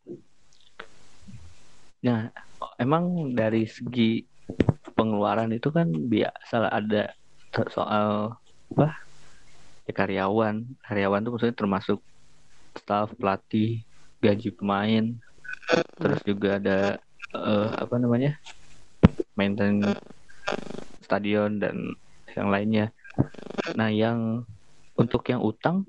Nah 2.07 2.31
emang 2.79 3.35
dari 3.35 3.67
segi 3.67 4.23
pengeluaran 4.95 5.51
itu 5.51 5.67
kan 5.75 5.91
biasa 5.91 6.71
ada 6.71 7.11
soal 7.67 8.39
apa 8.71 8.95
ya 9.85 9.93
karyawan. 9.93 10.55
Karyawan 10.83 11.19
tuh 11.23 11.31
maksudnya 11.35 11.55
termasuk 11.55 11.99
staff 12.77 13.11
pelatih 13.19 13.83
gaji 14.23 14.49
pemain. 14.55 15.15
Terus 15.99 16.19
juga 16.23 16.57
ada 16.57 16.79
uh, 17.35 17.69
apa 17.75 17.95
namanya? 17.99 18.39
Maintain 19.35 19.83
stadion 21.03 21.59
dan 21.59 21.95
yang 22.31 22.47
lainnya. 22.47 22.95
Nah 23.75 23.91
yang 23.91 24.47
untuk 24.95 25.23
yang 25.27 25.41
utang 25.43 25.83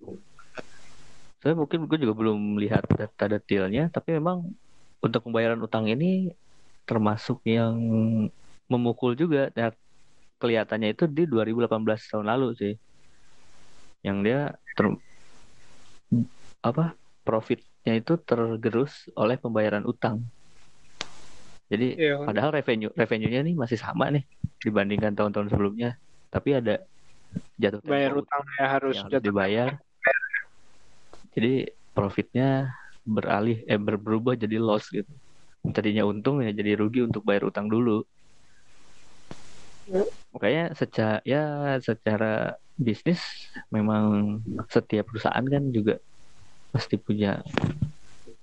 saya 1.42 1.58
mungkin 1.58 1.90
gue 1.90 1.98
juga 1.98 2.14
belum 2.14 2.54
melihat 2.54 2.86
data 2.86 3.26
detailnya 3.26 3.90
tapi 3.90 4.14
memang 4.14 4.46
untuk 5.02 5.26
pembayaran 5.26 5.58
utang 5.58 5.90
ini 5.90 6.30
termasuk 6.86 7.42
yang 7.42 7.74
memukul 8.70 9.18
juga 9.18 9.50
kelihatannya 10.42 10.98
itu 10.98 11.06
di 11.06 11.30
2018 11.30 12.10
tahun 12.10 12.26
lalu 12.26 12.48
sih. 12.58 12.74
Yang 14.02 14.18
dia 14.26 14.40
ter 14.74 14.86
apa 16.62 16.98
profitnya 17.22 17.94
itu 17.94 18.18
tergerus 18.18 19.06
oleh 19.14 19.38
pembayaran 19.38 19.86
utang. 19.86 20.26
Jadi 21.70 21.96
iya. 21.96 22.18
padahal 22.20 22.52
revenue 22.52 22.90
revenue-nya 22.92 23.40
nih 23.46 23.54
masih 23.56 23.78
sama 23.78 24.10
nih 24.10 24.26
dibandingkan 24.58 25.14
tahun-tahun 25.14 25.54
sebelumnya. 25.54 25.94
Tapi 26.28 26.58
ada 26.58 26.82
jatuh 27.56 27.80
bayar 27.86 28.18
utang 28.18 28.42
ya 28.58 28.66
harus 28.66 28.94
yang 28.98 29.06
harus 29.08 29.22
dibayar. 29.22 29.70
jadi 31.32 31.72
profitnya 31.96 32.76
beralih 33.08 33.64
eh 33.64 33.80
berubah 33.80 34.36
jadi 34.36 34.58
loss 34.58 34.90
gitu. 34.90 35.08
Tadinya 35.72 36.04
untung 36.04 36.42
ya 36.42 36.50
jadi 36.50 36.74
rugi 36.76 37.06
untuk 37.06 37.22
bayar 37.22 37.48
utang 37.48 37.70
dulu 37.70 38.02
Makanya 40.32 40.72
secara 40.72 41.20
ya 41.22 41.76
secara 41.84 42.56
bisnis 42.80 43.20
memang 43.68 44.40
setiap 44.72 45.12
perusahaan 45.12 45.44
kan 45.44 45.64
juga 45.68 46.00
pasti 46.72 46.96
punya 46.96 47.44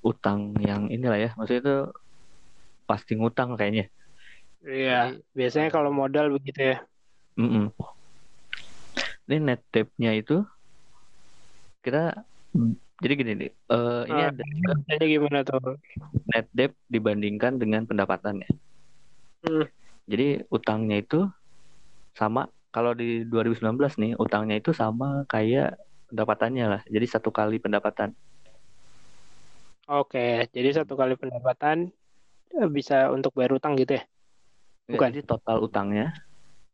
utang 0.06 0.54
yang 0.62 0.88
inilah 0.94 1.18
ya. 1.18 1.30
Maksudnya 1.34 1.62
itu 1.66 1.78
pasti 2.86 3.18
ngutang 3.18 3.58
kayaknya. 3.58 3.90
Iya, 4.62 5.18
biasanya 5.34 5.70
kalau 5.74 5.90
modal 5.90 6.30
begitu 6.36 6.76
ya. 6.76 6.78
Mm 7.40 7.50
-mm. 7.50 7.66
Ini 9.30 9.38
net 9.42 9.62
debt-nya 9.74 10.12
itu 10.18 10.42
kita 11.86 12.26
jadi 13.00 13.14
gini 13.16 13.32
nih, 13.32 13.52
uh, 13.72 14.04
ini 14.04 14.22
ah, 14.28 14.34
ada 14.92 15.06
gimana 15.08 15.40
tuh? 15.48 15.80
Net 16.28 16.52
debt 16.52 16.76
dibandingkan 16.92 17.56
dengan 17.56 17.88
pendapatannya. 17.88 18.52
Hmm. 19.48 19.66
Jadi 20.10 20.44
utangnya 20.52 21.00
itu 21.00 21.30
sama 22.14 22.50
kalau 22.70 22.94
di 22.94 23.26
2019 23.26 23.98
nih 23.98 24.14
utangnya 24.18 24.62
itu 24.62 24.72
sama 24.74 25.26
kayak 25.26 25.78
pendapatannya 26.10 26.66
lah. 26.66 26.82
Jadi 26.86 27.06
satu 27.06 27.30
kali 27.34 27.58
pendapatan. 27.58 28.14
Oke, 29.90 30.46
jadi 30.54 30.82
satu 30.82 30.94
kali 30.94 31.18
pendapatan 31.18 31.90
eh, 32.54 32.70
bisa 32.70 33.10
untuk 33.10 33.34
bayar 33.34 33.58
utang 33.58 33.74
gitu 33.74 33.98
ya? 33.98 34.04
Bukan. 34.90 35.10
Jadi 35.10 35.26
total 35.26 35.58
utangnya 35.66 36.14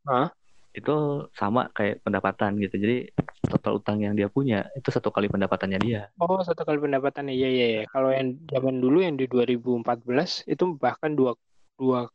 huh? 0.04 0.28
itu 0.76 1.24
sama 1.32 1.72
kayak 1.72 2.04
pendapatan 2.04 2.60
gitu. 2.60 2.76
Jadi 2.76 3.08
total 3.48 3.80
utang 3.80 4.04
yang 4.04 4.12
dia 4.12 4.28
punya 4.28 4.68
itu 4.76 4.92
satu 4.92 5.08
kali 5.08 5.32
pendapatannya 5.32 5.78
dia. 5.80 6.12
Oh, 6.20 6.44
satu 6.44 6.60
kali 6.68 6.76
pendapatannya. 6.76 7.32
Iya, 7.32 7.48
iya, 7.48 7.66
iya. 7.72 7.82
Kalau 7.88 8.12
yang 8.12 8.36
zaman 8.52 8.84
dulu 8.84 9.00
yang 9.00 9.16
di 9.16 9.24
2014 9.24 10.44
itu 10.44 10.76
bahkan 10.76 11.16
dua 11.16 11.32
dua 11.80 12.08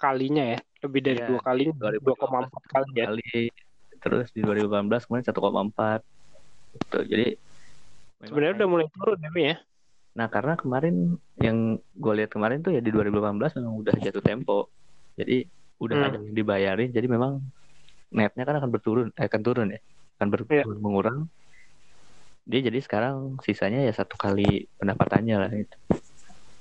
kalinya 0.00 0.56
ya 0.56 0.60
lebih 0.84 1.00
dari 1.00 1.20
ya, 1.20 1.26
dua 1.28 1.40
kali 1.40 1.72
dua 1.76 2.14
koma 2.18 2.44
empat 2.44 2.64
kali 2.68 2.90
ya 2.96 3.06
kali 3.08 3.48
terus 3.96 4.28
di 4.30 4.40
2018 4.44 5.06
kemudian 5.08 5.26
satu 5.26 5.40
koma 5.40 5.64
empat 5.64 6.00
jadi 6.92 7.36
sebenarnya 8.22 8.54
udah 8.62 8.68
mulai 8.68 8.86
turun 8.92 9.18
ya 9.20 9.30
ya 9.34 9.56
nah 10.16 10.26
karena 10.32 10.56
kemarin 10.56 11.20
yang 11.40 11.76
gue 11.76 12.12
lihat 12.16 12.30
kemarin 12.32 12.64
tuh 12.64 12.72
ya 12.72 12.80
di 12.80 12.88
2018 12.88 13.60
memang 13.60 13.74
udah 13.84 13.94
jatuh 14.00 14.24
tempo 14.24 14.72
jadi 15.16 15.44
udah 15.76 15.96
hmm. 15.96 16.06
ada 16.08 16.16
yang 16.20 16.36
dibayarin 16.36 16.90
jadi 16.92 17.06
memang 17.08 17.40
netnya 18.12 18.44
kan 18.48 18.56
akan 18.60 18.70
berturun 18.72 19.08
eh, 19.12 19.28
akan 19.28 19.40
turun 19.44 19.68
ya 19.76 19.80
akan 20.16 20.28
berturun 20.32 20.76
ya. 20.76 20.80
mengurang 20.80 21.18
dia 22.46 22.64
jadi 22.64 22.78
sekarang 22.80 23.36
sisanya 23.44 23.84
ya 23.84 23.92
satu 23.92 24.16
kali 24.16 24.70
pendapatannya 24.80 25.36
lah 25.36 25.50
itu 25.52 25.76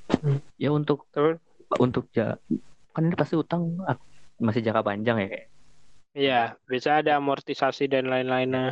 Hmm. 0.05 0.37
Ya 0.61 0.69
untuk 0.69 1.09
Terus? 1.09 1.41
untuk 1.81 2.05
ja 2.13 2.37
kan 2.95 3.03
ini 3.07 3.15
pasti 3.21 3.35
utang 3.43 3.61
masih 4.45 4.61
jangka 4.65 4.83
panjang 4.89 5.17
ya 5.23 5.27
kayak 5.31 5.47
Iya, 6.21 6.55
bisa 6.71 6.89
ada 6.99 7.11
amortisasi 7.19 7.83
dan 7.93 8.05
lain-lainnya. 8.11 8.65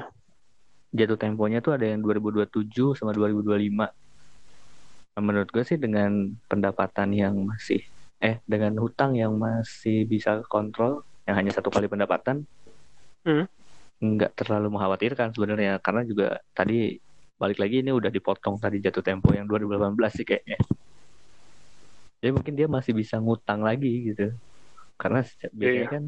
jatuh 0.97 1.17
temponya 1.21 1.57
tuh 1.65 1.71
ada 1.75 1.85
yang 1.91 1.99
2027 2.05 2.87
sama 2.97 3.11
2025. 3.17 3.85
Nah, 5.13 5.21
menurut 5.27 5.49
gue 5.53 5.63
sih 5.69 5.77
dengan 5.85 6.11
pendapatan 6.49 7.09
yang 7.21 7.35
masih 7.49 7.81
eh 8.23 8.35
dengan 8.51 8.73
hutang 8.83 9.11
yang 9.21 9.33
masih 9.45 9.97
bisa 10.13 10.31
kontrol 10.53 10.91
yang 11.27 11.35
hanya 11.39 11.51
satu 11.55 11.69
kali 11.75 11.87
pendapatan 11.91 12.37
Hmm. 13.25 13.45
nggak 14.03 14.31
terlalu 14.39 14.67
mengkhawatirkan 14.73 15.29
sebenarnya 15.35 15.71
karena 15.85 16.01
juga 16.09 16.27
tadi 16.57 16.99
balik 17.41 17.57
lagi 17.63 17.75
ini 17.83 17.91
udah 17.99 18.11
dipotong 18.17 18.55
tadi 18.63 18.77
jatuh 18.85 19.03
tempo 19.07 19.29
yang 19.37 19.45
2018 19.49 20.11
sih 20.17 20.25
kayaknya. 20.29 20.57
Jadi 22.23 22.31
mungkin 22.31 22.55
dia 22.55 22.71
masih 22.71 22.95
bisa 22.95 23.19
ngutang 23.19 23.59
lagi 23.59 24.15
gitu. 24.15 24.31
Karena 24.95 25.27
se- 25.27 25.51
biasanya 25.51 25.83
Iya. 25.83 25.91
kan 25.91 26.03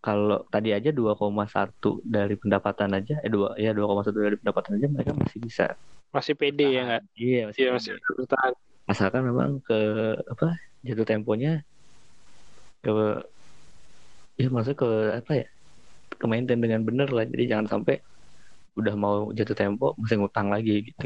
kalau 0.00 0.48
tadi 0.48 0.72
aja 0.72 0.88
2,1 0.88 2.00
dari 2.00 2.32
pendapatan 2.40 2.96
aja 2.96 3.20
eh 3.20 3.28
dua 3.28 3.52
ya 3.60 3.76
2,1 3.76 4.16
dari 4.16 4.40
pendapatan 4.40 4.80
aja 4.80 4.88
mereka 4.88 5.12
masih 5.12 5.38
bisa. 5.44 5.76
Masih 6.16 6.32
pede 6.32 6.64
ya 6.64 6.80
nggak? 6.88 7.02
Iya, 7.12 7.40
masih, 7.52 7.60
Iya, 7.60 7.68
pede. 7.68 7.76
masih 7.76 7.92
bertahan. 8.16 8.52
Asalkan 8.88 9.22
memang 9.28 9.60
ke 9.60 9.78
apa 10.24 10.56
jatuh 10.80 11.04
temponya 11.04 11.60
ke 12.80 13.20
ya 14.40 14.48
maksudnya 14.48 14.80
ke 14.80 14.88
apa 15.20 15.32
ya 15.44 15.46
ke 16.16 16.24
maintain 16.24 16.56
dengan 16.56 16.80
bener 16.80 17.12
lah 17.12 17.28
jadi 17.28 17.44
jangan 17.52 17.68
sampai 17.68 18.00
udah 18.72 18.96
mau 18.96 19.28
jatuh 19.36 19.52
tempo 19.52 19.92
mesti 20.00 20.16
ngutang 20.16 20.48
lagi 20.48 20.88
gitu 20.88 21.04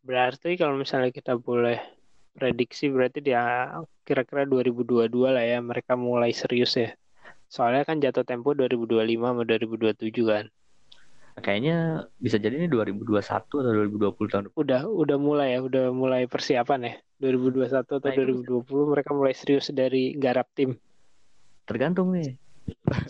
Berarti 0.00 0.56
kalau 0.56 0.80
misalnya 0.80 1.12
kita 1.12 1.36
boleh 1.36 1.76
prediksi 2.32 2.88
berarti 2.88 3.20
dia 3.20 3.70
kira-kira 4.02 4.48
2022 4.48 5.08
lah 5.30 5.44
ya 5.44 5.58
mereka 5.60 5.94
mulai 5.94 6.32
serius 6.34 6.74
ya. 6.76 6.90
Soalnya 7.52 7.84
kan 7.84 8.00
jatuh 8.00 8.24
tempo 8.24 8.56
2025 8.56 9.28
sama 9.28 9.42
2027 9.44 10.24
kan. 10.24 10.44
Nah, 11.32 11.40
kayaknya 11.40 12.04
bisa 12.20 12.36
jadi 12.36 12.60
ini 12.60 12.68
2021 12.68 13.24
atau 13.24 13.72
2020 13.72 14.32
tahun 14.32 14.42
depan 14.48 14.56
Udah 14.56 14.82
udah 14.84 15.16
mulai 15.16 15.56
ya, 15.56 15.60
udah 15.64 15.84
mulai 15.92 16.28
persiapan 16.28 16.80
ya. 16.88 16.94
2021 17.22 17.72
atau 17.72 17.96
Nah, 18.02 18.12
itu 18.12 18.22
2020 18.44 18.92
mereka 18.92 19.10
mulai 19.14 19.32
serius 19.32 19.70
dari 19.72 20.16
garap 20.16 20.48
tim. 20.56 20.76
tergantung 21.62 22.10
nih 22.10 22.36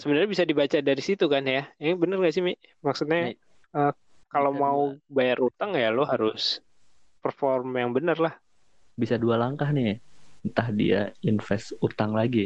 Sebenarnya 0.01 0.29
bisa 0.29 0.45
dibaca 0.45 0.79
dari 0.81 1.03
situ 1.03 1.25
kan 1.29 1.45
ya. 1.45 1.69
Ini 1.81 1.97
bener 1.97 2.21
gak 2.21 2.35
sih 2.35 2.45
Mi? 2.45 2.55
Maksudnya 2.85 3.33
Nih, 3.33 3.37
eh, 3.77 3.93
kalau 4.33 4.51
bisa 4.53 4.61
mau 4.61 4.81
bayar 5.09 5.39
utang 5.45 5.77
ya 5.77 5.93
lo 5.93 6.05
harus 6.09 6.61
perform 7.21 7.73
yang 7.77 7.93
bener 7.93 8.17
lah. 8.19 8.35
Bisa 9.01 9.17
dua 9.23 9.37
langkah 9.43 9.69
nih. 9.77 9.87
Entah 10.47 10.69
dia 10.81 10.99
invest 11.29 11.67
utang 11.87 12.11
lagi 12.19 12.41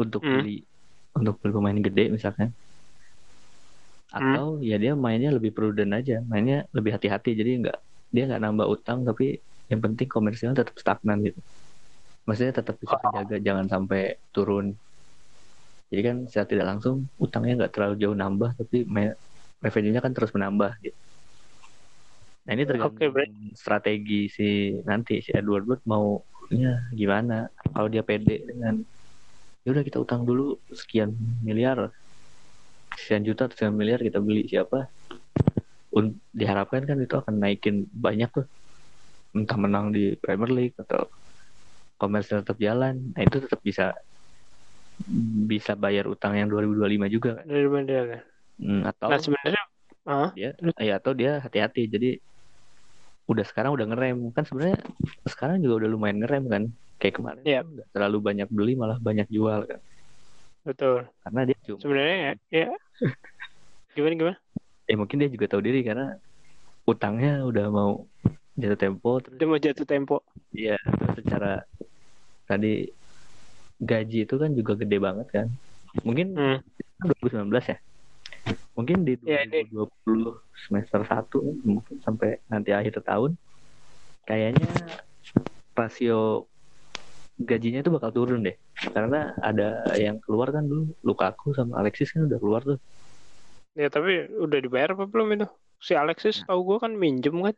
untuk 0.00 0.22
Hmm. 0.22 0.30
beli 0.32 0.64
untuk 1.18 1.34
beli 1.40 1.52
pemain 1.56 1.78
gede 1.86 2.04
misalkan. 2.16 2.50
Atau 4.18 4.46
ya 4.68 4.74
dia 4.82 4.92
mainnya 5.04 5.30
lebih 5.36 5.52
prudent 5.56 5.90
aja 5.98 6.14
mainnya 6.30 6.56
lebih 6.76 6.90
hati-hati. 6.96 7.28
Jadi 7.40 7.50
nggak 7.62 7.76
dia 8.14 8.22
nggak 8.28 8.42
nambah 8.44 8.66
utang 8.74 8.98
tapi 9.08 9.24
yang 9.70 9.80
penting 9.84 10.08
komersialnya 10.14 10.56
tetap 10.62 10.76
stagnan 10.82 11.18
gitu. 11.26 11.38
Maksudnya 12.26 12.54
tetap 12.60 12.76
bisa 12.82 12.96
terjaga 13.02 13.36
jangan 13.48 13.66
sampai 13.74 14.00
turun. 14.34 14.66
Jadi 15.90 16.02
kan 16.08 16.16
secara 16.30 16.46
tidak 16.52 16.66
langsung 16.70 16.94
utangnya 17.24 17.52
nggak 17.58 17.72
terlalu 17.74 17.94
jauh 18.02 18.16
nambah 18.22 18.50
tapi 18.58 18.76
revenue-nya 19.64 20.00
kan 20.04 20.12
terus 20.16 20.30
menambah 20.36 20.70
gitu 20.84 20.98
nah 22.50 22.58
ini 22.58 22.66
tergantung 22.66 23.14
berarti- 23.14 23.54
strategi 23.54 24.26
si 24.26 24.74
nanti 24.82 25.22
si 25.22 25.30
Edward 25.30 25.70
Wood 25.70 25.82
maunya 25.86 26.82
gimana. 26.90 27.46
Kalau 27.70 27.86
dia 27.86 28.02
pede 28.02 28.42
dengan 28.42 28.82
ya 29.62 29.70
udah 29.70 29.86
kita 29.86 30.02
utang 30.02 30.26
dulu 30.26 30.58
sekian 30.74 31.14
miliar 31.46 31.94
sekian 32.98 33.22
juta 33.22 33.46
atau 33.46 33.54
sekian 33.54 33.78
miliar 33.78 34.02
kita 34.02 34.18
beli 34.18 34.50
siapa. 34.50 34.90
Un- 35.94 36.18
diharapkan 36.34 36.82
kan 36.90 36.98
itu 36.98 37.14
akan 37.14 37.38
naikin 37.38 37.86
banyak 37.86 38.34
tuh. 38.34 38.50
Entah 39.30 39.54
menang 39.54 39.94
di 39.94 40.18
Premier 40.18 40.50
League 40.50 40.74
atau 40.74 41.06
komersial 42.02 42.42
tetap 42.42 42.58
jalan. 42.58 43.14
Nah 43.14 43.22
itu 43.22 43.46
tetap 43.46 43.62
bisa 43.62 43.94
bisa 45.46 45.78
bayar 45.78 46.10
utang 46.10 46.34
yang 46.34 46.50
2025 46.50 47.06
juga 47.06 47.30
kan. 47.38 47.46
Dari 47.46 47.68
mana 47.70 47.94
kan? 48.10 48.22
Hmm, 48.58 48.82
atau 48.90 49.06
Nah 49.06 49.18
sebenarnya 49.22 49.62
dia 50.34 50.50
ya 50.82 50.94
atau 50.98 51.12
dia 51.14 51.38
hati-hati. 51.38 51.86
Jadi 51.86 52.10
udah 53.30 53.44
sekarang 53.46 53.70
udah 53.72 53.86
ngerem 53.86 54.34
kan 54.34 54.42
sebenarnya 54.42 54.78
sekarang 55.24 55.62
juga 55.62 55.86
udah 55.86 55.88
lumayan 55.88 56.18
ngerem 56.18 56.44
kan 56.46 56.62
kayak 56.98 57.14
kemarin 57.16 57.42
Iya. 57.46 57.60
tuh 57.62 57.70
nggak 57.72 57.88
terlalu 57.94 58.18
banyak 58.20 58.48
beli 58.50 58.72
malah 58.74 58.98
banyak 58.98 59.30
jual 59.30 59.64
kan 59.64 59.80
betul. 60.60 61.06
karena 61.22 61.40
dia 61.46 61.56
cuma 61.64 61.78
Sebenarnya 61.78 62.16
ya, 62.18 62.32
ya. 62.52 62.66
gimana 63.94 64.14
gimana? 64.14 64.36
ya 64.84 64.94
mungkin 64.98 65.16
dia 65.16 65.30
juga 65.30 65.46
tahu 65.46 65.62
diri 65.62 65.80
karena 65.80 66.18
utangnya 66.82 67.46
udah 67.46 67.66
mau 67.70 67.90
jatuh 68.58 68.76
tempo 68.76 69.22
terus 69.22 69.38
Dia 69.38 69.46
mau 69.46 69.56
jatuh 69.56 69.86
tempo. 69.86 70.16
ya 70.50 70.74
terus 70.76 71.14
secara 71.22 71.62
tadi 72.44 72.90
gaji 73.78 74.26
itu 74.26 74.34
kan 74.34 74.50
juga 74.52 74.74
gede 74.74 74.98
banget 74.98 75.26
kan 75.30 75.46
mungkin 76.02 76.34
Hmm. 76.34 76.58
2019 77.00 77.48
ya 77.64 77.78
mungkin 78.80 79.04
di 79.04 79.14
Ya, 79.22 79.44
ini- 79.44 79.68
2020 79.68 80.40
semester 80.56 81.04
1 81.04 81.38
mungkin 81.60 82.00
sampai 82.00 82.40
nanti 82.48 82.72
akhir 82.72 83.04
tahun 83.04 83.36
kayaknya 84.24 84.64
rasio 85.76 86.48
gajinya 87.36 87.80
itu 87.80 87.92
bakal 87.92 88.12
turun 88.12 88.40
deh 88.40 88.56
karena 88.92 89.32
ada 89.40 89.68
yang 89.96 90.20
keluar 90.20 90.48
kan 90.48 90.64
dulu 90.64 90.92
Lukaku 91.00 91.52
sama 91.52 91.80
Alexis 91.80 92.12
kan 92.12 92.24
udah 92.24 92.40
keluar 92.40 92.64
tuh 92.64 92.80
Ya 93.76 93.86
tapi 93.86 94.26
udah 94.26 94.58
dibayar 94.58 94.98
apa 94.98 95.06
belum 95.06 95.30
itu? 95.38 95.46
Si 95.78 95.94
Alexis 95.94 96.42
tahu 96.42 96.60
gue 96.66 96.78
kan 96.80 96.92
minjem 96.92 97.36
kan? 97.40 97.54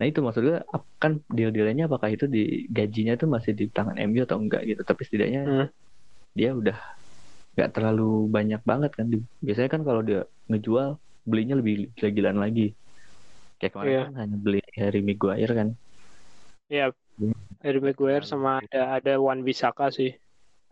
nah 0.00 0.08
itu 0.08 0.18
maksud 0.18 0.42
gue 0.42 0.58
kan 0.98 1.22
deal-dealnya 1.30 1.86
apakah 1.86 2.10
itu 2.10 2.26
di 2.26 2.66
gajinya 2.66 3.14
tuh 3.14 3.28
masih 3.28 3.54
di 3.54 3.70
tangan 3.70 3.94
MU 4.02 4.22
atau 4.22 4.38
enggak 4.38 4.62
gitu 4.66 4.82
tapi 4.82 5.02
setidaknya 5.02 5.42
Hmm. 5.42 5.66
dia 6.32 6.50
udah 6.52 6.74
nggak 7.52 7.70
terlalu 7.70 8.26
banyak 8.28 8.60
banget 8.64 8.90
kan 8.96 9.06
biasanya 9.38 9.68
kan 9.68 9.82
kalau 9.84 10.00
dia 10.00 10.24
ngejual 10.48 10.96
belinya 11.22 11.60
lebih 11.60 11.92
gila-gilaan 11.94 12.40
lagi 12.40 12.72
kayak 13.60 13.72
kemarin 13.76 13.92
Iya. 13.92 14.02
kan 14.08 14.14
hanya 14.24 14.36
beli 14.40 14.60
Harry 14.74 15.00
Maguire 15.00 15.54
kan 15.54 15.68
Ya 16.66 16.88
Hmm. 17.12 17.36
Harry 17.60 17.76
Maguire 17.76 18.24
sama 18.24 18.64
ada 18.64 18.96
ada 18.96 19.20
Wan 19.20 19.44
Bisaka 19.44 19.92
sih. 19.92 20.16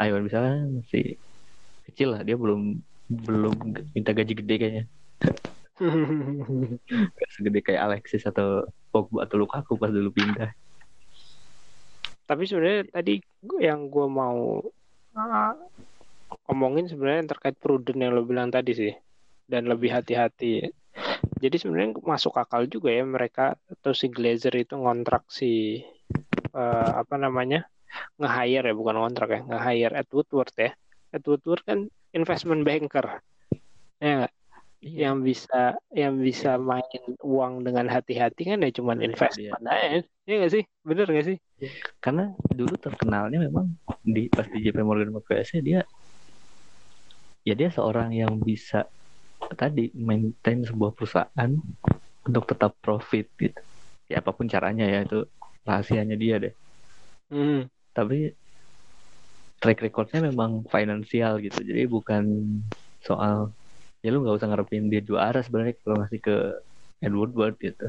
Ayo 0.00 0.16
misalnya 0.24 0.64
masih 0.72 1.20
kecil 1.84 2.16
lah 2.16 2.24
dia 2.24 2.32
belum 2.32 2.80
belum 3.12 3.52
minta 3.92 4.16
gaji 4.16 4.40
gede 4.40 4.54
kayaknya 4.56 4.84
Nggak 7.12 7.30
segede 7.36 7.60
kayak 7.60 7.82
Alexis 7.92 8.24
atau 8.24 8.64
Pogba 8.88 9.28
atau 9.28 9.36
Lukaku 9.36 9.76
pas 9.76 9.92
dulu 9.92 10.08
pindah 10.16 10.48
Tapi 12.24 12.42
sebenarnya 12.48 12.88
tadi 12.88 13.20
yang 13.60 13.92
gue 13.92 14.06
mau 14.08 14.64
ngomongin 16.50 16.90
sebenarnya 16.90 17.18
yang 17.22 17.30
terkait 17.30 17.56
prudent 17.62 17.94
yang 18.02 18.10
lo 18.10 18.26
bilang 18.26 18.50
tadi 18.50 18.74
sih 18.74 18.92
dan 19.46 19.70
lebih 19.70 19.94
hati-hati. 19.94 20.66
Jadi 21.38 21.56
sebenarnya 21.56 22.02
masuk 22.02 22.34
akal 22.34 22.66
juga 22.66 22.90
ya 22.90 23.06
mereka 23.06 23.54
atau 23.70 23.94
si 23.94 24.10
Glazer 24.10 24.52
itu 24.58 24.74
ngontrak 24.74 25.30
si 25.30 25.78
eh, 26.50 26.90
apa 26.90 27.14
namanya 27.14 27.70
nge-hire 28.18 28.66
ya 28.66 28.74
bukan 28.74 28.98
ngontrak 28.98 29.28
ya 29.30 29.40
nge-hire 29.46 29.94
Ed 29.94 30.10
Woodward 30.10 30.54
ya. 30.58 30.74
Ed 31.14 31.22
Woodward 31.22 31.62
kan 31.62 31.78
investment 32.10 32.66
banker 32.66 33.22
ya 34.02 34.26
nggak? 34.26 34.34
Iya. 34.80 35.12
yang 35.12 35.20
bisa 35.20 35.76
yang 35.92 36.16
bisa 36.16 36.56
main 36.56 37.04
uang 37.20 37.68
dengan 37.68 37.84
hati-hati 37.84 38.48
kan 38.48 38.64
ya 38.64 38.72
cuman 38.72 38.96
Iya, 38.98 39.12
investment 39.12 39.64
aja. 39.68 40.00
Iya 40.24 40.34
nggak 40.40 40.52
sih? 40.56 40.64
Bener 40.82 41.06
nggak 41.06 41.28
sih? 41.28 41.38
karena 42.00 42.32
dulu 42.48 42.72
terkenalnya 42.80 43.36
memang 43.36 43.76
di 44.00 44.32
pas 44.32 44.48
di 44.48 44.64
JP 44.64 44.80
Morgan 44.80 45.12
Maguire 45.12 45.44
dia 45.60 45.84
ya 47.46 47.54
dia 47.56 47.68
seorang 47.72 48.10
yang 48.12 48.36
bisa 48.40 48.88
tadi 49.56 49.90
maintain 49.96 50.60
sebuah 50.62 50.92
perusahaan 50.92 51.50
untuk 52.26 52.44
tetap 52.46 52.76
profit 52.84 53.26
gitu. 53.40 53.60
Ya 54.10 54.20
apa 54.20 54.30
pun 54.34 54.46
caranya 54.50 54.84
ya 54.84 55.06
itu 55.06 55.24
rahasianya 55.64 56.16
dia 56.18 56.36
deh. 56.40 56.54
Hmm. 57.30 57.70
tapi 57.94 58.34
track 59.62 59.78
recordnya 59.86 60.18
memang 60.24 60.66
finansial 60.66 61.38
gitu. 61.38 61.62
Jadi 61.62 61.86
bukan 61.86 62.24
soal 62.98 63.54
ya 64.02 64.08
lu 64.10 64.24
nggak 64.24 64.36
usah 64.40 64.48
ngarepin 64.50 64.88
dia 64.90 65.04
juara 65.04 65.38
sebenarnya 65.44 65.74
kalau 65.84 65.96
ngasih 66.02 66.20
ke 66.26 66.36
Edward 67.04 67.32
Ward 67.38 67.54
gitu. 67.62 67.86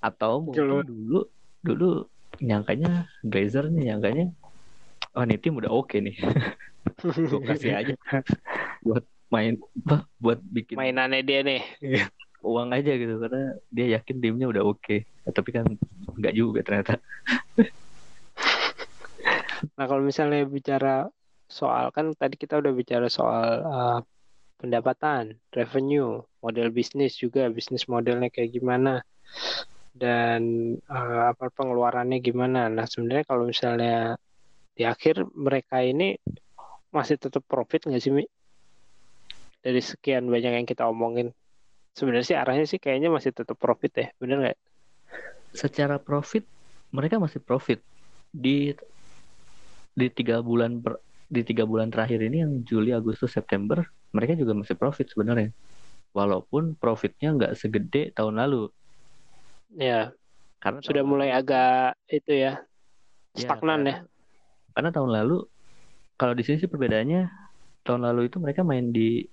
Atau 0.00 0.42
mungkin 0.42 0.64
Betul. 0.64 0.82
dulu 0.90 1.18
dulu 1.60 1.88
nyangkanya 2.40 3.04
Glazer 3.20 3.68
nih 3.68 3.92
nyangkanya 3.92 4.24
oh 5.12 5.24
nih 5.26 5.38
tim 5.42 5.54
udah 5.60 5.70
oke 5.70 5.96
nih 6.00 6.16
gue 7.04 7.42
kasih 7.46 7.72
aja. 7.76 7.94
Buat 8.86 9.04
main 9.30 9.62
apa, 9.86 10.10
buat 10.18 10.42
bikin 10.42 10.74
Mainannya 10.74 11.22
dia 11.22 11.40
nih. 11.46 11.62
uang 12.42 12.72
aja 12.72 12.96
gitu 12.98 13.20
karena 13.20 13.54
dia 13.70 13.86
yakin 14.00 14.16
timnya 14.18 14.50
udah 14.50 14.64
oke. 14.66 15.06
Nah, 15.22 15.30
tapi 15.30 15.54
kan 15.54 15.70
enggak 16.18 16.34
juga 16.34 16.60
ternyata. 16.66 16.98
Nah 19.76 19.84
kalau 19.84 20.00
misalnya 20.00 20.48
bicara 20.48 21.04
soal 21.44 21.92
kan 21.92 22.16
tadi 22.16 22.40
kita 22.40 22.56
udah 22.64 22.72
bicara 22.72 23.12
soal 23.12 23.48
uh, 23.60 24.00
pendapatan 24.56 25.36
revenue 25.52 26.20
model 26.40 26.72
bisnis 26.72 27.18
juga 27.20 27.48
bisnis 27.52 27.84
modelnya 27.84 28.32
kayak 28.32 28.56
gimana 28.56 29.04
dan 29.92 30.74
uh, 30.88 31.34
apa 31.34 31.52
pengeluarannya 31.52 32.24
gimana. 32.24 32.72
Nah 32.72 32.86
sebenarnya 32.88 33.24
kalau 33.28 33.44
misalnya 33.48 34.16
di 34.72 34.88
akhir 34.88 35.28
mereka 35.36 35.84
ini 35.84 36.16
masih 36.90 37.16
tetap 37.18 37.42
profit 37.46 37.86
nggak 37.86 38.02
sih 38.02 38.12
Mi? 38.12 38.26
dari 39.60 39.84
sekian 39.84 40.24
banyak 40.24 40.56
yang 40.56 40.64
kita 40.64 40.88
omongin. 40.88 41.36
Sebenarnya 41.92 42.26
sih 42.26 42.38
arahnya 42.38 42.64
sih 42.64 42.80
kayaknya 42.80 43.12
masih 43.12 43.28
tetap 43.36 43.60
profit 43.60 43.92
ya 43.92 44.08
bener 44.16 44.36
nggak? 44.40 44.58
Secara 45.52 46.00
profit 46.00 46.48
mereka 46.96 47.20
masih 47.20 47.44
profit. 47.44 47.84
Di 48.32 48.72
di 49.92 50.06
tiga 50.08 50.40
bulan 50.40 50.80
per, 50.80 50.96
di 51.28 51.44
tiga 51.44 51.68
bulan 51.68 51.92
terakhir 51.92 52.24
ini 52.24 52.40
yang 52.40 52.52
Juli 52.64 52.96
Agustus 52.96 53.36
September 53.36 53.84
mereka 54.16 54.32
juga 54.32 54.56
masih 54.56 54.80
profit 54.80 55.12
sebenarnya. 55.12 55.52
Walaupun 56.16 56.74
profitnya 56.80 57.36
nggak 57.36 57.52
segede 57.60 58.16
tahun 58.16 58.40
lalu. 58.40 58.72
Ya 59.76 60.10
karena 60.56 60.80
sudah 60.80 61.04
mulai 61.04 61.30
agak 61.36 62.00
itu 62.08 62.32
ya 62.32 62.64
Ya, 63.36 63.46
stagnan 63.46 63.86
ya. 63.86 64.02
karena- 64.02 64.08
karena 64.72 64.90
tahun 64.90 65.10
lalu 65.20 65.36
kalau 66.20 66.36
di 66.36 66.44
sini 66.44 66.60
sih 66.60 66.68
perbedaannya 66.68 67.32
tahun 67.80 68.04
lalu 68.04 68.28
itu 68.28 68.36
mereka 68.36 68.60
main 68.60 68.92
di 68.92 69.24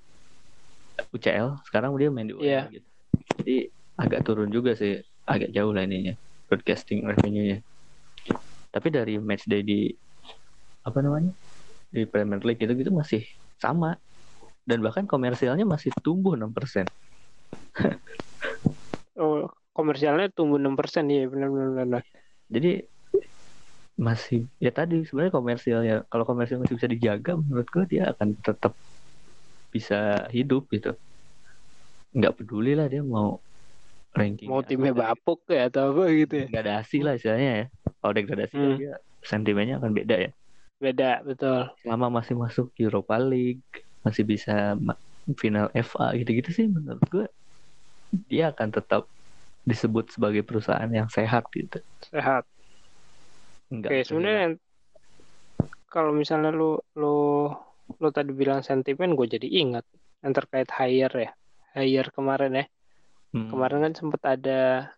UCL 1.11 1.59
sekarang 1.67 1.91
dia 1.99 2.07
main 2.07 2.31
di 2.31 2.33
UEL 2.33 2.47
Iya. 2.47 2.61
gitu. 2.71 2.88
Jadi 3.43 3.55
agak 3.99 4.23
turun 4.23 4.47
juga 4.47 4.71
sih 4.79 5.03
agak 5.27 5.51
jauh 5.51 5.75
lah 5.75 5.83
ininya 5.83 6.15
broadcasting 6.47 7.03
revenue-nya. 7.03 7.59
Tapi 8.71 8.88
dari 8.88 9.19
match 9.19 9.51
day 9.51 9.67
di 9.67 9.91
apa 10.88 11.03
namanya 11.03 11.35
di 11.91 12.07
Premier 12.07 12.39
League 12.47 12.63
itu 12.63 12.71
gitu 12.71 12.95
masih 12.95 13.27
sama. 13.59 13.99
Dan 14.63 14.79
bahkan 14.83 15.03
komersialnya 15.07 15.63
masih 15.67 15.91
tumbuh 16.03 16.35
6% 16.35 16.88
oh 19.21 19.47
komersialnya 19.71 20.27
tumbuh 20.33 20.59
6% 20.59 21.07
ya 21.07 21.23
benar 21.31 21.49
benar 21.49 21.69
benar 21.71 22.03
jadi 22.51 22.83
masih 23.98 24.39
ya 24.62 24.70
tadi 24.70 24.95
sebenarnya 25.06 25.34
komersialnya 25.38 25.95
kalau 26.12 26.24
komersial 26.30 26.62
masih 26.62 26.76
bisa 26.78 26.89
dijaga 26.93 27.32
menurut 27.41 27.68
gue 27.74 27.84
dia 27.93 28.04
akan 28.14 28.28
tetap 28.45 28.72
bisa 29.74 30.28
hidup 30.36 30.70
gitu. 30.74 30.95
Nggak 32.18 32.34
peduli 32.41 32.72
lah 32.78 32.88
dia 32.89 33.02
mau 33.04 33.43
ranking 34.18 34.50
mau 34.50 34.62
timnya 34.66 34.93
bapuk 34.95 35.39
ya 35.52 35.70
atau 35.70 35.93
apa 35.93 36.04
gitu 36.14 36.34
ya? 36.41 36.45
Degradasi 36.48 36.98
lah 37.06 37.14
istilahnya 37.18 37.50
ya. 37.60 37.66
Kalau 38.00 38.14
degradasi 38.18 38.56
Hmm. 38.58 38.78
dia 38.80 38.91
sentimennya 39.22 39.76
akan 39.82 39.91
beda 39.98 40.16
ya. 40.26 40.32
Beda 40.82 41.26
betul. 41.26 41.70
Selama 41.82 42.08
masih 42.22 42.36
masuk 42.38 42.68
Europa 42.78 43.16
League 43.22 43.66
masih 44.06 44.24
bisa 44.24 44.78
final 45.36 45.68
FA 45.76 46.16
gitu-gitu 46.16 46.50
sih 46.56 46.66
menurut 46.72 47.04
gue 47.12 47.26
dia 48.32 48.56
akan 48.56 48.70
tetap 48.72 49.12
disebut 49.68 50.08
sebagai 50.16 50.43
perusahaan 50.48 50.88
yang 50.88 51.12
sehat 51.12 51.43
gitu. 51.52 51.80
Sehat 52.02 52.45
Enggak 53.68 53.89
Oke, 53.91 53.97
sebenarnya 54.07 54.47
kalau 55.91 56.11
misalnya 56.15 56.51
lu 56.51 56.80
lu 56.95 57.47
lu 57.99 58.09
tadi 58.11 58.32
bilang 58.36 58.63
sentimen, 58.63 59.15
gue 59.15 59.28
jadi 59.28 59.47
ingat 59.47 59.84
yang 60.24 60.34
terkait 60.36 60.68
hire 60.72 61.15
ya, 61.15 61.32
hire 61.76 62.09
kemarin 62.11 62.63
ya. 62.63 62.65
Hmm. 63.36 63.51
Kemarin 63.51 63.84
kan 63.88 63.93
sempat 63.95 64.22
ada 64.24 64.91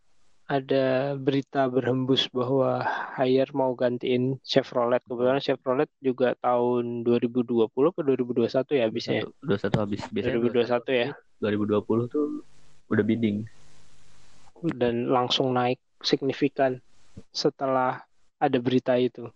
ada 0.50 1.14
berita 1.14 1.70
berhembus 1.70 2.26
bahwa 2.34 2.82
hire 3.22 3.54
mau 3.54 3.78
gantiin 3.78 4.42
Chevrolet. 4.42 5.02
Kebetulan 5.06 5.38
Chevrolet 5.38 5.90
juga 6.02 6.34
tahun 6.42 7.06
2020 7.06 7.70
ke 7.70 8.02
2021 8.02 8.74
ya 8.74 8.84
habisnya. 8.90 9.22
ya? 9.22 9.26
21 9.46 9.82
habis 9.82 10.02
biasanya 10.10 10.42
2021 10.42 10.90
ya. 10.90 11.08
2020 11.38 12.10
tuh 12.10 12.26
udah 12.90 13.06
bidding 13.06 13.46
Dan 14.76 15.14
langsung 15.14 15.54
naik 15.54 15.78
signifikan 16.02 16.82
setelah 17.30 18.09
ada 18.40 18.58
berita 18.58 18.96
itu. 18.96 19.28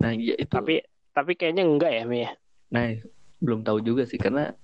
nah 0.00 0.16
iya 0.16 0.32
itu 0.40 0.48
Tapi 0.48 0.80
tapi 1.12 1.32
kayaknya 1.36 1.68
enggak 1.68 1.92
ya, 1.92 2.02
Mi 2.08 2.24
ya? 2.24 2.30
nah 2.72 2.88
belum 3.36 3.60
tahu 3.60 3.84
juga 3.84 4.08
sih 4.08 4.16
karena 4.16 4.56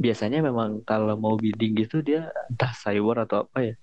biasanya 0.00 0.40
memang 0.40 0.80
kalau 0.84 1.16
mau 1.16 1.36
bidding 1.36 1.76
gitu 1.76 2.00
dia 2.00 2.32
entah 2.48 2.72
cyber 2.72 3.28
atau 3.28 3.44
apa 3.44 3.58
ya 3.72 3.74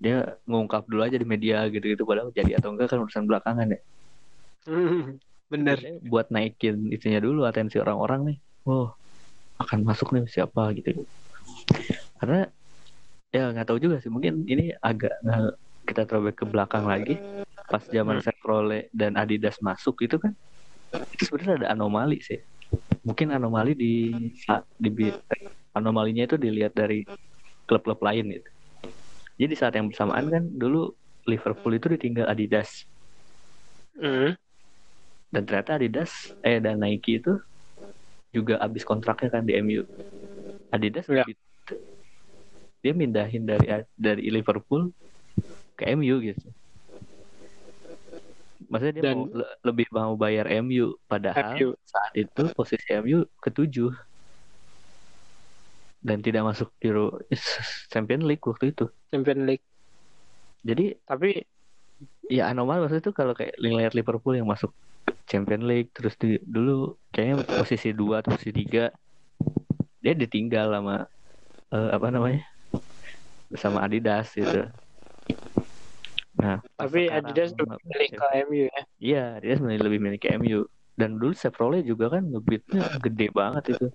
dia 0.00 0.16
ngungkap 0.48 0.88
dulu 0.88 1.04
aja 1.04 1.14
di 1.14 1.26
media 1.28 1.66
gitu-gitu 1.70 2.02
padahal 2.08 2.34
jadi 2.34 2.58
atau 2.58 2.74
enggak 2.74 2.90
kan 2.90 2.98
urusan 3.04 3.26
belakangan 3.26 3.68
ya 3.70 3.80
Bener. 5.50 5.76
Biasanya 5.82 5.98
buat 6.06 6.26
naikin 6.30 6.90
itunya 6.94 7.18
dulu 7.18 7.42
atensi 7.42 7.78
orang-orang 7.82 8.34
nih 8.34 8.38
wow 8.66 8.94
akan 9.60 9.82
masuk 9.84 10.14
nih 10.14 10.24
siapa 10.30 10.72
gitu 10.78 11.04
karena 12.22 12.48
ya 13.30 13.50
nggak 13.54 13.66
tahu 13.66 13.78
juga 13.78 13.96
sih 14.02 14.10
mungkin 14.10 14.42
ini 14.46 14.74
agak 14.82 15.14
kita 15.86 16.02
throwback 16.06 16.36
ke 16.42 16.46
belakang 16.46 16.84
lagi 16.86 17.14
pas 17.70 17.82
zaman 17.86 18.18
Hmm. 18.18 18.24
Chevrolet 18.26 18.90
dan 18.90 19.14
Adidas 19.14 19.56
masuk 19.62 20.02
itu 20.02 20.18
kan 20.18 20.34
itu 21.14 21.22
sebenarnya 21.30 21.54
ada 21.66 21.68
anomali 21.74 22.18
sih 22.18 22.38
mungkin 23.06 23.30
anomali 23.30 23.72
di 23.78 23.92
di 24.78 25.06
anomalinya 25.78 26.26
itu 26.26 26.34
dilihat 26.34 26.74
dari 26.74 27.06
klub-klub 27.70 28.02
lain 28.02 28.34
gitu 28.34 28.50
jadi 29.38 29.54
saat 29.54 29.74
yang 29.78 29.86
bersamaan 29.88 30.26
kan 30.26 30.42
dulu 30.50 30.90
Liverpool 31.30 31.78
itu 31.78 31.86
ditinggal 31.94 32.26
Adidas 32.26 32.86
Hmm. 33.94 34.34
dan 35.30 35.42
ternyata 35.46 35.78
Adidas 35.78 36.10
eh 36.42 36.58
dan 36.58 36.82
Nike 36.82 37.22
itu 37.22 37.38
juga 38.34 38.58
habis 38.62 38.82
kontraknya 38.82 39.28
kan 39.30 39.42
di 39.46 39.54
MU 39.58 39.82
Adidas 40.74 41.06
Ya. 41.10 41.26
Dia 42.80 42.92
mindahin 42.96 43.44
dari 43.44 43.66
dari 43.94 44.28
Liverpool 44.32 44.92
ke 45.76 45.88
MU 45.92 46.20
gitu 46.20 46.48
maksudnya 48.68 48.94
dia 49.00 49.04
Dan- 49.04 49.16
mau, 49.16 49.24
le- 49.28 49.52
lebih 49.64 49.86
mau 49.92 50.12
bayar 50.16 50.46
MU 50.60 50.96
padahal 51.08 51.56
MU. 51.56 51.68
saat 51.84 52.12
itu 52.12 52.42
posisi 52.52 52.86
MU 52.92 53.24
ketujuh 53.40 53.92
dan 56.00 56.24
tidak 56.24 56.48
masuk 56.48 56.72
Euro 56.80 57.20
Champion 57.92 58.24
League 58.24 58.40
waktu 58.44 58.72
itu 58.72 58.88
Champion 59.12 59.44
League. 59.44 59.64
jadi 60.64 60.96
Tapi 61.04 61.44
ya 62.32 62.48
anomali 62.48 62.80
maksudnya 62.84 63.04
itu 63.04 63.12
kalau 63.12 63.36
kayak 63.36 63.56
lihat 63.60 63.92
Liverpool 63.92 64.32
yang 64.32 64.48
masuk 64.48 64.72
Champion 65.28 65.62
League 65.68 65.92
terus 65.92 66.16
di, 66.16 66.40
dulu 66.40 66.96
kayaknya 67.12 67.44
posisi 67.44 67.92
2 67.92 68.24
atau 68.24 68.32
posisi 68.34 68.54
3 68.64 68.88
dia 70.00 70.14
ditinggal 70.16 70.72
sama 70.72 70.96
eh, 71.70 71.90
apa 71.92 72.08
namanya 72.08 72.40
sama 73.58 73.82
Adidas 73.86 74.30
gitu. 74.34 74.66
Nah, 76.38 76.62
tapi 76.78 77.10
Adidas 77.10 77.50
lebih 77.54 77.82
milih 77.84 78.08
ke 78.14 78.26
MU 78.46 78.64
ya. 78.70 78.82
Iya, 79.00 79.24
Adidas 79.42 79.58
lebih 79.60 79.78
lebih 79.82 80.00
milih 80.00 80.18
ke 80.22 80.28
MU 80.38 80.60
dan 80.94 81.16
dulu 81.16 81.32
Chevrolet 81.34 81.82
juga 81.82 82.12
kan 82.18 82.22
ngebitnya 82.22 82.80
gede 83.00 83.26
banget 83.34 83.64
itu. 83.76 83.86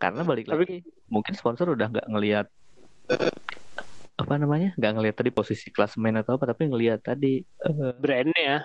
Karena 0.00 0.24
balik 0.24 0.48
Tapi- 0.48 0.64
lagi 0.64 0.78
mungkin 1.10 1.34
sponsor 1.36 1.74
udah 1.74 1.86
nggak 1.90 2.06
ngelihat 2.08 2.46
apa 4.20 4.34
namanya 4.36 4.76
nggak 4.76 4.92
ngelihat 4.94 5.16
tadi 5.16 5.30
posisi 5.32 5.72
klasemen 5.72 6.20
atau 6.20 6.36
apa 6.36 6.52
tapi 6.52 6.68
ngelihat 6.68 7.00
tadi 7.00 7.40
eh, 7.40 7.92
Brandnya 7.96 8.42
ya. 8.44 8.58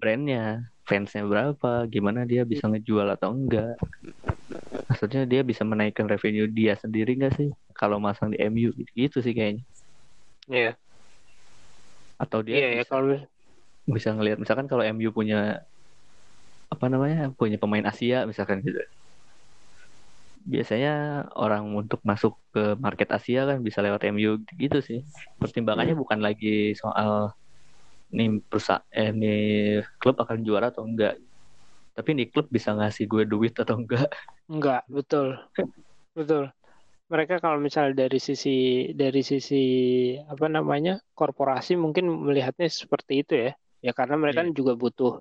brandnya 0.00 0.44
fansnya 0.86 1.26
berapa 1.26 1.84
gimana 1.90 2.22
dia 2.24 2.46
bisa 2.46 2.70
ngejual 2.70 3.04
atau 3.18 3.34
enggak 3.34 3.74
maksudnya 4.88 5.26
dia 5.26 5.42
bisa 5.44 5.66
menaikkan 5.66 6.06
revenue 6.08 6.46
dia 6.48 6.78
sendiri 6.78 7.18
nggak 7.20 7.34
sih 7.36 7.50
kalau 7.80 7.96
masang 7.96 8.28
di 8.32 8.38
MU 8.44 8.68
gitu, 8.76 8.90
gitu 8.92 9.18
sih 9.24 9.32
kayaknya 9.32 9.64
Iya. 10.52 10.76
atau 12.20 12.38
dia 12.44 12.54
Iya 12.60 12.68
ya 12.68 12.82
bisa, 12.84 12.90
kalau 12.92 13.06
bisa 13.88 14.08
ngelihat 14.12 14.38
misalkan 14.42 14.66
kalau 14.68 14.84
MU 14.84 15.08
punya 15.16 15.64
apa 16.70 16.86
namanya 16.92 17.32
punya 17.34 17.56
pemain 17.56 17.86
Asia 17.88 18.28
misalkan 18.28 18.60
gitu 18.60 18.78
biasanya 20.40 20.90
orang 21.36 21.68
untuk 21.76 22.00
masuk 22.00 22.32
ke 22.54 22.76
market 22.80 23.08
Asia 23.12 23.44
kan 23.44 23.60
bisa 23.60 23.84
lewat 23.84 24.00
MU 24.08 24.40
gitu 24.56 24.78
sih 24.80 25.00
pertimbangannya 25.40 25.96
bukan 25.96 26.20
lagi 26.20 26.72
soal 26.76 27.32
nih 28.10 28.40
perusahaan 28.48 28.82
eh, 28.90 29.10
nih 29.12 29.40
klub 30.00 30.16
akan 30.18 30.42
juara 30.42 30.72
atau 30.72 30.82
enggak 30.88 31.20
tapi 31.94 32.16
nih 32.16 32.26
klub 32.32 32.48
bisa 32.48 32.72
ngasih 32.72 33.04
gue 33.06 33.22
duit 33.28 33.54
atau 33.54 33.76
enggak 33.76 34.08
enggak, 34.50 34.82
betul. 34.90 35.36
Betul. 36.18 36.50
Mereka 37.10 37.42
kalau 37.42 37.58
misalnya 37.58 38.06
dari 38.06 38.22
sisi 38.22 38.88
dari 38.94 39.20
sisi 39.26 39.64
apa 40.14 40.46
namanya? 40.46 41.02
korporasi 41.12 41.74
mungkin 41.74 42.06
melihatnya 42.08 42.70
seperti 42.70 43.26
itu 43.26 43.34
ya. 43.50 43.52
Ya 43.80 43.92
karena 43.96 44.14
mereka 44.14 44.44
kan 44.44 44.54
juga 44.54 44.78
butuh 44.78 45.18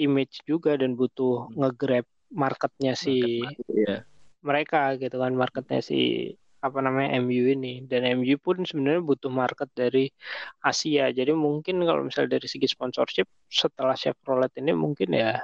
image 0.00 0.40
juga 0.48 0.80
dan 0.80 0.96
butuh 0.96 1.50
Hmm. 1.50 1.66
nge-grab 1.66 2.06
marketnya 2.30 2.94
si 2.94 3.42
ya 3.68 4.06
mereka 4.40 4.96
gitu 4.96 5.20
kan 5.20 5.34
marketnya 5.36 5.82
si 5.84 6.32
apa 6.60 6.78
namanya 6.84 7.16
MU 7.24 7.56
ini 7.56 7.88
dan 7.88 8.04
MU 8.20 8.36
pun 8.36 8.62
sebenarnya 8.68 9.00
butuh 9.00 9.32
market 9.32 9.68
dari 9.72 10.12
Asia 10.60 11.08
jadi 11.08 11.32
mungkin 11.32 11.80
kalau 11.88 12.04
misalnya 12.04 12.36
dari 12.36 12.46
segi 12.48 12.68
sponsorship 12.68 13.24
setelah 13.48 13.96
Chevrolet 13.96 14.52
ini 14.60 14.76
mungkin 14.76 15.16
ya 15.16 15.40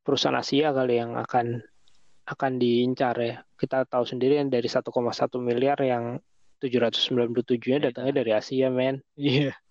perusahaan 0.00 0.40
Asia 0.40 0.72
kali 0.72 0.96
yang 0.96 1.20
akan 1.20 1.60
akan 2.26 2.58
diincar 2.58 3.14
ya. 3.18 3.34
Kita 3.54 3.86
tahu 3.86 4.04
sendiri 4.04 4.42
yang 4.42 4.50
dari 4.50 4.66
1,1 4.66 4.90
miliar 5.38 5.78
yang 5.80 6.18
797-nya 6.60 7.90
datangnya 7.90 8.14
dari 8.22 8.30
Asia 8.34 8.68
men. 8.68 9.00
Iya. 9.14 9.52
Yeah. 9.52 9.56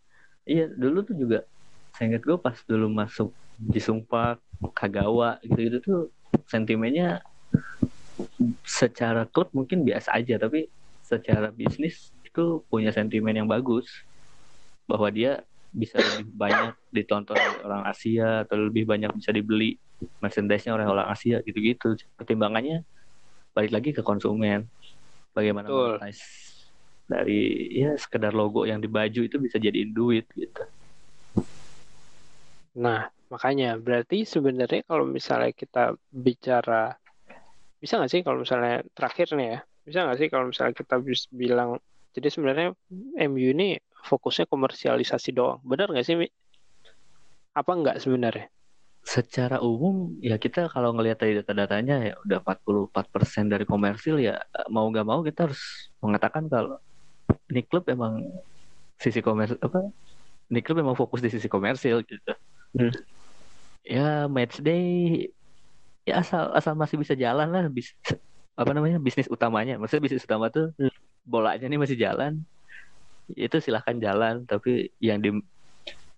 iya 0.45 0.65
dulu 0.69 1.01
tuh 1.01 1.17
juga 1.17 1.41
saya 1.97 2.13
ingat 2.13 2.21
gue 2.21 2.37
pas 2.37 2.53
dulu 2.69 2.85
masuk 2.85 3.33
di 3.57 3.81
Sumpak 3.81 4.37
Kagawa 4.77 5.41
gitu-gitu 5.41 5.77
tuh 5.81 6.01
sentimennya 6.45 7.25
secara 8.61 9.25
klub 9.25 9.49
mungkin 9.55 9.81
biasa 9.81 10.13
aja 10.13 10.37
tapi 10.37 10.69
secara 11.01 11.49
bisnis 11.49 12.11
itu 12.25 12.63
punya 12.67 12.91
sentimen 12.91 13.31
yang 13.31 13.47
bagus. 13.47 13.87
Bahwa 14.85 15.09
dia 15.09 15.41
bisa 15.75 15.97
lebih 15.97 16.31
banyak 16.35 16.73
ditonton 16.93 17.35
oleh 17.35 17.59
orang 17.63 17.83
Asia 17.89 18.47
atau 18.47 18.69
lebih 18.69 18.87
banyak 18.87 19.11
bisa 19.17 19.31
dibeli 19.31 19.75
merchandise-nya 20.19 20.75
oleh 20.75 20.87
orang 20.87 21.07
Asia 21.09 21.39
gitu-gitu. 21.41 21.95
Pertimbangannya 22.15 22.83
balik 23.55 23.71
lagi 23.71 23.89
ke 23.95 24.01
konsumen. 24.03 24.67
Bagaimana 25.35 25.67
monetize 25.67 26.23
dari 27.05 27.69
ya 27.75 27.93
sekedar 27.99 28.33
logo 28.33 28.65
yang 28.65 28.81
di 28.81 28.89
baju 28.89 29.21
itu 29.27 29.37
bisa 29.37 29.61
jadiin 29.61 29.91
duit 29.93 30.25
gitu. 30.33 30.63
Nah, 32.75 33.07
makanya 33.29 33.77
berarti 33.79 34.25
sebenarnya 34.25 34.83
kalau 34.87 35.05
misalnya 35.07 35.51
kita 35.53 35.95
bicara 36.11 36.95
bisa 37.79 38.01
nggak 38.01 38.11
sih 38.11 38.21
kalau 38.25 38.41
misalnya 38.41 38.81
terakhir 38.97 39.27
nih 39.37 39.47
ya 39.53 39.59
bisa 39.85 39.99
nggak 40.01 40.17
sih 40.17 40.27
kalau 40.33 40.45
misalnya 40.49 40.73
kita 40.73 40.95
bisa 40.97 41.29
bilang 41.29 41.77
jadi 42.17 42.27
sebenarnya 42.33 42.67
MU 43.29 43.53
ini 43.53 43.77
fokusnya 44.09 44.49
komersialisasi 44.49 45.29
doang 45.35 45.61
benar 45.61 45.93
nggak 45.93 46.05
sih 46.05 46.17
Mi? 46.17 46.25
apa 47.53 47.71
nggak 47.71 48.01
sebenarnya 48.01 48.49
secara 49.05 49.61
umum 49.61 50.17
ya 50.17 50.41
kita 50.41 50.65
kalau 50.65 50.89
ngelihat 50.97 51.21
dari 51.21 51.37
data-datanya 51.37 51.95
ya 52.01 52.13
udah 52.25 52.41
44% 52.41 53.53
dari 53.53 53.61
komersil 53.61 54.17
ya 54.17 54.41
mau 54.73 54.89
nggak 54.89 55.05
mau 55.05 55.21
kita 55.21 55.45
harus 55.45 55.93
mengatakan 56.01 56.49
kalau 56.49 56.81
ini 57.53 57.61
klub 57.61 57.85
emang 57.85 58.25
sisi 58.97 59.21
komersil 59.21 59.61
apa 59.61 59.93
ini 60.49 60.59
klub 60.65 60.81
emang 60.81 60.97
fokus 60.97 61.21
di 61.21 61.29
sisi 61.29 61.45
komersil 61.45 62.01
gitu 62.01 62.33
hmm. 62.81 62.93
ya 63.85 64.25
match 64.25 64.57
day 64.65 65.29
ya 66.01 66.25
asal 66.25 66.49
asal 66.57 66.73
masih 66.73 66.97
bisa 66.97 67.13
jalan 67.13 67.45
lah 67.53 67.69
bis 67.69 67.93
apa 68.57 68.73
namanya 68.73 68.97
bisnis 68.97 69.29
utamanya 69.29 69.77
maksudnya 69.77 70.01
bisnis 70.01 70.25
utama 70.25 70.49
tuh 70.49 70.73
hmm. 70.81 70.89
bolanya 71.29 71.69
nih 71.69 71.77
masih 71.77 71.97
jalan 72.01 72.41
itu 73.37 73.57
silahkan 73.61 73.97
jalan 74.01 74.49
tapi 74.49 74.89
yang 74.97 75.21
di 75.21 75.29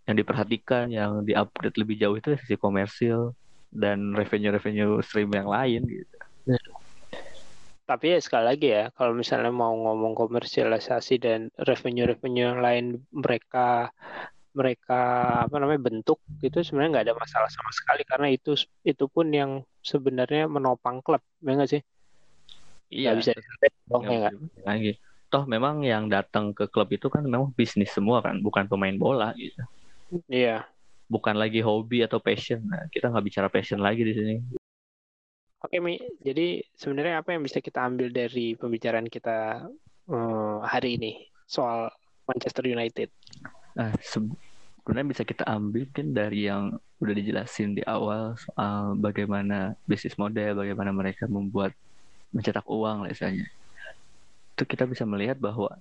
yang 0.08 0.16
diperhatikan 0.16 0.88
yang 0.88 1.22
diupdate 1.28 1.76
lebih 1.76 2.00
jauh 2.00 2.16
itu 2.16 2.40
sisi 2.40 2.56
komersil 2.56 3.36
dan 3.68 4.16
revenue 4.16 4.56
revenue 4.56 4.92
stream 5.04 5.30
yang 5.36 5.52
lain 5.52 5.84
gitu. 5.84 6.18
Hmm. 6.48 6.56
tapi 7.84 8.16
ya 8.16 8.20
sekali 8.24 8.46
lagi 8.48 8.68
ya 8.72 8.84
kalau 8.96 9.12
misalnya 9.12 9.52
mau 9.52 9.76
ngomong 9.76 10.16
komersialisasi 10.16 11.20
dan 11.20 11.52
revenue 11.60 12.08
revenue 12.08 12.56
yang 12.56 12.64
lain 12.64 12.86
mereka 13.12 13.92
mereka 14.56 15.00
apa 15.46 15.56
namanya 15.60 15.92
bentuk 15.92 16.24
itu 16.40 16.64
sebenarnya 16.64 16.90
nggak 17.00 17.06
ada 17.12 17.16
masalah 17.20 17.50
sama 17.52 17.72
sekali 17.76 18.02
karena 18.08 18.28
itu 18.32 18.56
itu 18.88 19.06
pun 19.12 19.28
yang 19.30 19.62
sebenarnya 19.84 20.50
menopang 20.50 21.04
klub 21.04 21.22
ya 21.44 21.52
nggak 21.54 21.70
sih? 21.70 21.82
Iya 22.88 23.14
gak 23.14 23.18
bisa 23.20 23.32
dong 23.92 24.04
ya 24.08 24.32
lagi. 24.64 24.96
Toh 25.28 25.44
memang 25.44 25.84
yang 25.84 26.08
datang 26.08 26.56
ke 26.56 26.72
klub 26.72 26.88
itu 26.96 27.12
kan 27.12 27.28
memang 27.28 27.52
bisnis 27.52 27.92
semua 27.92 28.24
kan 28.24 28.40
bukan 28.40 28.72
pemain 28.72 28.96
bola 28.96 29.36
gitu 29.36 29.60
iya 30.28 30.68
bukan 31.08 31.36
lagi 31.36 31.64
hobi 31.64 32.04
atau 32.04 32.20
passion 32.20 32.64
nah, 32.68 32.86
kita 32.92 33.08
nggak 33.08 33.26
bicara 33.26 33.48
passion 33.48 33.80
lagi 33.80 34.04
di 34.04 34.14
sini 34.16 34.36
Oke 35.58 35.82
Mi, 35.82 35.98
jadi 36.22 36.62
sebenarnya 36.78 37.26
apa 37.26 37.34
yang 37.34 37.42
bisa 37.42 37.58
kita 37.58 37.82
ambil 37.82 38.14
dari 38.14 38.54
pembicaraan 38.54 39.10
kita 39.10 39.66
um, 40.06 40.62
hari 40.62 41.02
ini 41.02 41.18
soal 41.50 41.90
Manchester 42.30 42.62
United? 42.70 43.10
Nah, 43.74 43.90
sebenarnya 44.06 45.18
bisa 45.18 45.26
kita 45.26 45.50
ambil 45.50 45.90
mungkin 45.90 46.14
dari 46.14 46.46
yang 46.46 46.78
udah 47.02 47.14
dijelasin 47.18 47.74
di 47.74 47.82
awal 47.90 48.38
soal 48.38 48.94
bagaimana 49.02 49.74
bisnis 49.90 50.14
model, 50.14 50.62
bagaimana 50.62 50.94
mereka 50.94 51.26
membuat 51.26 51.74
mencetak 52.30 52.64
uang 52.70 53.10
misalnya. 53.10 53.50
Itu 54.54 54.62
kita 54.62 54.86
bisa 54.86 55.10
melihat 55.10 55.42
bahwa 55.42 55.74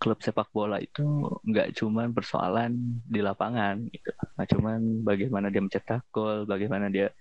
klub 0.00 0.16
sepak 0.24 0.48
bola 0.48 0.80
itu 0.80 1.04
nggak 1.44 1.76
cuma 1.76 2.08
persoalan 2.08 2.72
di 3.04 3.20
lapangan 3.20 3.84
gitu. 3.92 4.10
Nggak 4.34 4.48
cuma 4.56 4.70
bagaimana 5.04 5.46
dia 5.52 5.60
mencetak 5.60 6.02
gol, 6.08 6.48
bagaimana 6.48 6.88
dia 6.88 7.12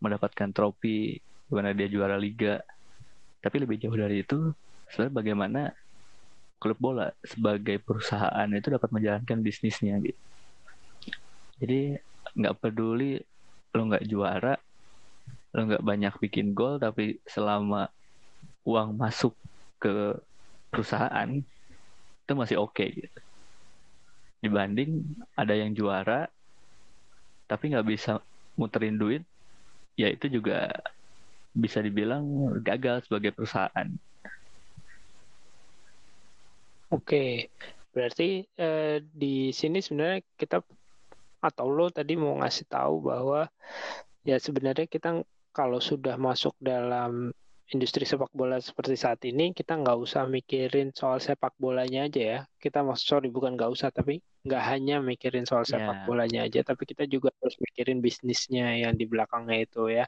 mendapatkan 0.00 0.48
trofi, 0.56 1.20
bagaimana 1.46 1.76
dia 1.76 1.88
juara 1.92 2.16
liga. 2.16 2.64
Tapi 3.44 3.56
lebih 3.60 3.76
jauh 3.76 3.92
dari 3.92 4.24
itu, 4.24 4.56
sebenarnya 4.88 5.14
bagaimana 5.20 5.60
klub 6.56 6.80
bola 6.80 7.12
sebagai 7.20 7.76
perusahaan 7.84 8.48
itu 8.48 8.72
dapat 8.72 8.88
menjalankan 8.88 9.44
bisnisnya 9.44 10.00
gitu. 10.00 10.20
Jadi 11.60 12.00
nggak 12.40 12.56
peduli 12.56 13.20
lo 13.76 13.82
nggak 13.84 14.08
juara, 14.08 14.56
lo 15.52 15.60
nggak 15.60 15.84
banyak 15.84 16.14
bikin 16.24 16.56
gol, 16.56 16.80
tapi 16.80 17.20
selama 17.28 17.84
uang 18.64 18.96
masuk 18.96 19.36
ke 19.76 20.16
perusahaan 20.72 21.28
itu 22.24 22.32
masih 22.32 22.56
oke 22.56 22.72
okay, 22.72 22.88
gitu. 23.04 23.20
Dibanding 24.40 25.04
ada 25.36 25.52
yang 25.52 25.76
juara 25.76 26.28
tapi 27.44 27.70
nggak 27.70 27.84
bisa 27.84 28.24
muterin 28.56 28.96
duit, 28.96 29.22
ya 30.00 30.08
itu 30.08 30.32
juga 30.32 30.72
bisa 31.52 31.84
dibilang 31.84 32.24
gagal 32.64 33.04
sebagai 33.04 33.36
perusahaan. 33.36 33.88
Oke, 36.88 37.52
berarti 37.92 38.48
eh, 38.56 39.04
di 39.04 39.52
sini 39.52 39.84
sebenarnya 39.84 40.24
kita 40.40 40.64
atau 41.44 41.66
lo 41.68 41.92
tadi 41.92 42.16
mau 42.16 42.40
ngasih 42.40 42.64
tahu 42.64 43.04
bahwa 43.04 43.44
ya 44.24 44.40
sebenarnya 44.40 44.88
kita 44.88 45.20
kalau 45.52 45.78
sudah 45.78 46.16
masuk 46.16 46.56
dalam 46.56 47.28
industri 47.72 48.04
sepak 48.04 48.28
bola 48.36 48.60
seperti 48.60 48.92
saat 48.92 49.24
ini 49.24 49.56
kita 49.56 49.80
nggak 49.80 49.96
usah 49.96 50.28
mikirin 50.28 50.92
soal 50.92 51.16
sepak 51.16 51.56
bolanya 51.56 52.04
aja 52.04 52.20
ya. 52.20 52.40
Kita 52.60 52.84
mau 52.84 52.92
sorry 52.98 53.32
bukan 53.32 53.56
nggak 53.56 53.70
usah 53.72 53.88
tapi 53.88 54.20
nggak 54.44 54.62
hanya 54.68 55.00
mikirin 55.00 55.48
soal 55.48 55.64
sepak 55.64 56.04
yeah. 56.04 56.06
bolanya 56.08 56.40
aja 56.44 56.60
tapi 56.60 56.84
kita 56.84 57.08
juga 57.08 57.32
harus 57.40 57.56
mikirin 57.56 58.04
bisnisnya 58.04 58.84
yang 58.84 58.92
di 59.00 59.08
belakangnya 59.08 59.64
itu 59.64 59.88
ya. 59.88 60.04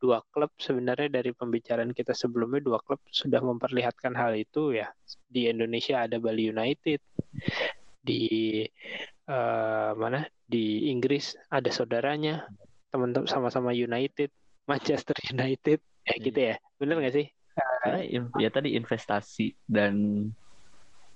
Dua 0.00 0.20
klub 0.32 0.52
sebenarnya 0.60 1.08
dari 1.12 1.32
pembicaraan 1.32 1.92
kita 1.92 2.12
sebelumnya 2.12 2.60
dua 2.60 2.80
klub 2.80 3.00
sudah 3.08 3.40
memperlihatkan 3.40 4.12
hal 4.12 4.36
itu 4.36 4.76
ya. 4.76 4.92
Di 5.28 5.48
Indonesia 5.48 6.04
ada 6.04 6.20
Bali 6.20 6.52
United 6.52 7.00
di 8.00 8.64
uh, 9.28 9.92
mana? 9.96 10.28
Di 10.44 10.92
Inggris 10.92 11.36
ada 11.48 11.68
saudaranya 11.72 12.44
teman-teman 12.92 13.28
sama-sama 13.28 13.72
United 13.72 14.28
Manchester 14.70 15.16
United 15.32 15.80
ya 16.00 16.16
gitu 16.16 16.40
ya 16.54 16.56
benar 16.80 16.96
nggak 16.98 17.14
sih 17.14 17.26
Karena 17.84 18.00
ya 18.40 18.48
tadi 18.48 18.72
investasi 18.74 19.52
dan 19.68 20.24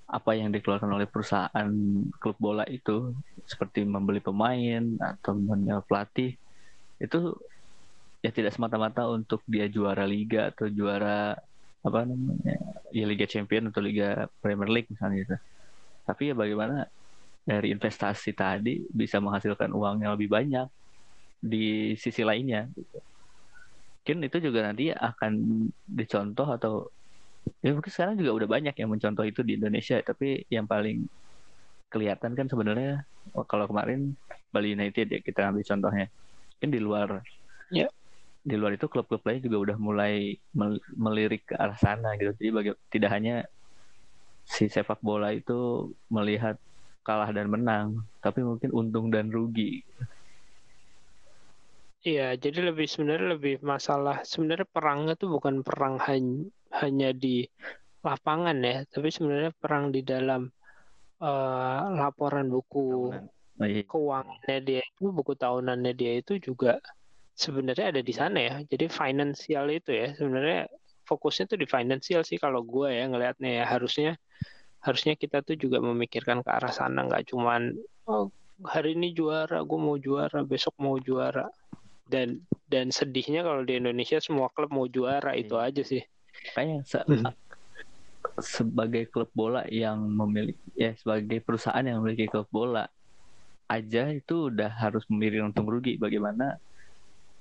apa 0.05 0.37
yang 0.37 0.53
dikeluarkan 0.53 0.93
oleh 0.93 1.09
perusahaan 1.09 1.69
klub 2.21 2.37
bola 2.37 2.61
itu 2.69 3.17
seperti 3.49 3.81
membeli 3.81 4.21
pemain 4.21 4.85
atau 5.01 5.33
menyewa 5.33 5.81
pelatih 5.81 6.37
itu 7.01 7.33
ya 8.21 8.29
tidak 8.29 8.53
semata-mata 8.53 9.09
untuk 9.09 9.41
dia 9.49 9.65
juara 9.65 10.05
liga 10.05 10.53
atau 10.53 10.69
juara 10.69 11.33
apa 11.85 11.99
namanya 12.01 12.57
ya 12.89 13.05
Liga 13.05 13.29
Champion 13.29 13.69
atau 13.69 13.81
Liga 13.81 14.25
Premier 14.41 14.69
League 14.69 14.89
misalnya 14.89 15.17
gitu. 15.21 15.35
Tapi 16.05 16.33
ya 16.33 16.35
bagaimana 16.37 16.89
dari 17.45 17.69
investasi 17.69 18.33
tadi 18.33 18.81
bisa 18.89 19.21
menghasilkan 19.21 19.69
uang 19.69 20.01
yang 20.01 20.17
lebih 20.17 20.33
banyak 20.33 20.65
di 21.37 21.93
sisi 21.93 22.25
lainnya. 22.25 22.65
Gitu. 22.73 22.97
Mungkin 24.05 24.21
itu 24.21 24.37
juga 24.37 24.69
nanti 24.69 24.93
akan 24.93 25.33
dicontoh 25.89 26.45
atau 26.45 26.93
ya 27.65 27.73
mungkin 27.73 27.89
sekarang 27.89 28.21
juga 28.21 28.37
udah 28.37 28.45
banyak 28.45 28.77
yang 28.77 28.93
mencontoh 28.93 29.25
itu 29.25 29.41
di 29.41 29.57
Indonesia. 29.57 29.97
Tapi 29.97 30.45
yang 30.53 30.69
paling 30.69 31.09
kelihatan 31.89 32.37
kan 32.37 32.45
sebenarnya 32.45 33.01
oh, 33.33 33.41
kalau 33.49 33.65
kemarin 33.65 34.13
Bali 34.53 34.77
United 34.77 35.09
ya 35.09 35.19
kita 35.25 35.49
ambil 35.49 35.65
contohnya. 35.65 36.05
Mungkin 36.53 36.69
di 36.69 36.79
luar 36.85 37.25
ya 37.73 37.89
di 38.45 38.53
luar 38.53 38.77
itu 38.77 38.85
klub-klub 38.85 39.25
lain 39.25 39.41
juga 39.41 39.57
udah 39.73 39.77
mulai 39.81 40.37
melirik 40.93 41.49
ke 41.49 41.57
arah 41.57 41.73
sana 41.73 42.13
gitu. 42.21 42.29
Jadi 42.37 42.49
bagi, 42.53 42.71
tidak 42.93 43.09
hanya 43.09 43.41
si 44.45 44.69
sepak 44.69 45.01
bola 45.01 45.33
itu 45.33 45.89
melihat 46.13 46.61
kalah 47.01 47.33
dan 47.33 47.49
menang, 47.49 48.05
tapi 48.21 48.45
mungkin 48.45 48.69
untung 48.69 49.09
dan 49.09 49.33
rugi. 49.33 49.81
Iya, 52.05 52.37
jadi 52.37 52.69
lebih 52.69 52.85
sebenarnya 52.85 53.33
lebih 53.33 53.65
masalah 53.65 54.21
sebenarnya 54.21 54.69
perangnya 54.69 55.17
tuh 55.17 55.33
bukan 55.33 55.65
perang 55.65 55.97
hanya 56.05 56.45
hanya 56.77 57.09
di 57.09 57.49
lapangan 58.05 58.61
ya, 58.61 58.85
tapi 58.85 59.09
sebenarnya 59.09 59.49
perang 59.57 59.89
di 59.89 60.05
dalam 60.05 60.45
uh, 61.17 61.81
laporan 61.97 62.45
buku 62.53 63.09
oh, 63.09 63.65
iya. 63.65 63.81
keuangannya 63.89 64.57
dia 64.61 64.81
itu, 64.85 65.09
buku 65.09 65.33
tahunannya 65.33 65.97
dia 65.97 66.21
itu 66.21 66.37
juga 66.37 66.77
sebenarnya 67.33 67.97
ada 67.97 68.01
di 68.05 68.13
sana 68.13 68.37
ya. 68.37 68.55
Jadi 68.69 68.85
finansial 68.85 69.65
itu 69.73 69.89
ya 69.89 70.13
sebenarnya 70.13 70.69
fokusnya 71.09 71.49
tuh 71.49 71.57
di 71.57 71.65
finansial 71.65 72.21
sih 72.21 72.37
kalau 72.37 72.61
gue 72.61 72.93
ya 72.93 73.09
ngelihatnya 73.09 73.49
ya 73.61 73.65
harusnya 73.65 74.13
harusnya 74.85 75.17
kita 75.17 75.41
tuh 75.41 75.57
juga 75.57 75.81
memikirkan 75.81 76.45
ke 76.45 76.49
arah 76.53 76.69
sana 76.69 77.09
nggak 77.09 77.33
cuman 77.33 77.73
oh, 78.05 78.29
hari 78.63 78.97
ini 78.97 79.11
juara 79.11 79.61
gue 79.61 79.79
mau 79.79 79.97
juara 79.97 80.45
besok 80.45 80.77
mau 80.81 80.97
juara 81.01 81.49
dan 82.09 82.41
dan 82.69 82.89
sedihnya 82.93 83.41
kalau 83.41 83.65
di 83.65 83.77
Indonesia 83.77 84.21
semua 84.21 84.49
klub 84.53 84.69
mau 84.73 84.85
juara 84.85 85.33
itu 85.33 85.57
iya. 85.57 85.69
aja 85.69 85.81
sih 85.81 86.03
kayaknya 86.53 86.85
se 86.85 86.99
sebagai 88.41 89.07
klub 89.07 89.29
bola 89.31 89.63
yang 89.71 90.01
memiliki 90.01 90.59
ya 90.75 90.91
sebagai 90.97 91.39
perusahaan 91.39 91.85
yang 91.85 92.01
memiliki 92.03 92.27
klub 92.27 92.49
bola 92.51 92.89
aja 93.65 94.11
itu 94.13 94.53
udah 94.53 94.69
harus 94.69 95.07
memilih 95.09 95.49
untung 95.49 95.65
rugi 95.65 95.97
bagaimana 95.97 96.59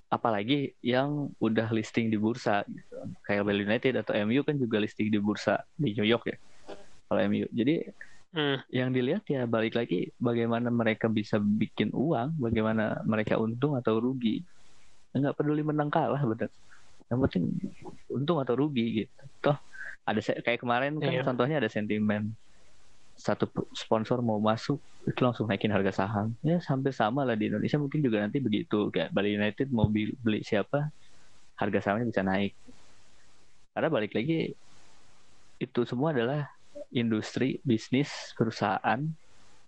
apalagi 0.09 0.73
yang 0.81 1.35
udah 1.43 1.69
listing 1.75 2.09
di 2.09 2.17
bursa 2.17 2.63
gitu. 2.71 2.97
kayak 3.27 3.43
Bali 3.43 3.67
United 3.67 3.99
atau 3.99 4.15
MU 4.23 4.47
kan 4.47 4.55
juga 4.55 4.79
listing 4.79 5.11
di 5.11 5.19
bursa 5.19 5.67
di 5.75 5.93
New 5.93 6.07
York 6.07 6.31
ya 6.31 6.37
kalau 7.11 7.21
MU 7.27 7.45
jadi 7.51 7.91
hmm. 8.33 8.59
yang 8.71 8.95
dilihat 8.95 9.27
ya 9.27 9.45
balik 9.51 9.75
lagi 9.75 10.15
bagaimana 10.23 10.71
mereka 10.71 11.11
bisa 11.11 11.43
bikin 11.43 11.91
uang 11.91 12.39
bagaimana 12.39 13.03
mereka 13.03 13.37
untung 13.37 13.75
atau 13.75 13.99
rugi 13.99 14.47
nggak 15.15 15.37
peduli 15.39 15.63
menang 15.63 15.91
kalah 15.91 16.23
bener. 16.23 16.51
Yang 17.09 17.19
penting 17.29 17.45
untung 18.11 18.39
atau 18.43 18.55
rugi 18.59 19.05
gitu. 19.05 19.23
Toh 19.45 19.57
ada 20.05 20.21
kayak 20.21 20.61
kemarin 20.61 21.01
kan 21.01 21.11
iya. 21.11 21.25
contohnya 21.25 21.57
ada 21.65 21.71
sentimen 21.73 22.37
satu 23.17 23.49
sponsor 23.73 24.21
mau 24.21 24.37
masuk 24.43 24.77
itu 25.07 25.21
langsung 25.23 25.47
naikin 25.47 25.71
harga 25.71 26.05
saham. 26.05 26.35
Ya 26.43 26.59
sampai 26.59 26.91
sama 26.91 27.23
lah 27.23 27.39
di 27.39 27.47
Indonesia. 27.49 27.79
Mungkin 27.79 28.01
juga 28.03 28.25
nanti 28.25 28.43
begitu 28.43 28.91
kayak 28.91 29.15
Bali 29.15 29.37
United 29.37 29.71
mau 29.71 29.87
beli, 29.87 30.17
beli 30.19 30.41
siapa 30.43 30.91
harga 31.55 31.79
sahamnya 31.79 32.11
bisa 32.11 32.27
naik. 32.27 32.57
Karena 33.75 33.89
balik 33.93 34.13
lagi 34.17 34.55
itu 35.63 35.81
semua 35.87 36.11
adalah 36.11 36.51
industri 36.91 37.63
bisnis 37.63 38.11
perusahaan 38.35 38.99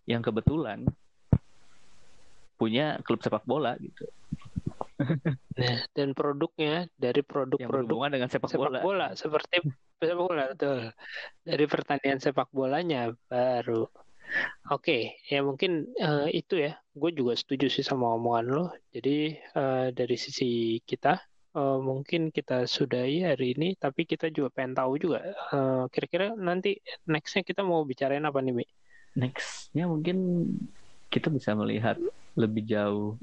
yang 0.07 0.23
kebetulan 0.23 0.87
punya 2.57 2.99
klub 3.05 3.21
sepak 3.21 3.45
bola 3.45 3.77
gitu 3.77 4.09
Nah, 5.57 5.77
dan 5.93 6.17
produknya 6.17 6.89
dari 6.97 7.21
produk-produk 7.21 8.09
dengan 8.09 8.29
sepak, 8.33 8.49
sepak 8.49 8.61
bola. 8.73 8.81
bola 8.81 9.09
seperti 9.13 9.61
sepak 10.01 10.17
bola 10.17 10.45
betul. 10.53 10.93
Dari 11.45 11.65
pertandingan 11.69 12.21
sepak 12.21 12.49
bolanya 12.53 13.13
baru. 13.29 13.85
Oke, 14.75 14.83
okay, 14.83 15.03
ya 15.31 15.41
mungkin 15.45 15.87
uh, 16.03 16.27
itu 16.27 16.59
ya. 16.59 16.75
Gue 16.97 17.15
juga 17.15 17.39
setuju 17.39 17.71
sih 17.71 17.85
sama 17.87 18.17
omongan 18.19 18.47
lo. 18.51 18.65
Jadi 18.91 19.39
uh, 19.55 19.95
dari 19.95 20.17
sisi 20.19 20.83
kita 20.83 21.21
uh, 21.55 21.79
mungkin 21.79 22.35
kita 22.35 22.67
sudahi 22.67 23.23
hari 23.23 23.55
ini, 23.55 23.79
tapi 23.79 24.05
kita 24.05 24.29
juga 24.35 24.51
pengen 24.51 24.75
tahu 24.77 24.99
juga 24.99 25.21
uh, 25.55 25.87
kira-kira 25.89 26.35
nanti 26.35 26.77
nextnya 27.07 27.47
kita 27.47 27.63
mau 27.63 27.87
bicarain 27.87 28.25
apa 28.27 28.43
nih, 28.43 28.55
Mi? 28.57 28.67
Nextnya 29.17 29.87
mungkin 29.87 30.51
kita 31.09 31.31
bisa 31.31 31.55
melihat 31.55 31.97
lebih 32.37 32.67
jauh 32.67 33.17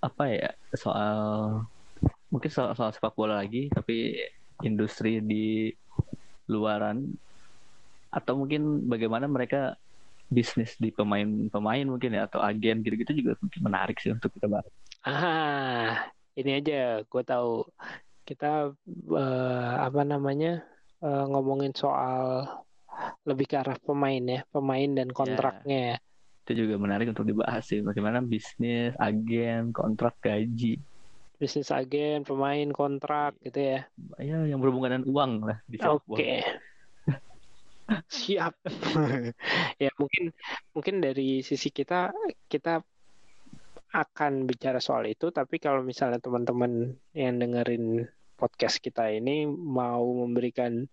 apa 0.00 0.24
ya 0.32 0.50
soal 0.72 1.12
mungkin 2.32 2.50
soal, 2.50 2.72
soal 2.72 2.90
sepak 2.96 3.12
bola 3.12 3.44
lagi 3.44 3.68
tapi 3.68 4.16
industri 4.64 5.20
di 5.20 5.68
luaran 6.48 7.04
atau 8.10 8.34
mungkin 8.34 8.88
bagaimana 8.90 9.30
mereka 9.30 9.76
bisnis 10.30 10.78
di 10.78 10.94
pemain-pemain 10.94 11.86
mungkin 11.86 12.16
ya 12.16 12.26
atau 12.26 12.42
agen 12.42 12.82
gitu-gitu 12.82 13.22
juga 13.22 13.32
mungkin 13.38 13.60
menarik 13.66 13.98
sih 13.98 14.14
untuk 14.14 14.30
kita 14.34 14.46
bahas. 14.46 14.70
Ah, 15.02 16.06
ini 16.38 16.58
aja 16.58 17.02
gue 17.02 17.22
tahu 17.26 17.66
kita 18.22 18.74
uh, 19.10 19.74
apa 19.82 20.02
namanya 20.06 20.62
uh, 21.02 21.26
ngomongin 21.26 21.74
soal 21.74 22.46
lebih 23.26 23.50
ke 23.50 23.58
arah 23.58 23.78
pemain 23.82 24.22
ya, 24.22 24.40
pemain 24.54 24.90
dan 24.90 25.10
kontraknya. 25.10 25.98
Yeah 25.98 26.08
itu 26.46 26.66
juga 26.66 26.74
menarik 26.80 27.12
untuk 27.12 27.28
dibahas 27.28 27.62
sih. 27.68 27.84
Bagaimana 27.84 28.24
bisnis 28.24 28.96
agen 28.96 29.70
kontrak 29.70 30.16
gaji. 30.24 30.80
Bisnis 31.40 31.72
agen 31.72 32.24
pemain 32.24 32.68
kontrak 32.72 33.36
gitu 33.44 33.60
ya. 33.60 33.80
Ya 34.20 34.44
yang 34.44 34.60
berhubungan 34.60 35.00
dengan 35.00 35.06
uang 35.08 35.32
lah 35.46 35.58
oke. 35.88 36.16
Okay. 36.16 36.42
siap. 38.20 38.54
Ya 39.80 39.88
mungkin 39.96 40.36
mungkin 40.76 41.00
dari 41.00 41.40
sisi 41.40 41.72
kita 41.72 42.12
kita 42.52 42.84
akan 43.90 44.44
bicara 44.44 44.78
soal 44.78 45.08
itu. 45.08 45.32
Tapi 45.32 45.56
kalau 45.56 45.80
misalnya 45.80 46.20
teman-teman 46.20 46.94
yang 47.16 47.40
dengerin 47.40 48.04
podcast 48.36 48.80
kita 48.80 49.08
ini 49.12 49.44
mau 49.48 50.04
memberikan 50.24 50.84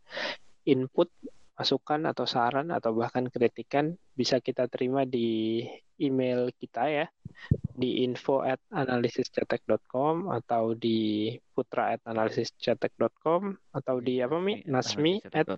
input 0.68 1.08
masukan 1.58 2.06
atau 2.06 2.30
saran 2.30 2.70
atau 2.70 2.94
bahkan 2.94 3.26
kritikan 3.34 3.98
bisa 4.14 4.38
kita 4.38 4.70
terima 4.70 5.10
di 5.10 5.66
email 5.98 6.54
kita 6.54 6.86
ya. 6.86 7.06
Di 7.78 8.06
info 8.06 8.46
at 8.46 8.62
analisiscetek.com 8.70 10.30
atau 10.30 10.78
di 10.78 11.34
putra 11.54 11.98
at 11.98 12.02
analisiscetek.com 12.06 13.58
atau 13.74 13.96
di 13.98 14.22
apa 14.22 14.38
mi? 14.38 14.62
Nasmi 14.70 15.22
at 15.34 15.50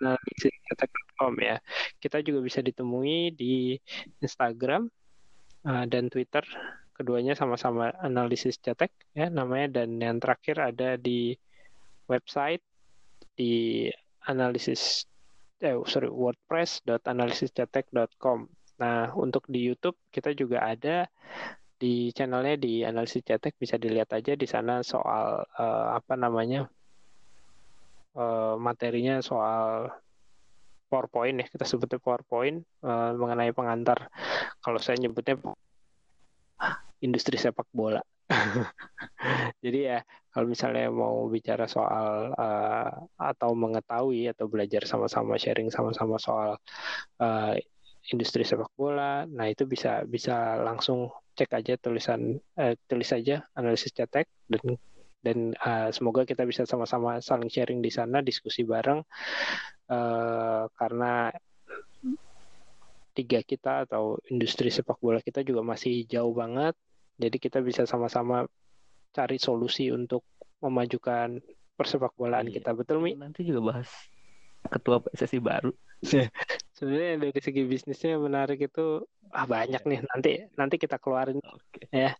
analisiscetek.com 0.00 1.32
ya. 1.40 1.60
Kita 2.00 2.24
juga 2.24 2.40
bisa 2.40 2.64
ditemui 2.64 3.36
di 3.36 3.76
Instagram 4.24 4.88
uh, 5.68 5.84
dan 5.84 6.08
Twitter. 6.08 6.44
Keduanya 6.96 7.36
sama-sama 7.36 7.92
analisis 8.00 8.56
cetek 8.56 8.92
ya 9.12 9.28
namanya. 9.28 9.84
Dan 9.84 10.00
yang 10.00 10.16
terakhir 10.16 10.72
ada 10.72 10.96
di 10.96 11.36
website 12.08 12.64
di 13.36 13.92
analisis 14.24 15.04
eh 15.62 15.76
sorry 15.88 16.08
wordpress.analisiscetek.com. 16.12 18.38
Nah, 18.76 19.08
untuk 19.16 19.48
di 19.48 19.64
YouTube 19.64 19.96
kita 20.12 20.36
juga 20.36 20.60
ada 20.68 21.08
di 21.76 22.08
channelnya 22.12 22.56
di 22.56 22.80
analisis 22.84 23.22
cetek 23.24 23.56
bisa 23.60 23.76
dilihat 23.76 24.08
aja 24.16 24.32
di 24.36 24.46
sana 24.48 24.80
soal 24.80 25.44
uh, 25.60 25.92
apa 25.96 26.16
namanya 26.16 26.68
uh, 28.16 28.56
materinya 28.56 29.20
soal 29.24 29.88
PowerPoint 30.92 31.40
ya. 31.40 31.46
Kita 31.48 31.64
sebutnya 31.64 31.98
PowerPoint 32.00 32.64
uh, 32.84 33.12
mengenai 33.16 33.52
pengantar. 33.56 34.08
Kalau 34.60 34.80
saya 34.80 34.96
nyebutnya 35.00 35.36
industri 37.04 37.36
sepak 37.36 37.68
bola 37.72 38.00
Jadi 39.64 39.78
ya 39.86 39.98
kalau 40.34 40.46
misalnya 40.50 40.90
mau 40.90 41.30
bicara 41.30 41.70
soal 41.70 42.34
uh, 42.34 42.90
atau 43.16 43.50
mengetahui 43.54 44.28
atau 44.34 44.50
belajar 44.50 44.84
sama-sama 44.84 45.38
sharing 45.38 45.70
sama-sama 45.70 46.18
soal 46.18 46.58
uh, 47.22 47.54
industri 48.10 48.46
sepak 48.46 48.70
bola, 48.78 49.26
nah 49.26 49.50
itu 49.50 49.66
bisa 49.66 50.06
bisa 50.06 50.58
langsung 50.62 51.10
cek 51.34 51.50
aja 51.56 51.74
tulisan 51.78 52.38
uh, 52.58 52.74
tulis 52.86 53.10
aja 53.10 53.42
analisis 53.58 53.90
cetek 53.90 54.30
dan 54.46 54.78
dan 55.24 55.38
uh, 55.58 55.90
semoga 55.90 56.22
kita 56.22 56.46
bisa 56.46 56.62
sama-sama 56.62 57.18
saling 57.18 57.50
sharing 57.50 57.82
di 57.82 57.90
sana 57.90 58.22
diskusi 58.22 58.62
bareng. 58.62 59.02
Uh, 59.86 60.66
karena 60.74 61.30
tiga 63.16 63.40
kita 63.40 63.88
atau 63.88 64.20
industri 64.28 64.68
sepak 64.68 65.00
bola 65.00 65.24
kita 65.24 65.40
juga 65.40 65.64
masih 65.64 66.04
jauh 66.04 66.36
banget 66.36 66.76
jadi 67.16 67.36
kita 67.40 67.64
bisa 67.64 67.88
sama-sama 67.88 68.44
cari 69.16 69.40
solusi 69.40 69.88
untuk 69.88 70.24
memajukan 70.60 71.40
persepak 71.76 72.12
bolaan 72.16 72.48
iya. 72.48 72.60
kita. 72.60 72.76
Betul, 72.76 73.00
Mi? 73.04 73.12
Nanti 73.16 73.44
juga 73.44 73.72
bahas 73.72 73.88
ketua 74.68 75.00
PSSI 75.00 75.38
baru. 75.40 75.72
Sebenarnya 76.76 77.28
dari 77.28 77.40
segi 77.40 77.62
bisnisnya 77.64 78.20
menarik 78.20 78.68
itu 78.68 79.00
ah 79.32 79.48
banyak 79.48 79.80
nih 79.88 80.00
nanti 80.04 80.32
nanti 80.60 80.76
kita 80.76 81.00
keluarin 81.00 81.40
okay. 81.40 81.88
ya. 81.88 82.12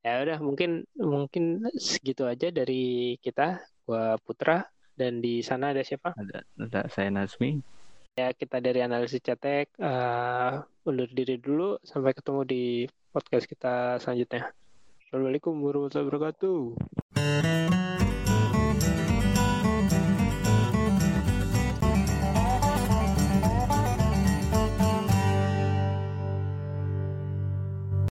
Ya 0.00 0.22
udah 0.22 0.38
mungkin 0.38 0.86
mungkin 0.94 1.66
segitu 1.74 2.26
aja 2.26 2.54
dari 2.54 3.16
kita. 3.18 3.58
Gua 3.82 4.14
Putra 4.22 4.62
dan 4.94 5.18
di 5.18 5.42
sana 5.42 5.74
ada 5.74 5.82
siapa? 5.82 6.14
Ada, 6.14 6.46
ada 6.62 6.80
saya 6.86 7.10
Nazmi. 7.10 7.58
Ya 8.20 8.36
kita 8.36 8.60
dari 8.60 8.84
analisis 8.84 9.24
cetek 9.24 9.80
uh, 9.80 10.60
undur 10.84 11.08
diri 11.08 11.40
dulu 11.40 11.80
sampai 11.80 12.12
ketemu 12.12 12.44
di 12.44 12.64
podcast 13.16 13.48
kita 13.48 13.96
selanjutnya. 13.96 14.52
Assalamualaikum 15.08 15.56
warahmatullahi 15.56 16.04
wabarakatuh. 16.04 17.79